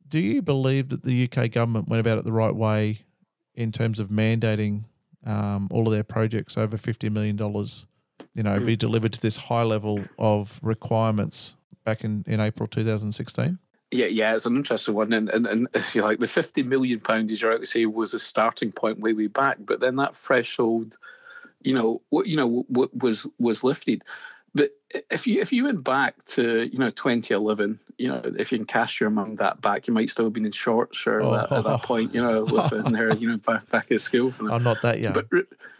do 0.07 0.19
you 0.19 0.41
believe 0.41 0.89
that 0.89 1.03
the 1.03 1.29
UK 1.29 1.51
government 1.51 1.87
went 1.87 1.99
about 1.99 2.17
it 2.17 2.23
the 2.23 2.31
right 2.31 2.55
way 2.55 3.05
in 3.53 3.71
terms 3.71 3.99
of 3.99 4.09
mandating 4.09 4.85
um, 5.25 5.67
all 5.71 5.87
of 5.87 5.93
their 5.93 6.03
projects 6.03 6.57
over 6.57 6.77
fifty 6.77 7.09
million 7.09 7.35
dollars? 7.35 7.85
you 8.37 8.43
know, 8.43 8.59
be 8.59 8.75
delivered 8.75 9.13
to 9.13 9.21
this 9.21 9.35
high 9.35 9.63
level 9.63 9.99
of 10.19 10.59
requirements 10.61 11.55
back 11.83 12.03
in, 12.03 12.23
in 12.27 12.39
April 12.39 12.67
2016? 12.67 13.57
Yeah, 13.91 14.07
yeah, 14.07 14.35
it's 14.35 14.45
an 14.45 14.57
interesting 14.57 14.95
one, 14.95 15.13
and, 15.13 15.29
and 15.29 15.47
and 15.47 15.67
if 15.73 15.95
you 15.95 16.03
like, 16.03 16.19
the 16.19 16.27
fifty 16.27 16.61
million 16.61 16.99
pound, 16.99 17.31
as 17.31 17.41
you're 17.41 17.53
out 17.53 17.61
to 17.61 17.65
say, 17.65 17.85
was 17.85 18.13
a 18.13 18.19
starting 18.19 18.71
point 18.73 18.99
way 18.99 19.13
way 19.13 19.27
back, 19.27 19.57
but 19.59 19.79
then 19.79 19.95
that 19.95 20.15
threshold, 20.15 20.97
you 21.61 21.73
know, 21.73 22.01
what 22.09 22.27
you 22.27 22.35
know, 22.35 22.65
what 22.67 22.93
was 22.95 23.25
was 23.39 23.63
lifted. 23.63 24.03
But 24.53 24.71
if 25.11 25.27
you 25.27 25.39
if 25.39 25.53
you 25.53 25.65
went 25.65 25.83
back 25.83 26.23
to 26.25 26.63
you 26.63 26.79
know 26.79 26.89
2011, 26.89 27.79
you 27.97 28.09
know 28.09 28.21
if 28.37 28.51
you 28.51 28.57
can 28.57 28.65
cast 28.65 28.99
your 28.99 29.09
mind 29.09 29.37
that 29.37 29.61
back, 29.61 29.87
you 29.87 29.93
might 29.93 30.09
still 30.09 30.25
have 30.25 30.33
been 30.33 30.45
in 30.45 30.51
shorts 30.51 31.05
or 31.07 31.21
oh, 31.21 31.35
at, 31.35 31.51
at, 31.51 31.63
that 31.63 31.83
point, 31.83 32.13
you 32.13 32.21
know, 32.21 32.43
within 32.43 32.91
there, 32.91 33.15
you 33.15 33.29
know, 33.29 33.37
back, 33.37 33.69
back 33.69 33.91
at 33.91 34.01
school. 34.01 34.33
I'm 34.51 34.63
not 34.63 34.81
that 34.81 34.99
young. 34.99 35.13
But 35.13 35.27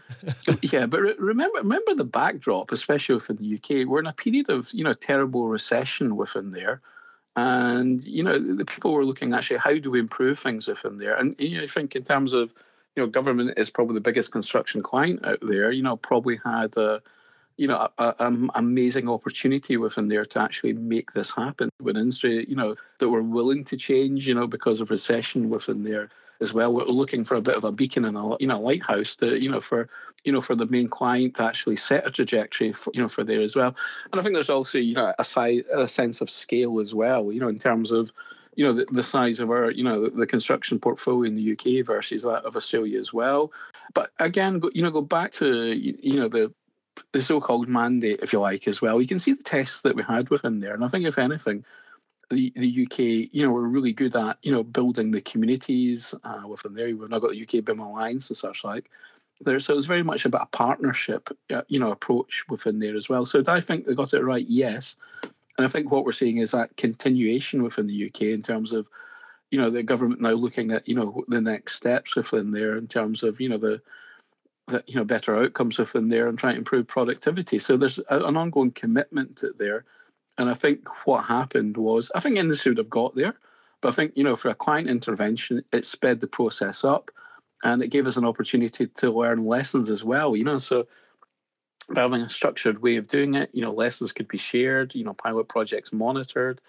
yeah, 0.61 0.85
but 0.85 0.99
remember 0.99 1.59
remember 1.59 1.95
the 1.95 2.05
backdrop, 2.05 2.71
especially 2.71 3.15
within 3.15 3.37
the 3.37 3.55
UK. 3.55 3.87
We're 3.87 3.99
in 3.99 4.07
a 4.07 4.13
period 4.13 4.49
of 4.49 4.71
you 4.73 4.83
know 4.83 4.93
terrible 4.93 5.47
recession 5.47 6.15
within 6.15 6.51
there. 6.51 6.81
And 7.37 8.03
you 8.03 8.23
know 8.23 8.39
the 8.39 8.65
people 8.65 8.93
were 8.93 9.05
looking 9.05 9.33
actually 9.33 9.59
how 9.59 9.75
do 9.75 9.91
we 9.91 9.99
improve 9.99 10.39
things 10.39 10.67
within 10.67 10.97
there, 10.97 11.15
and 11.15 11.35
you 11.37 11.57
know 11.57 11.63
I 11.63 11.67
think 11.67 11.95
in 11.95 12.03
terms 12.03 12.33
of 12.33 12.51
you 12.95 13.03
know 13.03 13.07
government 13.07 13.53
is 13.57 13.69
probably 13.69 13.93
the 13.93 14.01
biggest 14.01 14.31
construction 14.31 14.81
client 14.81 15.23
out 15.23 15.39
there. 15.41 15.71
You 15.71 15.83
know 15.83 15.97
probably 15.97 16.39
had 16.43 16.75
a 16.77 17.01
you 17.57 17.67
know, 17.67 17.89
an 17.97 18.51
amazing 18.53 19.09
opportunity 19.09 19.77
within 19.77 20.09
there 20.09 20.25
to 20.25 20.39
actually 20.39 20.73
make 20.73 21.13
this 21.13 21.31
happen. 21.31 21.71
With 21.81 21.97
industry, 21.97 22.45
you 22.47 22.55
know, 22.55 22.75
that 22.99 23.09
we're 23.09 23.23
willing 23.23 23.63
to 23.65 23.77
change, 23.77 24.27
you 24.27 24.35
know, 24.35 24.45
because 24.45 24.79
of 24.79 24.91
recession 24.91 25.49
within 25.49 25.83
there 25.83 26.09
as 26.41 26.53
well. 26.53 26.73
We're 26.73 26.85
looking 26.85 27.23
for 27.23 27.35
a 27.35 27.41
bit 27.41 27.55
of 27.55 27.63
a 27.63 27.71
beacon 27.71 28.05
and 28.05 28.17
a 28.17 28.37
you 28.39 28.47
know 28.47 28.59
lighthouse 28.59 29.15
to 29.17 29.35
you 29.41 29.49
know 29.49 29.61
for 29.61 29.89
you 30.23 30.31
know 30.31 30.41
for 30.41 30.55
the 30.55 30.65
main 30.65 30.87
client 30.87 31.35
to 31.35 31.43
actually 31.43 31.77
set 31.77 32.07
a 32.07 32.11
trajectory 32.11 32.71
for 32.73 32.91
you 32.93 33.01
know 33.01 33.09
for 33.09 33.23
there 33.23 33.41
as 33.41 33.55
well. 33.55 33.75
And 34.11 34.19
I 34.19 34.23
think 34.23 34.35
there's 34.35 34.49
also 34.49 34.77
you 34.77 34.95
know 34.95 35.13
a, 35.17 35.23
size, 35.23 35.63
a 35.71 35.87
sense 35.87 36.21
of 36.21 36.29
scale 36.29 36.79
as 36.79 36.93
well. 36.93 37.31
You 37.31 37.39
know, 37.39 37.47
in 37.47 37.59
terms 37.59 37.91
of 37.91 38.11
you 38.55 38.65
know 38.65 38.73
the, 38.73 38.85
the 38.91 39.03
size 39.03 39.39
of 39.39 39.49
our 39.51 39.71
you 39.71 39.83
know 39.83 40.03
the, 40.03 40.09
the, 40.09 40.27
construction 40.27 40.79
portfolio 40.79 41.29
in 41.29 41.35
the 41.35 41.51
UK 41.53 41.85
versus 41.85 42.23
that 42.23 42.45
of 42.45 42.55
Australia 42.55 42.99
as 42.99 43.13
well. 43.13 43.51
But 43.93 44.11
again, 44.19 44.59
go, 44.59 44.69
you 44.73 44.83
know, 44.83 44.91
go 44.91 45.01
back 45.01 45.33
to 45.33 45.71
you, 45.71 45.97
you 46.01 46.19
know 46.19 46.27
the 46.27 46.53
the 47.11 47.21
so-called 47.21 47.67
mandate, 47.67 48.21
if 48.23 48.33
you 48.33 48.39
like, 48.39 48.67
as 48.67 48.81
well. 48.81 48.99
You 48.99 49.07
can 49.07 49.19
see 49.19 49.33
the 49.33 49.43
tests 49.43 49.81
that 49.81 49.95
we 49.95 50.01
had 50.01 50.29
within 50.29 50.59
there, 50.59 50.73
and 50.73 50.83
I 50.83 50.87
think 50.87 51.05
if 51.05 51.19
anything, 51.19 51.63
the 52.29 52.51
the 52.55 52.85
UK, 52.85 53.29
you 53.31 53.45
know, 53.45 53.51
we're 53.51 53.67
really 53.67 53.93
good 53.93 54.15
at 54.15 54.37
you 54.41 54.51
know 54.51 54.63
building 54.63 55.11
the 55.11 55.21
communities 55.21 56.13
uh, 56.23 56.47
within 56.47 56.73
there. 56.73 56.85
We've 56.87 57.09
now 57.09 57.19
got 57.19 57.31
the 57.31 57.41
UK 57.41 57.63
BIM 57.63 57.79
Alliance 57.79 58.29
and 58.29 58.37
such 58.37 58.63
like. 58.63 58.89
There, 59.41 59.59
so 59.59 59.77
it's 59.77 59.85
very 59.85 60.01
much 60.01 60.25
about 60.25 60.47
a 60.51 60.57
partnership, 60.57 61.29
you 61.67 61.79
know, 61.79 61.91
approach 61.91 62.43
within 62.49 62.79
there 62.79 62.95
as 62.95 63.07
well. 63.07 63.23
So 63.23 63.43
do 63.43 63.51
I 63.51 63.59
think 63.59 63.85
they 63.85 63.93
got 63.93 64.15
it 64.15 64.23
right? 64.23 64.45
Yes, 64.47 64.95
and 65.57 65.65
I 65.65 65.67
think 65.67 65.91
what 65.91 66.05
we're 66.05 66.11
seeing 66.11 66.37
is 66.37 66.51
that 66.51 66.75
continuation 66.75 67.61
within 67.61 67.85
the 67.85 68.07
UK 68.07 68.21
in 68.23 68.41
terms 68.41 68.71
of, 68.71 68.87
you 69.51 69.61
know, 69.61 69.69
the 69.69 69.83
government 69.83 70.21
now 70.21 70.31
looking 70.31 70.71
at 70.71 70.87
you 70.87 70.95
know 70.95 71.23
the 71.27 71.39
next 71.39 71.75
steps 71.75 72.15
within 72.15 72.51
there 72.51 72.77
in 72.77 72.87
terms 72.87 73.21
of 73.21 73.39
you 73.39 73.49
know 73.49 73.57
the 73.59 73.81
that 74.67 74.87
you 74.89 74.95
know 74.95 75.03
better 75.03 75.37
outcomes 75.37 75.77
within 75.77 76.09
there 76.09 76.27
and 76.27 76.37
trying 76.37 76.55
to 76.55 76.59
improve 76.59 76.87
productivity. 76.87 77.59
So 77.59 77.77
there's 77.77 77.99
a, 77.99 78.25
an 78.25 78.37
ongoing 78.37 78.71
commitment 78.71 79.37
to 79.37 79.53
there, 79.57 79.85
and 80.37 80.49
I 80.49 80.53
think 80.53 80.87
what 81.05 81.23
happened 81.25 81.77
was 81.77 82.11
I 82.13 82.19
think 82.19 82.37
industry 82.37 82.71
would 82.71 82.77
have 82.77 82.89
got 82.89 83.15
there, 83.15 83.35
but 83.81 83.89
I 83.89 83.91
think 83.91 84.13
you 84.15 84.23
know 84.23 84.35
for 84.35 84.49
a 84.49 84.55
client 84.55 84.89
intervention 84.89 85.63
it 85.71 85.85
sped 85.85 86.19
the 86.19 86.27
process 86.27 86.83
up, 86.83 87.11
and 87.63 87.81
it 87.81 87.89
gave 87.89 88.07
us 88.07 88.17
an 88.17 88.25
opportunity 88.25 88.87
to 88.87 89.11
learn 89.11 89.45
lessons 89.45 89.89
as 89.89 90.03
well. 90.03 90.35
You 90.35 90.43
know, 90.43 90.57
so 90.57 90.87
by 91.89 92.01
having 92.01 92.21
a 92.21 92.29
structured 92.29 92.81
way 92.81 92.97
of 92.97 93.07
doing 93.07 93.35
it, 93.35 93.49
you 93.53 93.61
know, 93.61 93.71
lessons 93.71 94.11
could 94.11 94.27
be 94.27 94.37
shared. 94.37 94.93
You 94.95 95.03
know, 95.03 95.13
pilot 95.13 95.47
projects 95.47 95.93
monitored. 95.93 96.61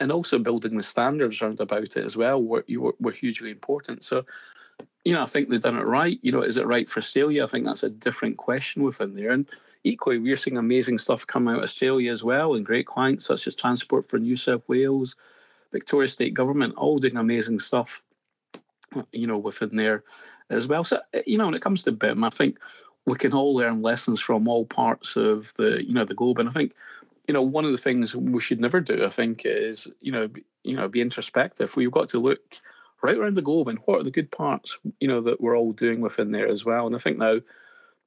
And 0.00 0.10
also 0.10 0.38
building 0.40 0.76
the 0.76 0.82
standards 0.82 1.40
around 1.40 1.60
about 1.60 1.84
it 1.84 1.96
as 1.96 2.16
well 2.16 2.42
were, 2.42 2.64
were, 2.68 2.94
were 2.98 3.12
hugely 3.12 3.52
important. 3.52 4.02
So 4.02 4.24
you 5.04 5.12
know, 5.12 5.22
I 5.22 5.26
think 5.26 5.48
they've 5.48 5.60
done 5.60 5.76
it 5.76 5.86
right. 5.86 6.18
You 6.22 6.32
know, 6.32 6.42
is 6.42 6.56
it 6.56 6.66
right 6.66 6.88
for 6.88 6.98
Australia? 6.98 7.44
I 7.44 7.46
think 7.46 7.66
that's 7.66 7.82
a 7.82 7.90
different 7.90 8.36
question 8.36 8.82
within 8.82 9.14
there. 9.14 9.30
And 9.30 9.46
equally, 9.84 10.18
we're 10.18 10.36
seeing 10.36 10.56
amazing 10.56 10.98
stuff 10.98 11.26
come 11.26 11.48
out 11.48 11.58
of 11.58 11.62
Australia 11.62 12.12
as 12.12 12.22
well, 12.22 12.54
and 12.54 12.66
great 12.66 12.86
clients 12.86 13.26
such 13.26 13.46
as 13.46 13.54
Transport 13.54 14.08
for 14.08 14.18
New 14.18 14.36
South 14.36 14.62
Wales, 14.68 15.16
Victoria 15.72 16.08
State 16.08 16.34
Government, 16.34 16.74
all 16.76 16.98
doing 16.98 17.16
amazing 17.16 17.60
stuff. 17.60 18.02
You 19.10 19.26
know, 19.26 19.38
within 19.38 19.74
there 19.74 20.04
as 20.50 20.66
well. 20.66 20.84
So, 20.84 21.00
eh, 21.14 21.22
you 21.26 21.38
know, 21.38 21.46
when 21.46 21.54
it 21.54 21.62
comes 21.62 21.82
to 21.84 21.92
BIM, 21.92 22.22
I 22.24 22.28
think 22.28 22.58
we 23.06 23.16
can 23.16 23.32
all 23.32 23.54
learn 23.54 23.80
lessons 23.80 24.20
from 24.20 24.46
all 24.46 24.66
parts 24.66 25.16
of 25.16 25.54
the, 25.56 25.82
you 25.82 25.94
know, 25.94 26.04
the 26.04 26.14
globe. 26.14 26.38
And 26.38 26.48
I 26.48 26.52
think, 26.52 26.74
you 27.26 27.32
know, 27.32 27.40
one 27.40 27.64
of 27.64 27.72
the 27.72 27.78
things 27.78 28.14
we 28.14 28.40
should 28.40 28.60
never 28.60 28.80
do, 28.80 29.02
I 29.02 29.08
think, 29.08 29.46
is, 29.46 29.88
you 30.02 30.12
know, 30.12 30.28
you 30.62 30.76
know, 30.76 30.88
be 30.88 31.00
introspective. 31.00 31.74
We've 31.74 31.90
got 31.90 32.10
to 32.10 32.18
look 32.18 32.58
right 33.02 33.18
around 33.18 33.36
the 33.36 33.42
globe 33.42 33.68
and 33.68 33.78
what 33.84 34.00
are 34.00 34.04
the 34.04 34.10
good 34.10 34.30
parts 34.30 34.78
you 35.00 35.08
know 35.08 35.20
that 35.20 35.40
we're 35.40 35.56
all 35.56 35.72
doing 35.72 36.00
within 36.00 36.30
there 36.30 36.48
as 36.48 36.64
well 36.64 36.86
and 36.86 36.94
i 36.94 36.98
think 36.98 37.18
now 37.18 37.38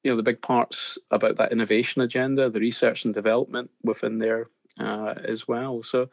you 0.05 0.11
know 0.11 0.17
the 0.17 0.23
big 0.23 0.41
parts 0.41 0.97
about 1.09 1.35
that 1.35 1.51
innovation 1.51 2.01
agenda 2.01 2.49
the 2.49 2.59
research 2.59 3.03
and 3.03 3.13
development 3.13 3.69
within 3.83 4.19
there 4.19 4.47
uh, 4.79 5.15
as 5.23 5.47
well 5.47 5.81
so 5.81 6.07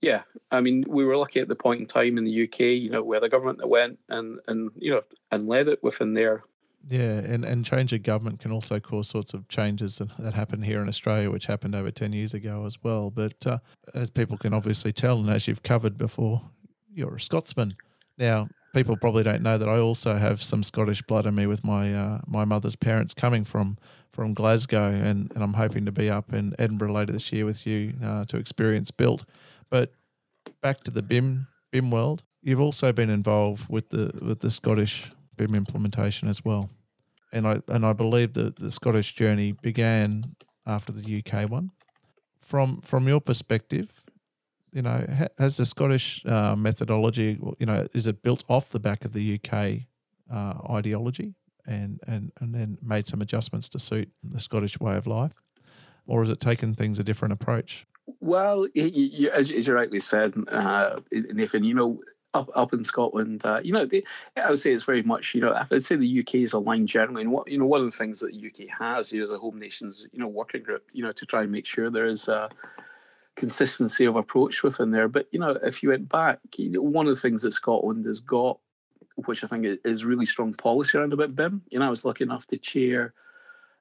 yeah 0.00 0.22
i 0.50 0.60
mean 0.60 0.84
we 0.88 1.04
were 1.04 1.16
lucky 1.16 1.40
at 1.40 1.48
the 1.48 1.54
point 1.54 1.80
in 1.80 1.86
time 1.86 2.18
in 2.18 2.24
the 2.24 2.44
uk 2.44 2.58
you 2.58 2.90
know 2.90 3.02
where 3.02 3.20
the 3.20 3.28
government 3.28 3.58
that 3.58 3.68
went 3.68 3.98
and 4.08 4.40
and 4.48 4.70
you 4.76 4.90
know 4.90 5.02
and 5.30 5.46
led 5.48 5.68
it 5.68 5.82
within 5.82 6.14
there 6.14 6.42
yeah, 6.86 7.18
and, 7.18 7.44
and 7.44 7.64
change 7.64 7.92
of 7.92 8.02
government 8.02 8.38
can 8.38 8.52
also 8.52 8.78
cause 8.78 9.08
sorts 9.08 9.34
of 9.34 9.46
changes 9.48 9.98
that, 9.98 10.08
that 10.18 10.62
here 10.62 10.80
in 10.80 10.88
Australia, 10.88 11.30
which 11.30 11.46
happened 11.46 11.74
over 11.74 11.90
10 11.90 12.12
years 12.12 12.34
ago 12.34 12.64
as 12.64 12.82
well. 12.82 13.10
But 13.10 13.46
uh, 13.46 13.58
as 13.94 14.10
people 14.10 14.38
can 14.38 14.54
obviously 14.54 14.92
tell, 14.92 15.18
and 15.18 15.28
as 15.28 15.48
you've 15.48 15.64
covered 15.64 15.98
before, 15.98 16.40
you're 16.90 17.16
a 17.16 17.20
Scotsman. 17.20 17.72
Now, 18.16 18.48
people 18.74 18.96
probably 18.96 19.22
don't 19.22 19.42
know 19.42 19.58
that 19.58 19.68
I 19.68 19.78
also 19.78 20.16
have 20.16 20.42
some 20.42 20.62
Scottish 20.62 21.02
blood 21.02 21.26
in 21.26 21.34
me 21.34 21.46
with 21.46 21.64
my 21.64 21.94
uh, 21.94 22.20
my 22.26 22.44
mother's 22.44 22.76
parents 22.76 23.14
coming 23.14 23.44
from 23.44 23.78
from 24.10 24.34
Glasgow, 24.34 24.88
and, 24.88 25.30
and 25.34 25.44
I'm 25.44 25.54
hoping 25.54 25.84
to 25.84 25.92
be 25.92 26.10
up 26.10 26.32
in 26.32 26.52
Edinburgh 26.58 26.92
later 26.92 27.12
this 27.12 27.32
year 27.32 27.44
with 27.44 27.66
you 27.66 27.94
uh, 28.04 28.24
to 28.26 28.36
experience 28.36 28.90
built. 28.90 29.24
But 29.70 29.92
back 30.60 30.82
to 30.84 30.90
the 30.90 31.02
BIM 31.02 31.46
BIM 31.70 31.90
world, 31.90 32.24
you've 32.42 32.60
also 32.60 32.92
been 32.92 33.10
involved 33.10 33.66
with 33.68 33.90
the 33.90 34.12
with 34.22 34.40
the 34.40 34.50
Scottish 34.50 35.10
BIM 35.36 35.54
implementation 35.54 36.28
as 36.28 36.44
well, 36.44 36.68
and 37.32 37.46
I 37.46 37.60
and 37.68 37.84
I 37.86 37.92
believe 37.92 38.34
that 38.34 38.56
the 38.56 38.70
Scottish 38.70 39.14
journey 39.14 39.52
began 39.62 40.24
after 40.66 40.92
the 40.92 41.22
UK 41.22 41.50
one. 41.50 41.70
From 42.40 42.80
from 42.80 43.08
your 43.08 43.20
perspective, 43.20 43.90
you 44.72 44.82
know, 44.82 45.06
has 45.38 45.56
the 45.56 45.64
Scottish 45.64 46.24
uh, 46.26 46.54
methodology, 46.56 47.38
you 47.58 47.66
know, 47.66 47.86
is 47.94 48.06
it 48.06 48.22
built 48.22 48.44
off 48.48 48.70
the 48.70 48.80
back 48.80 49.04
of 49.04 49.12
the 49.12 49.38
UK 49.38 49.86
uh, 50.32 50.72
ideology 50.72 51.34
and, 51.66 52.00
and, 52.06 52.32
and 52.40 52.54
then 52.54 52.78
made 52.82 53.06
some 53.06 53.20
adjustments 53.20 53.68
to 53.70 53.78
suit 53.78 54.10
the 54.22 54.40
Scottish 54.40 54.78
way 54.80 54.96
of 54.96 55.06
life? 55.06 55.32
Or 56.06 56.22
has 56.22 56.30
it 56.30 56.40
taken 56.40 56.74
things 56.74 56.98
a 56.98 57.04
different 57.04 57.32
approach? 57.32 57.86
Well, 58.20 58.66
you, 58.74 59.30
as, 59.30 59.52
as, 59.52 59.66
you 59.66 59.74
rightly 59.74 60.00
said, 60.00 60.34
uh, 60.48 61.00
Nathan, 61.12 61.64
you 61.64 61.74
know, 61.74 62.00
up, 62.32 62.50
up 62.54 62.72
in 62.72 62.84
Scotland, 62.84 63.44
uh, 63.44 63.60
you 63.62 63.72
know, 63.72 63.84
they, 63.84 64.04
I 64.36 64.48
would 64.48 64.58
say 64.58 64.72
it's 64.72 64.84
very 64.84 65.02
much, 65.02 65.34
you 65.34 65.40
know, 65.40 65.54
I'd 65.70 65.82
say 65.82 65.96
the 65.96 66.20
UK 66.20 66.36
is 66.36 66.52
aligned 66.54 66.88
generally. 66.88 67.22
And 67.22 67.32
what, 67.32 67.48
you 67.48 67.58
know, 67.58 67.66
one 67.66 67.80
of 67.80 67.90
the 67.90 67.96
things 67.96 68.20
that 68.20 68.32
the 68.32 68.46
UK 68.46 68.68
has, 68.78 69.12
know, 69.12 69.24
as 69.24 69.30
a 69.30 69.38
Home 69.38 69.58
Nations, 69.58 70.06
you 70.12 70.20
know, 70.20 70.28
working 70.28 70.62
group, 70.62 70.84
you 70.92 71.02
know, 71.02 71.12
to 71.12 71.26
try 71.26 71.42
and 71.42 71.52
make 71.52 71.66
sure 71.66 71.90
there 71.90 72.06
is, 72.06 72.28
uh, 72.28 72.48
consistency 73.38 74.04
of 74.04 74.16
approach 74.16 74.62
within 74.62 74.90
there. 74.90 75.08
But 75.08 75.28
you 75.30 75.38
know, 75.38 75.50
if 75.62 75.82
you 75.82 75.90
went 75.90 76.08
back, 76.08 76.40
you 76.56 76.70
know, 76.70 76.82
one 76.82 77.06
of 77.06 77.14
the 77.14 77.20
things 77.20 77.42
that 77.42 77.52
Scotland 77.52 78.04
has 78.04 78.20
got, 78.20 78.58
which 79.14 79.44
I 79.44 79.46
think 79.46 79.80
is 79.84 80.04
really 80.04 80.26
strong 80.26 80.52
policy 80.52 80.98
around 80.98 81.12
about 81.12 81.36
BIM. 81.36 81.62
You 81.70 81.78
know, 81.78 81.86
I 81.86 81.90
was 81.90 82.04
lucky 82.04 82.24
enough 82.24 82.46
to 82.48 82.58
chair 82.58 83.14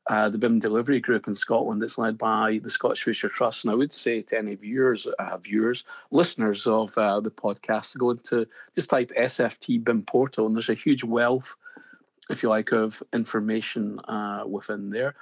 uh, 0.09 0.29
the 0.29 0.37
BIM 0.37 0.59
delivery 0.59 0.99
group 0.99 1.27
in 1.27 1.35
Scotland 1.35 1.81
that's 1.81 1.97
led 1.97 2.17
by 2.17 2.59
the 2.63 2.69
Scottish 2.69 3.03
Future 3.03 3.29
Trust. 3.29 3.65
And 3.65 3.71
I 3.71 3.75
would 3.75 3.91
say 3.91 4.21
to 4.21 4.37
any 4.37 4.55
viewers, 4.55 5.05
uh, 5.05 5.37
viewers, 5.37 5.83
listeners 6.11 6.65
of 6.65 6.97
uh, 6.97 7.19
the 7.19 7.31
podcast, 7.31 7.97
go 7.97 8.11
into 8.11 8.47
just 8.73 8.89
type 8.89 9.11
SFT 9.17 9.83
BIM 9.83 10.03
portal, 10.03 10.45
and 10.45 10.55
there's 10.55 10.69
a 10.69 10.75
huge 10.75 11.03
wealth, 11.03 11.55
if 12.29 12.41
you 12.41 12.49
like, 12.49 12.71
of 12.71 13.01
information 13.11 13.99
uh, 14.01 14.43
within 14.47 14.91
there. 14.91 15.15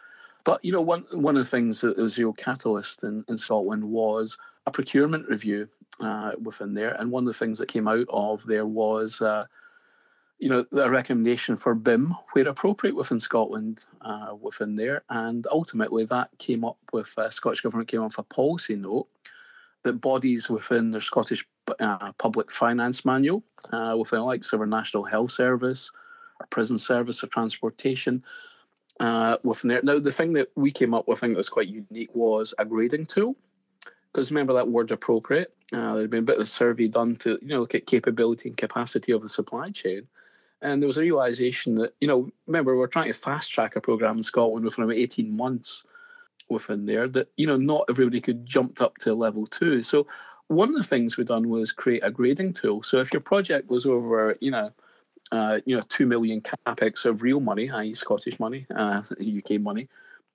But 0.46 0.64
you 0.64 0.72
know, 0.72 0.82
one 0.82 1.06
one 1.12 1.36
of 1.36 1.44
the 1.44 1.50
things 1.50 1.82
that 1.82 1.98
was 1.98 2.18
real 2.18 2.32
catalyst 2.32 3.04
in, 3.04 3.26
in 3.28 3.38
Scotland 3.38 3.84
was 3.84 4.38
a 4.68 4.72
procurement 4.72 5.28
review 5.28 5.68
uh, 6.00 6.34
within 6.42 6.76
there, 6.76 6.94
and 6.94 7.12
one 7.12 7.24
of 7.24 7.34
the 7.34 7.38
things 7.38 7.60
that 7.60 7.68
came 7.68 7.88
out 7.88 8.06
of 8.10 8.46
there 8.46 8.66
was, 8.66 9.22
uh, 9.22 9.46
you 10.38 10.50
know, 10.50 10.64
a 10.72 10.90
recommendation 10.90 11.58
for 11.58 11.74
BIM 11.74 12.16
where 12.32 12.48
appropriate 12.48 12.96
within 12.96 13.20
Scotland 13.20 13.84
uh, 14.02 14.36
within 14.40 14.76
there, 14.76 15.04
and 15.10 15.48
ultimately 15.52 16.06
that 16.06 16.30
came 16.38 16.64
up 16.64 16.78
with 16.94 17.12
uh, 17.18 17.32
Scottish 17.32 17.62
government 17.62 17.90
came 17.90 18.02
up 18.02 18.12
with 18.12 18.20
a 18.20 18.24
policy 18.24 18.76
note 18.76 19.08
that 19.82 19.94
bodies 19.94 20.48
within 20.48 20.92
their 20.92 21.02
Scottish 21.02 21.48
uh, 21.80 22.12
public 22.20 22.52
finance 22.52 23.04
manual, 23.04 23.44
uh, 23.72 23.96
within 23.98 24.22
like 24.22 24.44
so 24.44 24.60
our 24.60 24.68
National 24.68 25.06
Health 25.06 25.32
Service, 25.32 25.92
our 26.40 26.46
prison 26.48 26.78
service, 26.78 27.24
or 27.24 27.28
transportation 27.28 28.24
uh, 29.00 29.38
within 29.44 29.70
there. 29.70 29.82
Now, 29.84 30.00
the 30.00 30.12
thing 30.12 30.34
that 30.34 30.50
we 30.56 30.72
came 30.72 30.94
up 30.94 31.08
with, 31.08 31.18
I 31.18 31.22
think 31.22 31.34
that 31.34 31.40
was 31.40 31.50
quite 31.50 31.68
unique, 31.68 32.14
was 32.16 32.54
a 32.58 32.66
grading 32.66 33.06
tool. 33.06 33.36
Because 34.12 34.32
remember 34.32 34.54
that 34.54 34.70
word 34.70 34.92
appropriate. 34.92 35.54
Uh, 35.74 35.96
there'd 35.96 36.10
been 36.10 36.20
a 36.20 36.24
bit 36.24 36.38
of 36.38 36.44
a 36.44 36.46
survey 36.46 36.88
done 36.88 37.18
to 37.18 37.38
you 37.42 37.50
know 37.50 37.60
look 37.60 37.76
at 37.76 37.86
capability 37.86 38.48
and 38.48 38.58
capacity 38.58 39.12
of 39.12 39.22
the 39.22 39.28
supply 39.28 39.72
chain, 39.72 40.08
and 40.62 40.82
there 40.82 40.88
was 40.88 40.96
a 40.96 41.02
realization 41.02 41.76
that 41.76 41.94
you 42.00 42.08
know 42.08 42.32
remember 42.48 42.78
we're 42.78 42.88
trying 42.88 43.12
to 43.12 43.20
fast 43.20 43.52
track 43.52 43.76
a 43.76 43.82
program 43.82 44.18
in 44.18 44.24
Scotland 44.24 44.64
within 44.64 44.86
about 44.86 44.96
eighteen 44.96 45.36
months, 45.36 45.84
within 46.48 46.86
there 46.86 47.10
that 47.10 47.30
you 47.36 47.46
know 47.46 47.58
not 47.58 47.86
everybody 47.90 48.22
could 48.22 48.46
jump 48.46 48.80
up 48.80 48.98
to 49.00 49.14
level 49.14 49.46
two. 49.46 49.84
So 49.84 50.08
one 50.48 50.70
of 50.70 50.76
the 50.76 50.84
things 50.84 51.18
we've 51.18 51.28
done 51.28 51.50
was 51.50 51.72
create 51.72 52.04
a 52.04 52.12
grading 52.12 52.54
tool. 52.54 52.84
So 52.84 53.00
if 53.00 53.12
your 53.12 53.22
project 53.22 53.70
was 53.70 53.86
over, 53.86 54.38
you 54.40 54.52
know, 54.52 54.72
uh, 55.32 55.60
you 55.66 55.76
know, 55.76 55.82
two 55.88 56.06
million 56.06 56.42
capex 56.42 57.06
of 57.06 57.22
real 57.22 57.40
money, 57.40 57.70
i.e., 57.70 57.94
Scottish 57.94 58.40
money, 58.40 58.66
uh, 58.76 59.02
UK 59.20 59.60
money, 59.60 59.88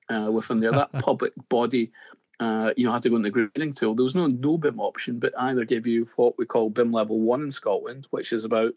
uh, 0.08 0.30
within 0.30 0.60
there, 0.60 0.72
that 0.72 0.92
public 0.94 1.32
body, 1.48 1.92
uh, 2.40 2.72
you 2.76 2.84
know, 2.84 2.92
had 2.92 3.02
to 3.02 3.10
go 3.10 3.16
in 3.16 3.22
the 3.22 3.30
grading 3.30 3.74
tool. 3.74 3.94
There 3.94 4.04
was 4.04 4.14
no 4.14 4.26
no 4.26 4.58
BIM 4.58 4.80
option, 4.80 5.18
but 5.18 5.32
either 5.38 5.64
give 5.64 5.86
you 5.86 6.08
what 6.16 6.36
we 6.38 6.46
call 6.46 6.70
BIM 6.70 6.92
level 6.92 7.20
one 7.20 7.42
in 7.42 7.50
Scotland, 7.50 8.06
which 8.10 8.32
is 8.32 8.44
about 8.44 8.72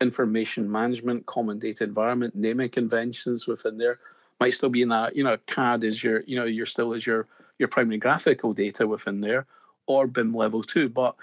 information 0.00 0.70
management, 0.70 1.24
common 1.26 1.58
data 1.58 1.84
environment, 1.84 2.34
naming 2.34 2.68
conventions 2.68 3.46
within 3.46 3.78
there. 3.78 3.98
Might 4.40 4.54
still 4.54 4.68
be 4.68 4.82
in 4.82 4.88
that, 4.88 5.14
you 5.14 5.22
know, 5.22 5.36
CAD 5.46 5.84
is 5.84 6.02
your, 6.02 6.24
you 6.26 6.36
know, 6.36 6.44
you're 6.44 6.66
still 6.66 6.92
as 6.92 7.06
your 7.06 7.28
your 7.58 7.68
primary 7.68 7.98
graphical 7.98 8.52
data 8.52 8.86
within 8.86 9.20
there, 9.20 9.46
or 9.86 10.08
BIM 10.08 10.34
level 10.34 10.62
two. 10.62 10.88
But 10.88 11.14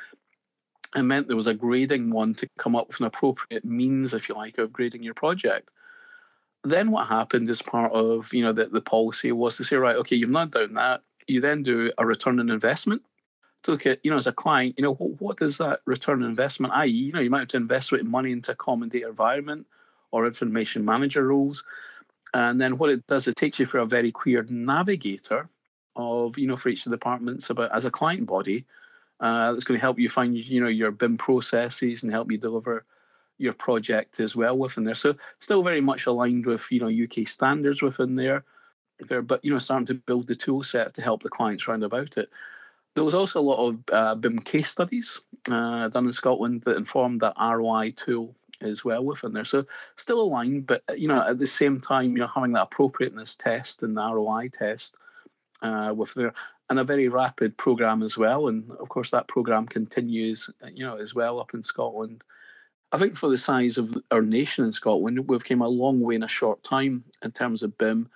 it 0.95 1.03
meant 1.03 1.27
there 1.27 1.37
was 1.37 1.47
a 1.47 1.53
grading 1.53 2.11
one 2.11 2.35
to 2.35 2.47
come 2.57 2.75
up 2.75 2.87
with 2.87 2.99
an 2.99 3.05
appropriate 3.05 3.63
means, 3.63 4.13
if 4.13 4.27
you 4.27 4.35
like, 4.35 4.57
of 4.57 4.73
grading 4.73 5.03
your 5.03 5.13
project. 5.13 5.69
Then 6.63 6.91
what 6.91 7.07
happened 7.07 7.49
as 7.49 7.61
part 7.61 7.91
of 7.93 8.33
you 8.33 8.43
know 8.43 8.51
the, 8.51 8.65
the 8.65 8.81
policy 8.81 9.31
was 9.31 9.57
to 9.57 9.63
say, 9.63 9.77
right, 9.77 9.95
okay, 9.97 10.15
you've 10.15 10.29
not 10.29 10.51
done 10.51 10.75
that. 10.75 11.01
You 11.27 11.41
then 11.41 11.63
do 11.63 11.91
a 11.97 12.05
return 12.05 12.39
on 12.39 12.49
investment 12.49 13.01
to 13.63 13.71
look 13.71 13.85
at, 13.85 13.99
you 14.03 14.11
know, 14.11 14.17
as 14.17 14.27
a 14.27 14.31
client, 14.31 14.75
you 14.77 14.83
know, 14.83 14.93
what, 14.93 15.21
what 15.21 15.41
is 15.41 15.57
that 15.59 15.81
return 15.85 16.23
on 16.23 16.29
investment? 16.29 16.73
I.e., 16.73 16.89
you 16.89 17.11
know, 17.11 17.19
you 17.19 17.29
might 17.29 17.39
have 17.39 17.47
to 17.49 17.57
invest 17.57 17.91
with 17.91 18.03
money 18.03 18.31
into 18.31 18.55
common 18.55 18.89
data 18.89 19.07
environment 19.07 19.67
or 20.11 20.25
information 20.25 20.83
manager 20.83 21.27
roles. 21.27 21.63
And 22.33 22.59
then 22.59 22.77
what 22.77 22.89
it 22.89 23.05
does, 23.07 23.27
it 23.27 23.35
takes 23.35 23.59
you 23.59 23.65
through 23.65 23.81
a 23.81 23.87
very 23.87 24.11
clear 24.11 24.45
navigator 24.49 25.49
of, 25.95 26.37
you 26.37 26.47
know, 26.47 26.57
for 26.57 26.69
each 26.69 26.85
of 26.85 26.91
the 26.91 26.97
departments 26.97 27.49
about 27.49 27.75
as 27.75 27.85
a 27.85 27.91
client 27.91 28.25
body 28.25 28.65
uh, 29.21 29.53
that's 29.53 29.63
going 29.63 29.79
to 29.79 29.81
help 29.81 29.99
you 29.99 30.09
find, 30.09 30.35
you 30.35 30.61
know, 30.61 30.67
your 30.67 30.91
BIM 30.91 31.17
processes 31.17 32.03
and 32.03 32.11
help 32.11 32.31
you 32.31 32.37
deliver 32.37 32.83
your 33.37 33.53
project 33.53 34.19
as 34.19 34.35
well 34.35 34.57
within 34.57 34.83
there. 34.83 34.95
So 34.95 35.15
still 35.39 35.63
very 35.63 35.81
much 35.81 36.07
aligned 36.07 36.45
with, 36.45 36.65
you 36.71 36.79
know, 36.79 37.03
UK 37.03 37.27
standards 37.27 37.81
within 37.81 38.15
there, 38.15 38.43
there 38.99 39.21
but, 39.21 39.45
you 39.45 39.53
know, 39.53 39.59
starting 39.59 39.87
to 39.87 39.93
build 39.93 40.27
the 40.27 40.35
tool 40.35 40.63
set 40.63 40.95
to 40.95 41.01
help 41.01 41.21
the 41.21 41.29
clients 41.29 41.67
round 41.67 41.83
about 41.83 42.17
it. 42.17 42.29
There 42.95 43.03
was 43.03 43.13
also 43.13 43.39
a 43.39 43.41
lot 43.41 43.67
of 43.67 43.79
uh, 43.91 44.15
BIM 44.15 44.39
case 44.39 44.69
studies 44.69 45.21
uh, 45.49 45.87
done 45.87 46.07
in 46.07 46.11
Scotland 46.11 46.63
that 46.65 46.75
informed 46.75 47.21
that 47.21 47.37
ROI 47.39 47.91
tool 47.91 48.35
as 48.59 48.83
well 48.83 49.03
within 49.03 49.33
there. 49.33 49.45
So 49.45 49.65
still 49.95 50.21
aligned, 50.21 50.67
but 50.67 50.83
you 50.95 51.07
know 51.07 51.21
at 51.21 51.39
the 51.39 51.47
same 51.47 51.79
time, 51.79 52.11
you 52.11 52.19
know 52.19 52.27
having 52.27 52.53
that 52.53 52.63
appropriateness 52.63 53.35
test 53.35 53.83
and 53.83 53.95
the 53.95 54.01
ROI 54.01 54.49
test 54.49 54.95
uh, 55.61 55.93
with 55.95 56.13
there, 56.13 56.33
and 56.71 56.79
a 56.79 56.85
very 56.85 57.09
rapid 57.09 57.57
program 57.57 58.01
as 58.01 58.17
well. 58.17 58.47
And 58.47 58.71
of 58.79 58.87
course, 58.87 59.11
that 59.11 59.27
program 59.27 59.65
continues, 59.65 60.49
you 60.73 60.85
know, 60.85 60.95
as 60.95 61.13
well 61.13 61.41
up 61.41 61.53
in 61.53 61.65
Scotland. 61.65 62.23
I 62.93 62.97
think 62.97 63.17
for 63.17 63.29
the 63.29 63.37
size 63.37 63.77
of 63.77 63.97
our 64.09 64.21
nation 64.21 64.63
in 64.63 64.71
Scotland, 64.71 65.27
we've 65.27 65.43
came 65.43 65.61
a 65.61 65.67
long 65.67 65.99
way 65.99 66.15
in 66.15 66.23
a 66.23 66.29
short 66.29 66.63
time 66.63 67.03
in 67.21 67.31
terms 67.33 67.61
of 67.61 67.77
BIM 67.77 68.07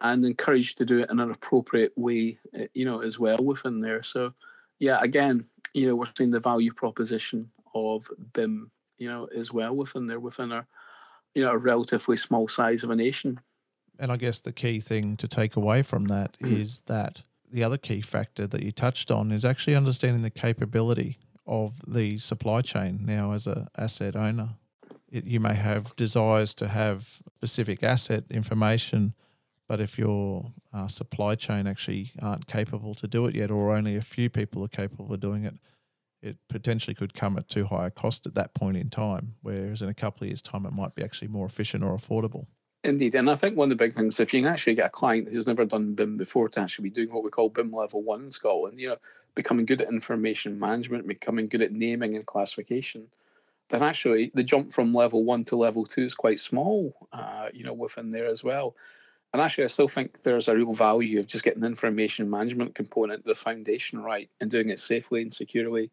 and 0.00 0.24
encouraged 0.24 0.78
to 0.78 0.86
do 0.86 1.00
it 1.00 1.10
in 1.10 1.20
an 1.20 1.30
appropriate 1.30 1.92
way, 1.96 2.38
eh, 2.54 2.68
you 2.72 2.86
know, 2.86 3.02
as 3.02 3.18
well 3.18 3.36
within 3.44 3.82
there. 3.82 4.02
So, 4.02 4.32
yeah, 4.78 4.98
again, 5.02 5.44
you 5.74 5.86
know, 5.86 5.94
we're 5.94 6.06
seeing 6.16 6.30
the 6.30 6.40
value 6.40 6.72
proposition 6.72 7.50
of 7.74 8.08
BIM, 8.32 8.70
you 8.96 9.10
know, 9.10 9.26
as 9.36 9.52
well 9.52 9.76
within 9.76 10.06
there, 10.06 10.18
within 10.18 10.50
our, 10.50 10.66
you 11.34 11.42
know, 11.42 11.50
a 11.50 11.58
relatively 11.58 12.16
small 12.16 12.48
size 12.48 12.84
of 12.84 12.88
a 12.88 12.96
nation. 12.96 13.38
And 13.98 14.10
I 14.10 14.16
guess 14.16 14.40
the 14.40 14.52
key 14.52 14.80
thing 14.80 15.18
to 15.18 15.28
take 15.28 15.56
away 15.56 15.82
from 15.82 16.06
that 16.06 16.38
hmm. 16.40 16.56
is 16.56 16.80
that 16.86 17.22
the 17.52 17.64
other 17.64 17.78
key 17.78 18.00
factor 18.00 18.46
that 18.46 18.62
you 18.62 18.72
touched 18.72 19.10
on 19.10 19.32
is 19.32 19.44
actually 19.44 19.74
understanding 19.74 20.22
the 20.22 20.30
capability 20.30 21.18
of 21.46 21.80
the 21.86 22.18
supply 22.18 22.60
chain 22.62 23.00
now 23.04 23.32
as 23.32 23.46
a 23.46 23.68
asset 23.76 24.16
owner. 24.16 24.50
It, 25.10 25.24
you 25.24 25.40
may 25.40 25.54
have 25.54 25.96
desires 25.96 26.52
to 26.54 26.68
have 26.68 27.22
specific 27.38 27.82
asset 27.82 28.24
information 28.30 29.14
but 29.68 29.82
if 29.82 29.98
your 29.98 30.50
uh, 30.72 30.88
supply 30.88 31.34
chain 31.34 31.66
actually 31.66 32.12
aren't 32.20 32.46
capable 32.46 32.94
to 32.96 33.06
do 33.06 33.26
it 33.26 33.34
yet, 33.34 33.50
or 33.50 33.76
only 33.76 33.96
a 33.96 34.00
few 34.00 34.30
people 34.30 34.64
are 34.64 34.68
capable 34.68 35.12
of 35.12 35.20
doing 35.20 35.44
it, 35.44 35.54
it 36.22 36.38
potentially 36.48 36.94
could 36.94 37.14
come 37.14 37.36
at 37.36 37.48
too 37.48 37.66
high 37.66 37.86
a 37.86 37.90
cost 37.90 38.26
at 38.26 38.34
that 38.34 38.54
point 38.54 38.78
in 38.78 38.88
time. 38.88 39.34
Whereas 39.42 39.82
in 39.82 39.88
a 39.88 39.94
couple 39.94 40.24
of 40.24 40.28
years' 40.28 40.42
time, 40.42 40.64
it 40.64 40.72
might 40.72 40.94
be 40.94 41.04
actually 41.04 41.28
more 41.28 41.46
efficient 41.46 41.84
or 41.84 41.94
affordable. 41.94 42.46
Indeed, 42.84 43.16
and 43.16 43.28
I 43.28 43.34
think 43.34 43.56
one 43.56 43.72
of 43.72 43.76
the 43.76 43.84
big 43.84 43.96
things, 43.96 44.20
if 44.20 44.32
you 44.32 44.40
can 44.40 44.52
actually 44.52 44.76
get 44.76 44.86
a 44.86 44.90
client 44.90 45.28
who's 45.28 45.48
never 45.48 45.64
done 45.64 45.94
BIM 45.94 46.16
before 46.16 46.48
to 46.48 46.60
actually 46.60 46.90
be 46.90 46.94
doing 46.94 47.12
what 47.12 47.24
we 47.24 47.30
call 47.30 47.48
BIM 47.48 47.72
level 47.72 48.02
one 48.02 48.24
in 48.24 48.30
Scotland, 48.30 48.78
you 48.78 48.88
know, 48.88 48.96
becoming 49.34 49.66
good 49.66 49.80
at 49.80 49.88
information 49.88 50.58
management, 50.58 51.06
becoming 51.06 51.48
good 51.48 51.62
at 51.62 51.72
naming 51.72 52.14
and 52.14 52.24
classification, 52.24 53.08
then 53.68 53.82
actually 53.82 54.30
the 54.34 54.44
jump 54.44 54.72
from 54.72 54.94
level 54.94 55.24
one 55.24 55.44
to 55.44 55.56
level 55.56 55.84
two 55.84 56.04
is 56.04 56.14
quite 56.14 56.38
small, 56.40 57.08
uh, 57.12 57.48
you 57.52 57.64
know, 57.64 57.74
within 57.74 58.12
there 58.12 58.26
as 58.26 58.44
well. 58.44 58.76
And 59.32 59.42
actually, 59.42 59.64
I 59.64 59.68
still 59.68 59.88
think 59.88 60.22
there's 60.22 60.48
a 60.48 60.56
real 60.56 60.72
value 60.72 61.20
of 61.20 61.26
just 61.26 61.44
getting 61.44 61.60
the 61.60 61.66
information 61.66 62.30
management 62.30 62.74
component, 62.74 63.24
the 63.24 63.34
foundation 63.34 64.02
right, 64.02 64.30
and 64.40 64.50
doing 64.50 64.70
it 64.70 64.80
safely 64.80 65.20
and 65.20 65.34
securely. 65.34 65.90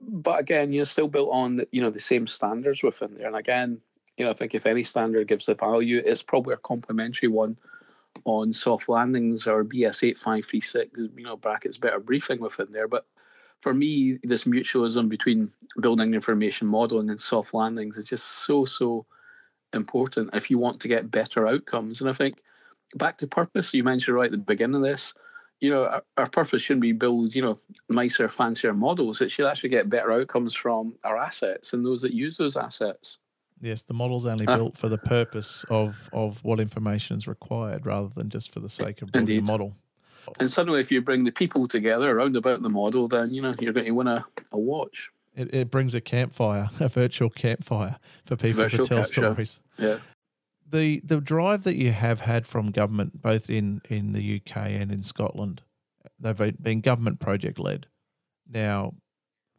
But 0.00 0.40
again, 0.40 0.72
you 0.72 0.80
know, 0.80 0.84
still 0.84 1.06
built 1.06 1.28
on 1.30 1.56
the, 1.56 1.68
you 1.70 1.80
know 1.80 1.90
the 1.90 2.00
same 2.00 2.26
standards 2.26 2.82
within 2.82 3.14
there. 3.14 3.28
And 3.28 3.36
again, 3.36 3.80
you 4.16 4.24
know, 4.24 4.30
I 4.30 4.34
think 4.34 4.54
if 4.54 4.66
any 4.66 4.82
standard 4.82 5.28
gives 5.28 5.46
the 5.46 5.54
value, 5.54 6.02
it's 6.04 6.22
probably 6.22 6.54
a 6.54 6.58
complementary 6.58 7.28
one 7.28 7.56
on 8.24 8.52
soft 8.52 8.88
landings 8.88 9.46
or 9.46 9.64
BS 9.64 10.08
eight 10.08 10.18
five 10.18 10.44
three 10.46 10.60
six. 10.60 10.90
You 10.96 11.24
know, 11.24 11.36
brackets 11.36 11.76
better 11.76 12.00
briefing 12.00 12.40
within 12.40 12.72
there. 12.72 12.88
But 12.88 13.06
for 13.62 13.74
me, 13.74 14.18
this 14.22 14.44
mutualism 14.44 15.08
between 15.08 15.52
building 15.80 16.14
information 16.14 16.66
modeling 16.66 17.10
and 17.10 17.20
soft 17.20 17.52
landings 17.52 17.96
is 17.96 18.06
just 18.06 18.26
so 18.26 18.64
so 18.64 19.06
important 19.72 20.30
if 20.34 20.50
you 20.50 20.58
want 20.58 20.80
to 20.80 20.88
get 20.88 21.10
better 21.10 21.46
outcomes. 21.46 22.00
And 22.00 22.08
I 22.08 22.12
think 22.14 22.38
back 22.94 23.18
to 23.18 23.26
purpose, 23.26 23.74
you 23.74 23.84
mentioned 23.84 24.16
right 24.16 24.26
at 24.26 24.32
the 24.32 24.38
beginning 24.38 24.76
of 24.76 24.82
this, 24.82 25.12
you 25.60 25.70
know, 25.70 25.84
our, 25.84 26.02
our, 26.16 26.28
purpose 26.28 26.62
shouldn't 26.62 26.82
be 26.82 26.92
build, 26.92 27.34
you 27.34 27.42
know, 27.42 27.58
nicer, 27.88 28.28
fancier 28.28 28.74
models. 28.74 29.20
It 29.20 29.30
should 29.30 29.46
actually 29.46 29.70
get 29.70 29.88
better 29.88 30.12
outcomes 30.12 30.54
from 30.54 30.94
our 31.02 31.16
assets 31.16 31.72
and 31.72 31.84
those 31.84 32.02
that 32.02 32.12
use 32.12 32.36
those 32.36 32.56
assets. 32.56 33.18
Yes, 33.60 33.82
the 33.82 33.94
model's 33.94 34.26
only 34.26 34.46
uh, 34.46 34.56
built 34.56 34.76
for 34.76 34.88
the 34.88 34.98
purpose 34.98 35.64
of 35.70 36.10
of 36.12 36.42
what 36.44 36.60
information 36.60 37.16
is 37.16 37.26
required, 37.26 37.86
rather 37.86 38.08
than 38.08 38.28
just 38.28 38.52
for 38.52 38.60
the 38.60 38.68
sake 38.68 39.02
of 39.02 39.12
building 39.12 39.36
indeed. 39.36 39.48
a 39.48 39.52
model. 39.52 39.74
And 40.40 40.50
suddenly, 40.50 40.80
if 40.80 40.90
you 40.90 41.00
bring 41.00 41.24
the 41.24 41.30
people 41.30 41.68
together 41.68 42.10
around 42.10 42.36
about 42.36 42.62
the 42.62 42.68
model, 42.68 43.08
then 43.08 43.32
you 43.32 43.42
know 43.42 43.54
you're 43.60 43.72
going 43.72 43.86
to 43.86 43.92
win 43.92 44.08
a, 44.08 44.24
a 44.52 44.58
watch. 44.58 45.10
It, 45.34 45.54
it 45.54 45.70
brings 45.70 45.94
a 45.94 46.00
campfire, 46.00 46.68
a 46.80 46.88
virtual 46.88 47.30
campfire 47.30 47.98
for 48.24 48.36
people 48.36 48.62
virtual 48.62 48.84
to 48.84 48.88
tell 48.88 49.02
capture. 49.02 49.20
stories. 49.22 49.60
Yeah 49.78 49.98
the 50.68 51.00
the 51.04 51.20
drive 51.20 51.64
that 51.64 51.76
you 51.76 51.92
have 51.92 52.20
had 52.20 52.46
from 52.46 52.70
government, 52.70 53.22
both 53.22 53.48
in 53.48 53.80
in 53.88 54.12
the 54.12 54.40
UK 54.40 54.56
and 54.56 54.90
in 54.90 55.02
Scotland, 55.02 55.62
they've 56.18 56.62
been 56.62 56.80
government 56.80 57.20
project 57.20 57.58
led. 57.58 57.86
Now, 58.48 58.94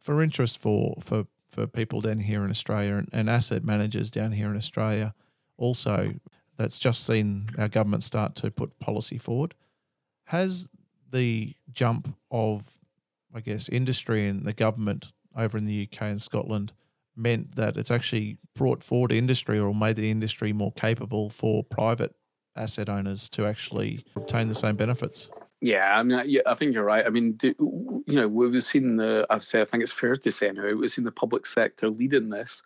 for 0.00 0.22
interest 0.22 0.60
for 0.60 0.96
for 1.00 1.26
for 1.48 1.66
people 1.66 2.00
down 2.00 2.20
here 2.20 2.44
in 2.44 2.50
Australia 2.50 2.94
and, 2.94 3.08
and 3.12 3.30
asset 3.30 3.64
managers 3.64 4.10
down 4.10 4.32
here 4.32 4.48
in 4.48 4.56
Australia, 4.56 5.14
also 5.56 6.14
that's 6.56 6.78
just 6.78 7.04
seen 7.04 7.50
our 7.58 7.68
government 7.68 8.02
start 8.02 8.34
to 8.36 8.50
put 8.50 8.78
policy 8.80 9.18
forward. 9.18 9.54
Has 10.24 10.68
the 11.10 11.54
jump 11.72 12.14
of, 12.30 12.78
I 13.34 13.40
guess, 13.40 13.68
industry 13.68 14.26
and 14.26 14.44
the 14.44 14.52
government 14.52 15.12
over 15.36 15.56
in 15.56 15.64
the 15.64 15.88
UK 15.90 16.02
and 16.02 16.20
Scotland 16.20 16.72
meant 17.16 17.56
that 17.56 17.76
it's 17.76 17.90
actually 17.90 18.38
brought 18.54 18.82
forward 18.82 19.12
industry 19.12 19.58
or 19.58 19.74
made 19.74 19.96
the 19.96 20.10
industry 20.10 20.52
more 20.52 20.72
capable 20.72 21.30
for 21.30 21.64
private 21.64 22.14
asset 22.56 22.88
owners 22.88 23.28
to 23.30 23.46
actually 23.46 24.04
obtain 24.16 24.48
the 24.48 24.54
same 24.54 24.76
benefits. 24.76 25.28
Yeah, 25.60 25.98
I 25.98 26.02
mean, 26.02 26.22
yeah, 26.26 26.42
I 26.46 26.54
think 26.54 26.72
you're 26.72 26.84
right. 26.84 27.04
I 27.04 27.10
mean, 27.10 27.32
do, 27.32 27.54
you 28.06 28.14
know, 28.14 28.28
we've 28.28 28.62
seen 28.62 28.96
the. 28.96 29.26
I've 29.28 29.44
said, 29.44 29.62
I 29.62 29.64
think 29.64 29.82
it's 29.82 29.92
fair 29.92 30.16
to 30.16 30.32
say 30.32 30.48
anyway, 30.48 30.74
we've 30.74 30.90
seen 30.90 31.04
the 31.04 31.10
public 31.10 31.46
sector 31.46 31.90
leading 31.90 32.28
this, 32.30 32.62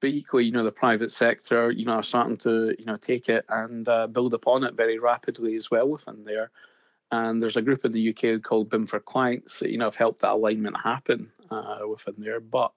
but 0.00 0.10
equally, 0.10 0.46
you 0.46 0.52
know, 0.52 0.64
the 0.64 0.72
private 0.72 1.12
sector, 1.12 1.70
you 1.70 1.84
know, 1.84 1.92
are 1.92 2.02
starting 2.02 2.36
to, 2.38 2.74
you 2.76 2.84
know, 2.84 2.96
take 2.96 3.28
it 3.28 3.44
and 3.48 3.88
uh, 3.88 4.08
build 4.08 4.34
upon 4.34 4.64
it 4.64 4.74
very 4.74 4.98
rapidly 4.98 5.54
as 5.54 5.70
well 5.70 5.88
within 5.88 6.24
there. 6.24 6.50
And 7.12 7.40
there's 7.40 7.56
a 7.56 7.62
group 7.62 7.84
in 7.84 7.92
the 7.92 8.10
UK 8.10 8.42
called 8.42 8.68
BIM 8.68 8.86
for 8.86 8.98
Clients 8.98 9.60
that, 9.60 9.70
you 9.70 9.78
know, 9.78 9.84
have 9.84 9.94
helped 9.94 10.22
that 10.22 10.32
alignment 10.32 10.76
happen 10.76 11.30
uh, 11.50 11.82
within 11.88 12.14
there. 12.18 12.40
But 12.40 12.72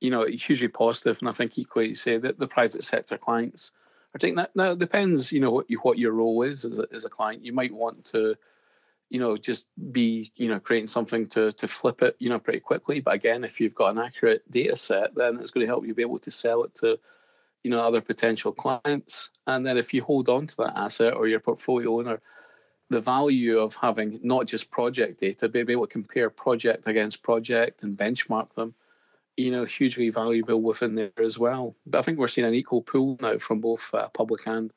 you 0.00 0.10
know, 0.10 0.24
hugely 0.24 0.68
positive, 0.68 1.18
and 1.20 1.28
I 1.28 1.32
think 1.32 1.58
equally 1.58 1.88
you 1.88 1.94
say 1.94 2.16
that 2.18 2.38
the 2.38 2.48
private 2.48 2.82
sector 2.84 3.18
clients 3.18 3.70
are 4.14 4.18
taking 4.18 4.36
that. 4.36 4.56
Now, 4.56 4.72
it 4.72 4.78
depends, 4.78 5.30
you 5.30 5.40
know, 5.40 5.50
what, 5.50 5.70
you, 5.70 5.78
what 5.78 5.98
your 5.98 6.12
role 6.12 6.42
is 6.42 6.64
as 6.64 6.78
a, 6.78 6.86
as 6.92 7.04
a 7.04 7.10
client. 7.10 7.44
You 7.44 7.52
might 7.52 7.72
want 7.72 8.06
to, 8.06 8.34
you 9.10 9.18
know, 9.18 9.36
just 9.36 9.66
be, 9.92 10.32
you 10.36 10.48
know, 10.48 10.60
creating 10.60 10.86
something 10.86 11.26
to 11.26 11.52
to 11.52 11.68
flip 11.68 12.00
it, 12.00 12.16
you 12.20 12.30
know, 12.30 12.38
pretty 12.38 12.60
quickly. 12.60 13.00
But 13.00 13.14
again, 13.14 13.42
if 13.44 13.60
you've 13.60 13.74
got 13.74 13.90
an 13.90 13.98
accurate 13.98 14.48
data 14.50 14.76
set, 14.76 15.16
then 15.16 15.40
it's 15.40 15.50
going 15.50 15.66
to 15.66 15.70
help 15.70 15.84
you 15.84 15.94
be 15.94 16.02
able 16.02 16.20
to 16.20 16.30
sell 16.30 16.62
it 16.62 16.76
to, 16.76 16.98
you 17.64 17.70
know, 17.72 17.80
other 17.80 18.00
potential 18.00 18.52
clients. 18.52 19.30
And 19.48 19.66
then 19.66 19.76
if 19.76 19.92
you 19.92 20.04
hold 20.04 20.28
on 20.28 20.46
to 20.46 20.56
that 20.58 20.78
asset 20.78 21.14
or 21.14 21.26
your 21.26 21.40
portfolio 21.40 21.98
owner, 21.98 22.20
the 22.88 23.00
value 23.00 23.58
of 23.58 23.74
having 23.74 24.20
not 24.22 24.46
just 24.46 24.70
project 24.70 25.20
data, 25.20 25.48
but 25.48 25.66
be 25.66 25.72
able 25.72 25.88
to 25.88 25.92
compare 25.92 26.30
project 26.30 26.86
against 26.86 27.22
project 27.22 27.82
and 27.82 27.98
benchmark 27.98 28.54
them, 28.54 28.74
you 29.36 29.50
know, 29.50 29.64
hugely 29.64 30.10
valuable 30.10 30.62
within 30.62 30.94
there 30.94 31.10
as 31.18 31.36
well. 31.36 31.74
But 31.84 31.98
I 31.98 32.02
think 32.02 32.18
we're 32.18 32.28
seeing 32.28 32.46
an 32.46 32.54
equal 32.54 32.82
pool 32.82 33.18
now 33.20 33.38
from 33.38 33.60
both 33.60 33.90
uh, 33.92 34.08
public 34.08 34.46
and 34.46 34.72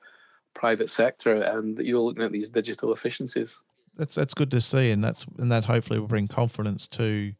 private 0.55 0.89
sector, 0.89 1.35
and 1.35 1.77
you're 1.77 2.01
looking 2.01 2.23
at 2.23 2.31
these 2.31 2.49
digital 2.49 2.93
efficiencies. 2.93 3.59
That's 3.97 4.15
that's 4.15 4.33
good 4.33 4.51
to 4.51 4.61
see, 4.61 4.91
and 4.91 5.03
that's 5.03 5.25
and 5.37 5.51
that 5.51 5.65
hopefully 5.65 5.99
will 5.99 6.07
bring 6.07 6.27
confidence 6.27 6.87
to 6.89 7.33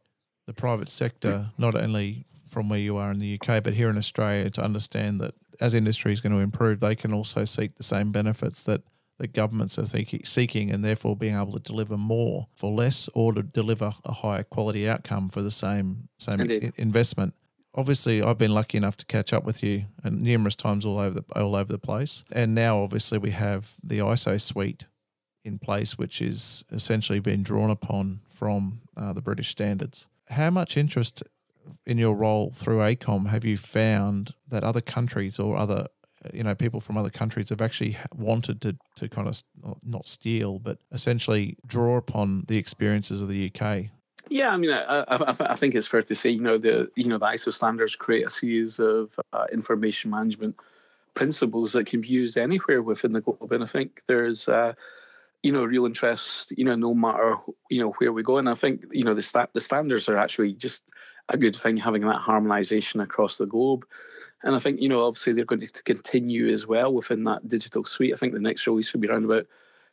the 0.48 0.54
private 0.54 0.90
sector, 0.90 1.52
not 1.58 1.76
only 1.76 2.26
from 2.50 2.70
where 2.70 2.80
you 2.80 2.98
are 2.98 3.12
in 3.12 3.20
the 3.20 3.40
UK, 3.40 3.64
but 3.64 3.74
here 3.74 3.90
in 3.90 3.98
Australia, 3.98 4.50
to 4.52 4.64
understand 4.64 5.20
that 5.22 5.34
as 5.60 5.74
industry 5.74 6.14
is 6.14 6.22
going 6.22 6.34
to 6.34 6.40
improve, 6.40 6.80
they 6.80 6.96
can 6.96 7.14
also 7.14 7.46
seek 7.46 7.76
the 7.76 7.84
same 7.84 8.12
benefits 8.12 8.64
that 8.64 8.82
that 9.20 9.34
governments 9.34 9.78
are 9.80 9.86
seeking, 10.24 10.72
and 10.72 10.84
therefore 10.84 11.16
being 11.16 11.36
able 11.36 11.54
to 11.54 11.60
deliver 11.60 11.98
more 11.98 12.48
for 12.56 12.72
less, 12.72 13.10
or 13.14 13.32
to 13.34 13.44
deliver 13.44 13.94
a 14.06 14.12
higher 14.12 14.44
quality 14.44 14.88
outcome 14.90 15.30
for 15.30 15.42
the 15.42 15.52
same 15.52 16.10
same 16.20 16.40
investment. 16.78 17.34
Obviously, 17.76 18.22
I've 18.22 18.38
been 18.38 18.54
lucky 18.54 18.78
enough 18.78 18.98
to 18.98 19.06
catch 19.06 19.34
up 19.34 19.44
with 19.46 19.64
you 19.64 19.86
numerous 20.04 20.56
times 20.56 20.86
all 20.86 21.00
over 21.00 21.22
the 21.22 21.24
all 21.36 21.56
over 21.56 21.72
the 21.72 21.80
place, 21.80 22.24
and 22.32 22.54
now 22.54 22.84
obviously 22.84 23.18
we 23.18 23.32
have 23.32 23.74
the 23.84 24.00
ISO 24.00 24.40
suite 24.40 24.86
in 25.44 25.60
place, 25.60 25.98
which 25.98 26.22
is 26.22 26.64
essentially 26.72 27.20
been 27.20 27.44
drawn 27.44 27.70
upon 27.70 28.22
from 28.30 28.82
uh, 28.96 29.14
the 29.14 29.22
British 29.22 29.50
standards. 29.50 30.08
How 30.30 30.50
much 30.50 30.78
interest 30.78 31.24
in 31.86 31.98
your 31.98 32.16
role 32.16 32.52
through 32.54 32.80
AECOM 32.80 33.28
have 33.28 33.46
you 33.46 33.58
found 33.58 34.34
that 34.48 34.64
other 34.64 34.82
countries 34.82 35.40
or 35.40 35.58
other 35.58 35.88
you 36.34 36.44
know 36.44 36.56
people 36.56 36.80
from 36.80 36.98
other 36.98 37.10
countries 37.10 37.50
have 37.50 37.62
actually 37.62 37.98
wanted 38.16 38.62
to 38.62 38.78
to 38.96 39.10
kind 39.10 39.28
of 39.28 39.44
not 39.84 40.08
steal 40.08 40.58
but 40.58 40.78
essentially 40.92 41.58
draw 41.68 41.98
upon 41.98 42.46
the 42.48 42.58
experiences 42.58 43.22
of 43.22 43.28
the 43.28 43.52
UK 43.54 43.90
yeah, 44.30 44.52
I 44.52 44.58
mean, 44.58 44.72
I, 44.72 45.04
I, 45.08 45.36
I, 45.52 45.56
think 45.56 45.76
it's 45.76 45.88
fair 45.88 46.02
to 46.02 46.16
say, 46.16 46.30
you 46.30 46.42
know, 46.42 46.58
the 46.58 46.90
you 46.96 47.06
know 47.06 47.18
the 47.18 47.26
ISO 47.26 47.54
standards 47.54 47.96
create 47.96 48.26
a 48.26 48.30
series 48.30 48.80
of 48.80 49.20
uh, 49.34 49.46
information 49.52 50.12
management 50.12 50.56
principles 51.14 51.74
that 51.74 51.88
can 51.88 52.02
be 52.02 52.08
used 52.08 52.38
anywhere 52.38 52.82
within 52.82 53.12
the 53.12 53.22
globe, 53.22 53.52
and 53.52 53.64
I 53.64 53.68
think 53.68 54.02
there's 54.08 54.48
uh, 54.48 54.74
you 55.44 55.52
know 55.52 55.64
real 55.64 55.86
interest, 55.86 56.52
you 56.58 56.66
know, 56.66 56.76
no 56.76 56.94
matter 56.94 57.36
you 57.70 57.82
know 57.82 57.92
where 58.00 58.14
we 58.14 58.24
go, 58.24 58.38
and 58.38 58.50
I 58.50 58.56
think 58.56 58.86
you 58.92 59.04
know 59.04 59.14
the 59.14 59.22
sta- 59.22 59.48
the 59.54 59.62
standards 59.62 60.10
are 60.10 60.18
actually 60.18 60.54
just 60.54 60.84
a 61.30 61.38
good 61.38 61.56
thing 61.56 61.78
having 61.78 62.02
that 62.04 62.20
harmonization 62.20 63.02
across 63.02 63.38
the 63.38 63.46
globe. 63.46 63.86
And 64.44 64.56
I 64.56 64.60
think, 64.60 64.82
you 64.82 64.90
know, 64.90 65.06
obviously 65.06 65.34
they're 65.34 65.46
going 65.46 65.62
to 65.62 65.84
continue 65.84 66.52
as 66.52 66.68
well 66.68 66.94
within 66.94 67.24
that 67.24 67.48
digital 67.48 67.86
suite. 67.86 68.14
I 68.14 68.18
think 68.18 68.34
the 68.34 68.40
next 68.40 68.68
release 68.68 68.92
will 68.92 69.00
be 69.00 69.08
around 69.08 69.24
about 69.24 69.48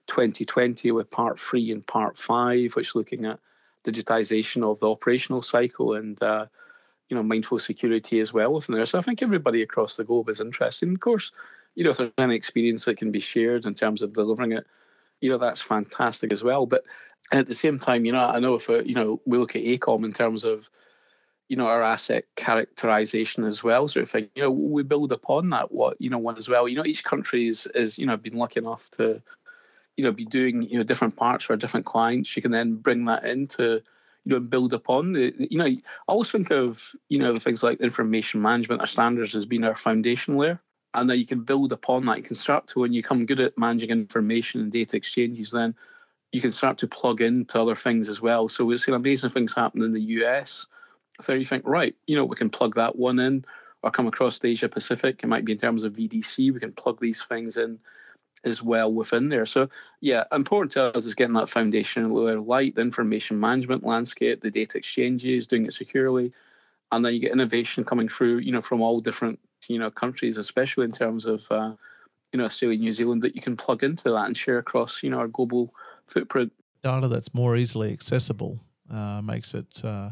2020 0.09 0.91
with 0.91 1.11
part 1.11 1.39
three 1.39 1.71
and 1.71 1.87
part 1.87 2.19
five, 2.19 2.75
which 2.75 2.97
looking 2.97 3.27
at 3.27 3.39
digitization 3.85 4.65
of 4.65 4.81
the 4.81 4.91
operational 4.91 5.43
cycle 5.43 5.95
and, 5.95 6.21
uh, 6.21 6.47
you 7.09 7.17
know, 7.17 7.23
mindful 7.23 7.61
security 7.61 8.19
as 8.19 8.33
well 8.33 8.53
within 8.53 8.75
there. 8.75 8.87
So 8.87 8.99
I 8.99 9.03
think 9.03 9.23
everybody 9.23 9.63
across 9.63 9.97
the 9.97 10.05
globe 10.05 10.29
is 10.29 10.41
interested. 10.41 10.89
And 10.89 10.97
of 10.97 11.01
course, 11.01 11.31
you 11.77 11.85
know, 11.85 11.91
if 11.91 11.99
there's 11.99 12.11
any 12.19 12.35
experience 12.35 12.85
that 12.87 12.99
can 12.99 13.13
be 13.13 13.21
shared 13.21 13.67
in 13.67 13.75
terms 13.75 14.03
of 14.03 14.13
delivering 14.13 14.53
it, 14.53 14.67
you 15.21 15.31
know, 15.31 15.39
that's 15.39 15.61
fantastic 15.61 16.33
as 16.33 16.43
well. 16.43 16.67
But 16.67 16.85
at 17.33 17.47
the 17.47 17.55
same 17.55 17.79
time, 17.79 18.05
you 18.05 18.13
know, 18.13 18.25
I 18.25 18.39
know 18.41 18.55
if, 18.55 18.69
uh, 18.69 18.83
you 18.83 18.95
know, 18.95 19.21
we 19.25 19.39
look 19.39 19.55
at 19.57 19.63
AECOM 19.63 20.05
in 20.05 20.13
terms 20.13 20.45
of, 20.45 20.71
you 21.51 21.57
know 21.57 21.67
our 21.67 21.83
asset 21.83 22.25
characterization 22.37 23.45
as 23.45 23.63
well 23.63 23.89
sort 23.89 24.05
of 24.05 24.11
thing 24.11 24.29
you 24.37 24.43
know 24.43 24.51
we 24.53 24.85
build 24.85 25.11
upon 25.11 25.51
that 25.51 25.73
what 25.73 26.01
you 26.01 26.09
know 26.09 26.17
one 26.17 26.37
as 26.39 26.49
well 26.49 26.69
you 26.69 26.77
know 26.77 26.87
each 26.87 27.05
country 27.05 27.49
is 27.49 27.67
is 27.75 27.99
you 27.99 28.07
know 28.07 28.17
been 28.17 28.39
lucky 28.39 28.61
enough 28.61 28.89
to 28.93 29.21
you 29.97 30.05
know 30.05 30.13
be 30.13 30.25
doing 30.25 30.63
you 30.63 30.79
know 30.79 30.85
different 30.85 31.17
parts 31.17 31.45
for 31.45 31.57
different 31.57 31.85
clients 31.85 32.35
you 32.37 32.41
can 32.41 32.53
then 32.53 32.77
bring 32.77 33.05
that 33.05 33.25
into 33.25 33.83
you 34.25 34.33
know 34.33 34.39
build 34.39 34.73
upon 34.73 35.13
the 35.13 35.35
you 35.37 35.59
know 35.59 35.67
i 35.67 35.83
always 36.07 36.31
think 36.31 36.53
of 36.53 36.93
you 37.09 37.19
know 37.19 37.33
the 37.33 37.41
things 37.41 37.65
like 37.65 37.81
information 37.81 38.41
management 38.41 38.81
or 38.81 38.87
standards 38.87 39.35
as 39.35 39.45
being 39.45 39.65
our 39.65 39.75
foundation 39.75 40.37
layer 40.37 40.63
and 40.95 41.09
then 41.09 41.19
you 41.19 41.27
can 41.27 41.43
build 41.45 41.73
upon 41.73 42.07
that 42.07 42.19
you 42.19 42.23
can 42.25 42.37
start 42.37 42.67
to 42.67 42.81
when 42.81 42.93
you 42.93 43.03
come 43.03 43.27
good 43.27 43.41
at 43.41 43.59
managing 43.59 43.91
information 43.91 44.61
and 44.61 44.73
data 44.73 44.97
exchanges 44.97 45.51
then 45.51 45.75
you 46.33 46.41
can 46.41 46.53
start 46.53 46.79
to 46.79 46.87
plug 46.87 47.21
into 47.21 47.61
other 47.61 47.77
things 47.77 48.09
as 48.09 48.21
well 48.21 48.49
so 48.49 48.65
we've 48.65 48.81
seen 48.81 48.95
amazing 48.95 49.31
things 49.31 49.55
happen 49.55 49.83
in 49.83 49.93
the 49.93 50.01
us 50.01 50.67
there 51.27 51.37
you 51.37 51.45
think, 51.45 51.67
right, 51.67 51.95
you 52.07 52.17
know, 52.17 52.25
we 52.25 52.37
can 52.37 52.51
plug 52.51 52.77
that 52.77 52.97
one 52.97 53.19
in 53.19 53.45
or 53.83 53.91
come 53.91 54.07
across 54.07 54.39
the 54.39 54.49
Asia 54.49 54.69
Pacific. 54.69 55.21
It 55.23 55.27
might 55.27 55.45
be 55.45 55.53
in 55.53 55.59
terms 55.59 55.85
of 55.85 55.95
VDC. 55.95 56.53
We 56.53 56.61
can 56.61 56.73
plug 56.73 57.01
these 57.01 57.23
things 57.23 57.57
in 57.57 57.79
as 58.43 58.63
well 58.63 58.93
within 58.93 59.29
there. 59.29 59.47
So 59.47 59.69
yeah, 60.01 60.25
important 60.33 60.73
to 60.73 60.97
us 60.97 61.05
is 61.05 61.15
getting 61.15 61.35
that 61.35 61.51
foundation 61.51 62.13
layer 62.13 62.41
light, 62.41 62.75
the 62.75 62.81
information 62.81 63.39
management 63.39 63.85
landscape, 63.85 64.41
the 64.41 64.51
data 64.51 64.79
exchanges, 64.79 65.47
doing 65.47 65.67
it 65.67 65.73
securely. 65.73 66.33
And 66.91 67.05
then 67.05 67.15
you 67.15 67.21
get 67.21 67.33
innovation 67.33 67.85
coming 67.85 68.09
through, 68.09 68.39
you 68.39 68.53
know, 68.53 68.63
from 68.63 68.81
all 68.81 69.01
different, 69.01 69.39
you 69.71 69.79
know, 69.79 69.91
countries, 69.91 70.37
especially 70.37 70.85
in 70.85 70.93
terms 70.93 71.25
of 71.25 71.47
uh, 71.51 71.73
you 72.33 72.39
know, 72.39 72.45
Australia, 72.45 72.79
New 72.79 72.93
Zealand, 72.93 73.23
that 73.23 73.37
you 73.37 73.41
can 73.41 73.57
plug 73.57 73.85
into 73.85 74.11
that 74.11 74.27
and 74.27 74.37
share 74.37 74.59
across, 74.59 75.03
you 75.03 75.11
know, 75.11 75.19
our 75.19 75.29
global 75.29 75.73
footprint. 76.07 76.53
Data 76.83 77.07
that's 77.07 77.33
more 77.35 77.57
easily 77.57 77.93
accessible 77.93 78.61
uh, 78.93 79.21
makes 79.23 79.55
it 79.55 79.85
uh, 79.85 80.11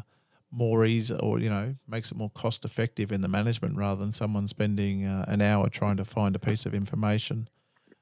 more 0.51 0.85
easy 0.85 1.15
or 1.15 1.39
you 1.39 1.49
know 1.49 1.75
makes 1.87 2.11
it 2.11 2.17
more 2.17 2.29
cost 2.31 2.63
effective 2.63 3.11
in 3.11 3.21
the 3.21 3.27
management 3.27 3.75
rather 3.75 3.99
than 3.99 4.11
someone 4.11 4.47
spending 4.47 5.05
uh, 5.05 5.25
an 5.27 5.41
hour 5.41 5.69
trying 5.69 5.97
to 5.97 6.05
find 6.05 6.35
a 6.35 6.39
piece 6.39 6.65
of 6.65 6.73
information 6.73 7.49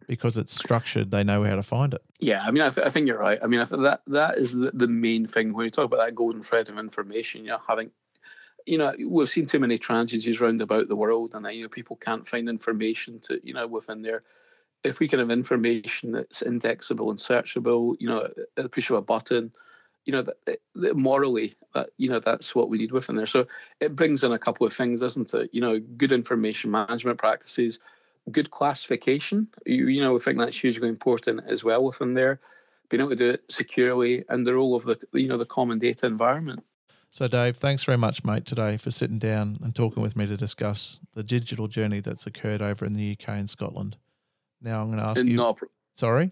because 0.08 0.38
it's 0.38 0.54
structured 0.54 1.12
they 1.12 1.24
know 1.24 1.44
how 1.44 1.56
to 1.56 1.64
find 1.64 1.94
it. 1.94 2.02
Yeah 2.20 2.42
i 2.44 2.52
mean 2.52 2.62
i, 2.62 2.70
th- 2.70 2.86
I 2.86 2.90
think 2.90 3.08
you're 3.08 3.20
right. 3.20 3.40
I 3.42 3.48
mean 3.48 3.62
I 3.62 3.66
that 3.66 4.02
that 4.08 4.38
is 4.38 4.54
the, 4.54 4.72
the 4.74 4.88
main 4.88 5.26
thing. 5.26 5.54
When 5.54 5.64
you 5.64 5.72
talk 5.72 5.86
about 5.86 6.06
that 6.06 6.16
golden 6.16 6.44
thread 6.44 6.70
of 6.70 6.78
information 6.78 7.44
you 7.44 7.52
know 7.52 7.60
having 7.68 7.92
you 8.68 8.78
know 8.78 8.94
we've 9.08 9.30
seen 9.30 9.46
too 9.46 9.60
many 9.60 9.78
tragedies 9.78 10.42
around 10.42 10.62
about 10.62 10.88
the 10.88 10.96
world 10.96 11.34
and 11.34 11.46
you 11.56 11.64
know 11.64 11.70
people 11.70 11.96
can't 11.96 12.28
find 12.28 12.50
information 12.50 13.20
to 13.20 13.40
you 13.44 13.54
know 13.54 13.68
within 13.68 14.02
there 14.02 14.24
if 14.84 15.00
we 15.00 15.08
can 15.08 15.20
have 15.20 15.32
information 15.32 16.12
that's 16.12 16.42
indexable 16.42 17.10
and 17.10 17.20
searchable 17.20 17.96
you 18.00 18.08
know 18.08 18.22
at 18.58 18.64
the 18.64 18.70
push 18.70 18.90
of 18.90 18.98
a 18.98 19.02
button 19.02 19.52
you 20.08 20.14
know, 20.14 20.22
that, 20.22 20.62
that 20.76 20.96
morally, 20.96 21.56
that 21.76 21.90
you 21.98 22.10
know, 22.10 22.20
that's 22.20 22.56
what 22.56 22.70
we 22.70 22.78
need 22.78 22.94
within 22.94 23.18
there. 23.18 23.26
So 23.26 23.46
it 23.82 23.94
brings 23.94 24.24
in 24.24 24.32
a 24.32 24.40
couple 24.40 24.66
of 24.66 24.74
things, 24.74 25.02
doesn't 25.02 25.34
it? 25.34 25.50
You 25.52 25.60
know, 25.60 25.80
good 25.80 26.14
information 26.14 26.72
management 26.72 27.20
practices, 27.20 27.80
good 28.32 28.50
classification. 28.50 29.50
You, 29.66 29.90
you 29.90 30.02
know, 30.02 30.16
I 30.16 30.20
think 30.20 30.40
that's 30.40 30.60
hugely 30.60 30.88
important 30.88 31.42
as 31.46 31.62
well 31.62 31.84
within 31.84 32.14
there. 32.14 32.40
Being 32.88 33.02
able 33.02 33.10
to 33.10 33.16
do 33.18 33.30
it 33.32 33.44
securely 33.50 34.24
and 34.30 34.48
the 34.48 34.54
role 34.54 34.76
of 34.76 34.86
the, 34.86 34.98
you 35.12 35.28
know, 35.28 35.38
the 35.38 35.46
common 35.46 35.78
data 35.78 36.06
environment. 36.06 36.64
So, 37.10 37.28
Dave, 37.28 37.58
thanks 37.58 37.84
very 37.84 37.98
much, 37.98 38.24
mate, 38.24 38.46
today 38.46 38.78
for 38.78 38.92
sitting 38.92 39.18
down 39.18 39.60
and 39.64 39.74
talking 39.76 40.04
with 40.04 40.16
me 40.16 40.26
to 40.28 40.38
discuss 40.38 41.00
the 41.14 41.24
digital 41.24 41.68
journey 41.68 42.00
that's 42.00 42.28
occurred 42.28 42.62
over 42.62 42.86
in 42.86 42.94
the 42.94 43.18
UK 43.20 43.30
and 43.30 43.50
Scotland. 43.50 43.98
Now, 44.62 44.82
I'm 44.82 44.88
going 44.88 45.00
to 45.00 45.10
ask 45.10 45.24
you. 45.24 45.36
No, 45.36 45.56
sorry. 45.94 46.32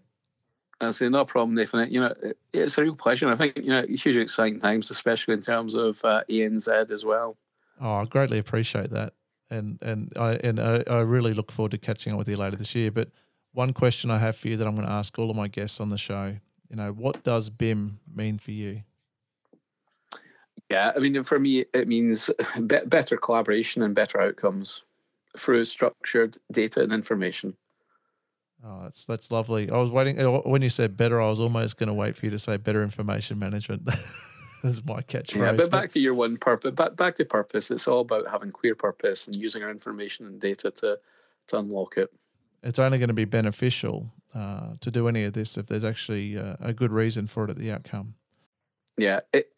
I 0.81 0.91
say 0.91 1.07
no 1.07 1.23
problem, 1.25 1.55
Nathan. 1.55 1.89
You 1.91 2.01
know, 2.01 2.13
it's 2.53 2.77
a 2.77 2.83
real 2.83 2.95
pleasure. 2.95 3.29
I 3.31 3.35
think 3.35 3.57
you 3.57 3.69
know, 3.69 3.85
hugely 3.87 4.21
exciting 4.21 4.59
times, 4.59 4.91
especially 4.91 5.33
in 5.33 5.41
terms 5.41 5.73
of 5.73 6.03
uh, 6.03 6.23
ANZ 6.29 6.91
as 6.91 7.05
well. 7.05 7.37
Oh, 7.79 7.93
I 7.93 8.05
greatly 8.05 8.37
appreciate 8.37 8.91
that, 8.91 9.13
and 9.49 9.81
and 9.81 10.11
I 10.17 10.33
and 10.33 10.59
I, 10.59 10.83
I 10.87 10.99
really 10.99 11.33
look 11.33 11.51
forward 11.51 11.71
to 11.71 11.77
catching 11.77 12.11
up 12.11 12.19
with 12.19 12.27
you 12.27 12.35
later 12.35 12.57
this 12.57 12.75
year. 12.75 12.91
But 12.91 13.09
one 13.53 13.71
question 13.71 14.11
I 14.11 14.17
have 14.17 14.35
for 14.35 14.49
you 14.49 14.57
that 14.57 14.67
I'm 14.67 14.75
going 14.75 14.87
to 14.87 14.93
ask 14.93 15.17
all 15.17 15.29
of 15.29 15.35
my 15.35 15.47
guests 15.47 15.79
on 15.79 15.89
the 15.89 15.97
show, 15.97 16.35
you 16.69 16.75
know, 16.75 16.91
what 16.91 17.23
does 17.23 17.49
BIM 17.49 17.99
mean 18.13 18.37
for 18.37 18.51
you? 18.51 18.83
Yeah, 20.69 20.91
I 20.95 20.99
mean, 20.99 21.21
for 21.23 21.39
me, 21.39 21.65
it 21.73 21.87
means 21.87 22.29
better 22.59 23.17
collaboration 23.17 23.83
and 23.83 23.93
better 23.93 24.19
outcomes 24.19 24.81
through 25.37 25.65
structured 25.65 26.37
data 26.51 26.81
and 26.81 26.91
information. 26.91 27.55
Oh, 28.65 28.81
that's 28.83 29.05
that's 29.05 29.29
lovely. 29.29 29.69
I 29.69 29.77
was 29.77 29.91
waiting 29.91 30.19
uh, 30.19 30.39
when 30.39 30.61
you 30.61 30.69
said 30.69 30.97
better. 30.97 31.21
I 31.21 31.29
was 31.29 31.39
almost 31.39 31.77
going 31.77 31.87
to 31.87 31.93
wait 31.93 32.17
for 32.17 32.25
you 32.25 32.31
to 32.31 32.39
say 32.39 32.57
better 32.57 32.81
information 32.81 33.37
management. 33.37 33.87
That's 34.63 34.83
my 34.83 35.01
catchphrase. 35.01 35.35
Yeah, 35.35 35.51
but 35.51 35.69
back 35.69 35.91
to 35.91 35.99
your 35.99 36.15
one 36.15 36.37
purpose. 36.37 36.73
Back 36.73 36.95
back 36.95 37.15
to 37.17 37.25
purpose. 37.25 37.69
It's 37.69 37.87
all 37.87 37.99
about 37.99 38.27
having 38.27 38.51
clear 38.51 38.73
purpose 38.73 39.27
and 39.27 39.35
using 39.35 39.61
our 39.61 39.69
information 39.69 40.25
and 40.25 40.41
data 40.41 40.71
to 40.71 40.97
to 41.47 41.57
unlock 41.59 41.97
it. 41.97 42.11
It's 42.63 42.79
only 42.79 42.97
going 42.97 43.09
to 43.09 43.13
be 43.13 43.25
beneficial 43.25 44.11
uh, 44.33 44.73
to 44.79 44.89
do 44.89 45.07
any 45.07 45.23
of 45.25 45.33
this 45.33 45.55
if 45.55 45.67
there's 45.67 45.83
actually 45.83 46.35
uh, 46.39 46.55
a 46.59 46.73
good 46.73 46.91
reason 46.91 47.27
for 47.27 47.43
it 47.45 47.51
at 47.51 47.57
the 47.59 47.71
outcome. 47.71 48.15
Yeah, 48.97 49.19
it, 49.31 49.53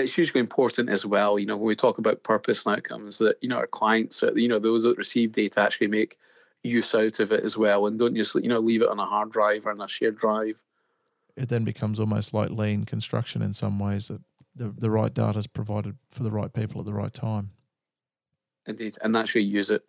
it's 0.00 0.14
hugely 0.14 0.40
important 0.40 0.88
as 0.88 1.06
well. 1.06 1.38
You 1.38 1.46
know, 1.46 1.56
when 1.56 1.66
we 1.66 1.76
talk 1.76 1.98
about 1.98 2.22
purpose 2.22 2.66
and 2.66 2.76
outcomes, 2.76 3.18
that 3.18 3.36
you 3.40 3.48
know 3.48 3.56
our 3.56 3.66
clients, 3.66 4.22
you 4.34 4.48
know, 4.48 4.58
those 4.58 4.82
that 4.82 4.98
receive 4.98 5.32
data 5.32 5.60
actually 5.60 5.88
make 5.88 6.18
use 6.62 6.94
out 6.94 7.20
of 7.20 7.32
it 7.32 7.44
as 7.44 7.56
well, 7.56 7.86
and 7.86 7.98
don't 7.98 8.16
just 8.16 8.34
you 8.34 8.48
know 8.48 8.58
leave 8.58 8.82
it 8.82 8.88
on 8.88 8.98
a 8.98 9.06
hard 9.06 9.30
drive 9.30 9.66
or 9.66 9.70
on 9.70 9.80
a 9.80 9.88
shared 9.88 10.18
drive. 10.18 10.56
It 11.36 11.48
then 11.48 11.64
becomes 11.64 12.00
almost 12.00 12.34
like 12.34 12.50
lean 12.50 12.84
construction 12.84 13.42
in 13.42 13.54
some 13.54 13.78
ways 13.78 14.08
that 14.08 14.20
the 14.54 14.74
the 14.76 14.90
right 14.90 15.12
data 15.12 15.38
is 15.38 15.46
provided 15.46 15.96
for 16.10 16.22
the 16.22 16.30
right 16.30 16.52
people 16.52 16.80
at 16.80 16.86
the 16.86 16.94
right 16.94 17.12
time. 17.12 17.50
Indeed, 18.66 18.98
and 19.02 19.16
actually 19.16 19.42
use 19.42 19.70
it. 19.70 19.82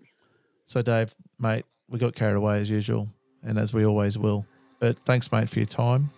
So, 0.66 0.82
Dave, 0.82 1.14
mate, 1.38 1.66
we 1.90 2.00
got 2.00 2.16
carried 2.16 2.38
away 2.38 2.62
as 2.62 2.70
usual, 2.70 3.10
and 3.44 3.60
as 3.60 3.74
we 3.74 3.86
always 3.86 4.18
will. 4.18 4.46
But 4.80 4.98
thanks, 5.06 5.32
mate, 5.32 5.50
for 5.50 5.60
your 5.60 5.66
time. 5.66 6.12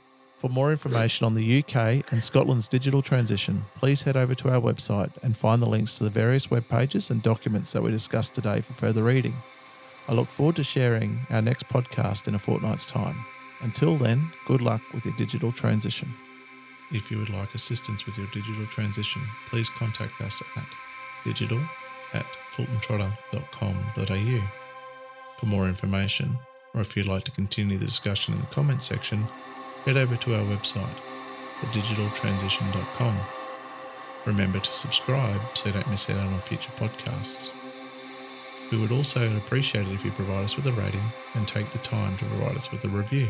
For 0.44 0.50
more 0.50 0.72
information 0.72 1.26
on 1.26 1.36
the 1.36 1.64
UK 1.64 2.04
and 2.12 2.22
Scotland's 2.22 2.68
digital 2.68 3.02
transition, 3.02 3.64
please 3.78 4.02
head 4.02 4.18
over 4.18 4.36
to 4.36 4.50
our 4.50 4.60
website 4.60 5.12
and 5.24 5.38
find 5.38 5.62
the 5.62 5.68
links 5.68 5.98
to 5.98 6.04
the 6.04 6.10
various 6.10 6.52
web 6.52 6.68
pages 6.68 7.10
and 7.10 7.24
documents 7.24 7.72
that 7.72 7.82
we 7.82 7.92
discussed 7.92 8.36
today 8.36 8.60
for 8.60 8.74
further 8.74 9.04
reading. 9.04 9.36
I 10.10 10.12
look 10.12 10.28
forward 10.28 10.58
to 10.58 10.64
sharing 10.66 11.22
our 11.30 11.42
next 11.42 11.70
podcast 11.70 12.28
in 12.28 12.36
a 12.36 12.40
fortnight's 12.40 12.86
time. 12.86 13.16
Until 13.62 13.96
then, 13.96 14.34
good 14.46 14.60
luck 14.60 14.82
with 14.94 15.06
your 15.06 15.16
digital 15.16 15.54
transition. 15.54 16.10
If 16.92 17.10
you 17.10 17.20
would 17.20 17.30
like 17.30 17.56
assistance 17.56 18.06
with 18.06 18.18
your 18.18 18.28
digital 18.34 18.66
transition, 18.66 19.22
please 19.48 19.70
contact 19.70 20.20
us 20.20 20.44
at 20.58 20.66
digital 21.24 21.62
at 22.14 22.26
fultontrotter.com.au. 22.52 24.42
For 25.40 25.46
more 25.46 25.70
information, 25.70 26.38
or 26.74 26.82
if 26.82 26.98
you'd 26.98 27.06
like 27.06 27.24
to 27.24 27.32
continue 27.32 27.78
the 27.78 27.86
discussion 27.86 28.34
in 28.34 28.42
the 28.42 28.48
comments 28.48 28.86
section, 28.88 29.26
head 29.86 29.98
over 29.98 30.16
to 30.16 30.36
our 30.36 30.46
website, 30.46 30.98
thedigitaltransition.com. 31.62 33.20
Remember 34.26 34.60
to 34.60 34.72
subscribe 34.72 35.42
so 35.54 35.68
you 35.68 35.74
don't 35.74 35.90
miss 35.90 36.10
out 36.10 36.18
on 36.18 36.34
our 36.34 36.40
future 36.40 36.72
podcasts. 36.78 37.52
We 38.72 38.78
would 38.78 38.92
also 38.92 39.36
appreciate 39.38 39.88
it 39.88 39.94
if 39.94 40.06
you 40.06 40.12
provide 40.12 40.46
us 40.46 40.56
with 40.56 40.66
a 40.68 40.72
rating 40.72 41.04
and 41.36 41.48
take 41.48 41.70
the 41.72 41.78
time 41.80 42.18
to 42.18 42.26
provide 42.26 42.56
us 42.56 42.72
with 42.72 42.84
a 42.86 42.88
review. 42.88 43.28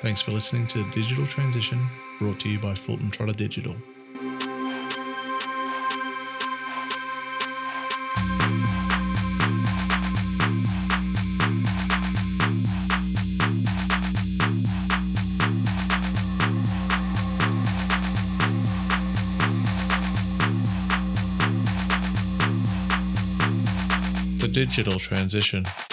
Thanks 0.00 0.20
for 0.20 0.30
listening 0.30 0.66
to 0.68 0.82
The 0.82 0.90
Digital 0.90 1.26
Transition, 1.26 1.86
brought 2.18 2.40
to 2.40 2.48
you 2.48 2.58
by 2.58 2.74
Fulton 2.74 3.10
Trotter 3.10 3.32
Digital. 3.32 3.74
Digital 24.64 24.96
Transition. 24.96 25.91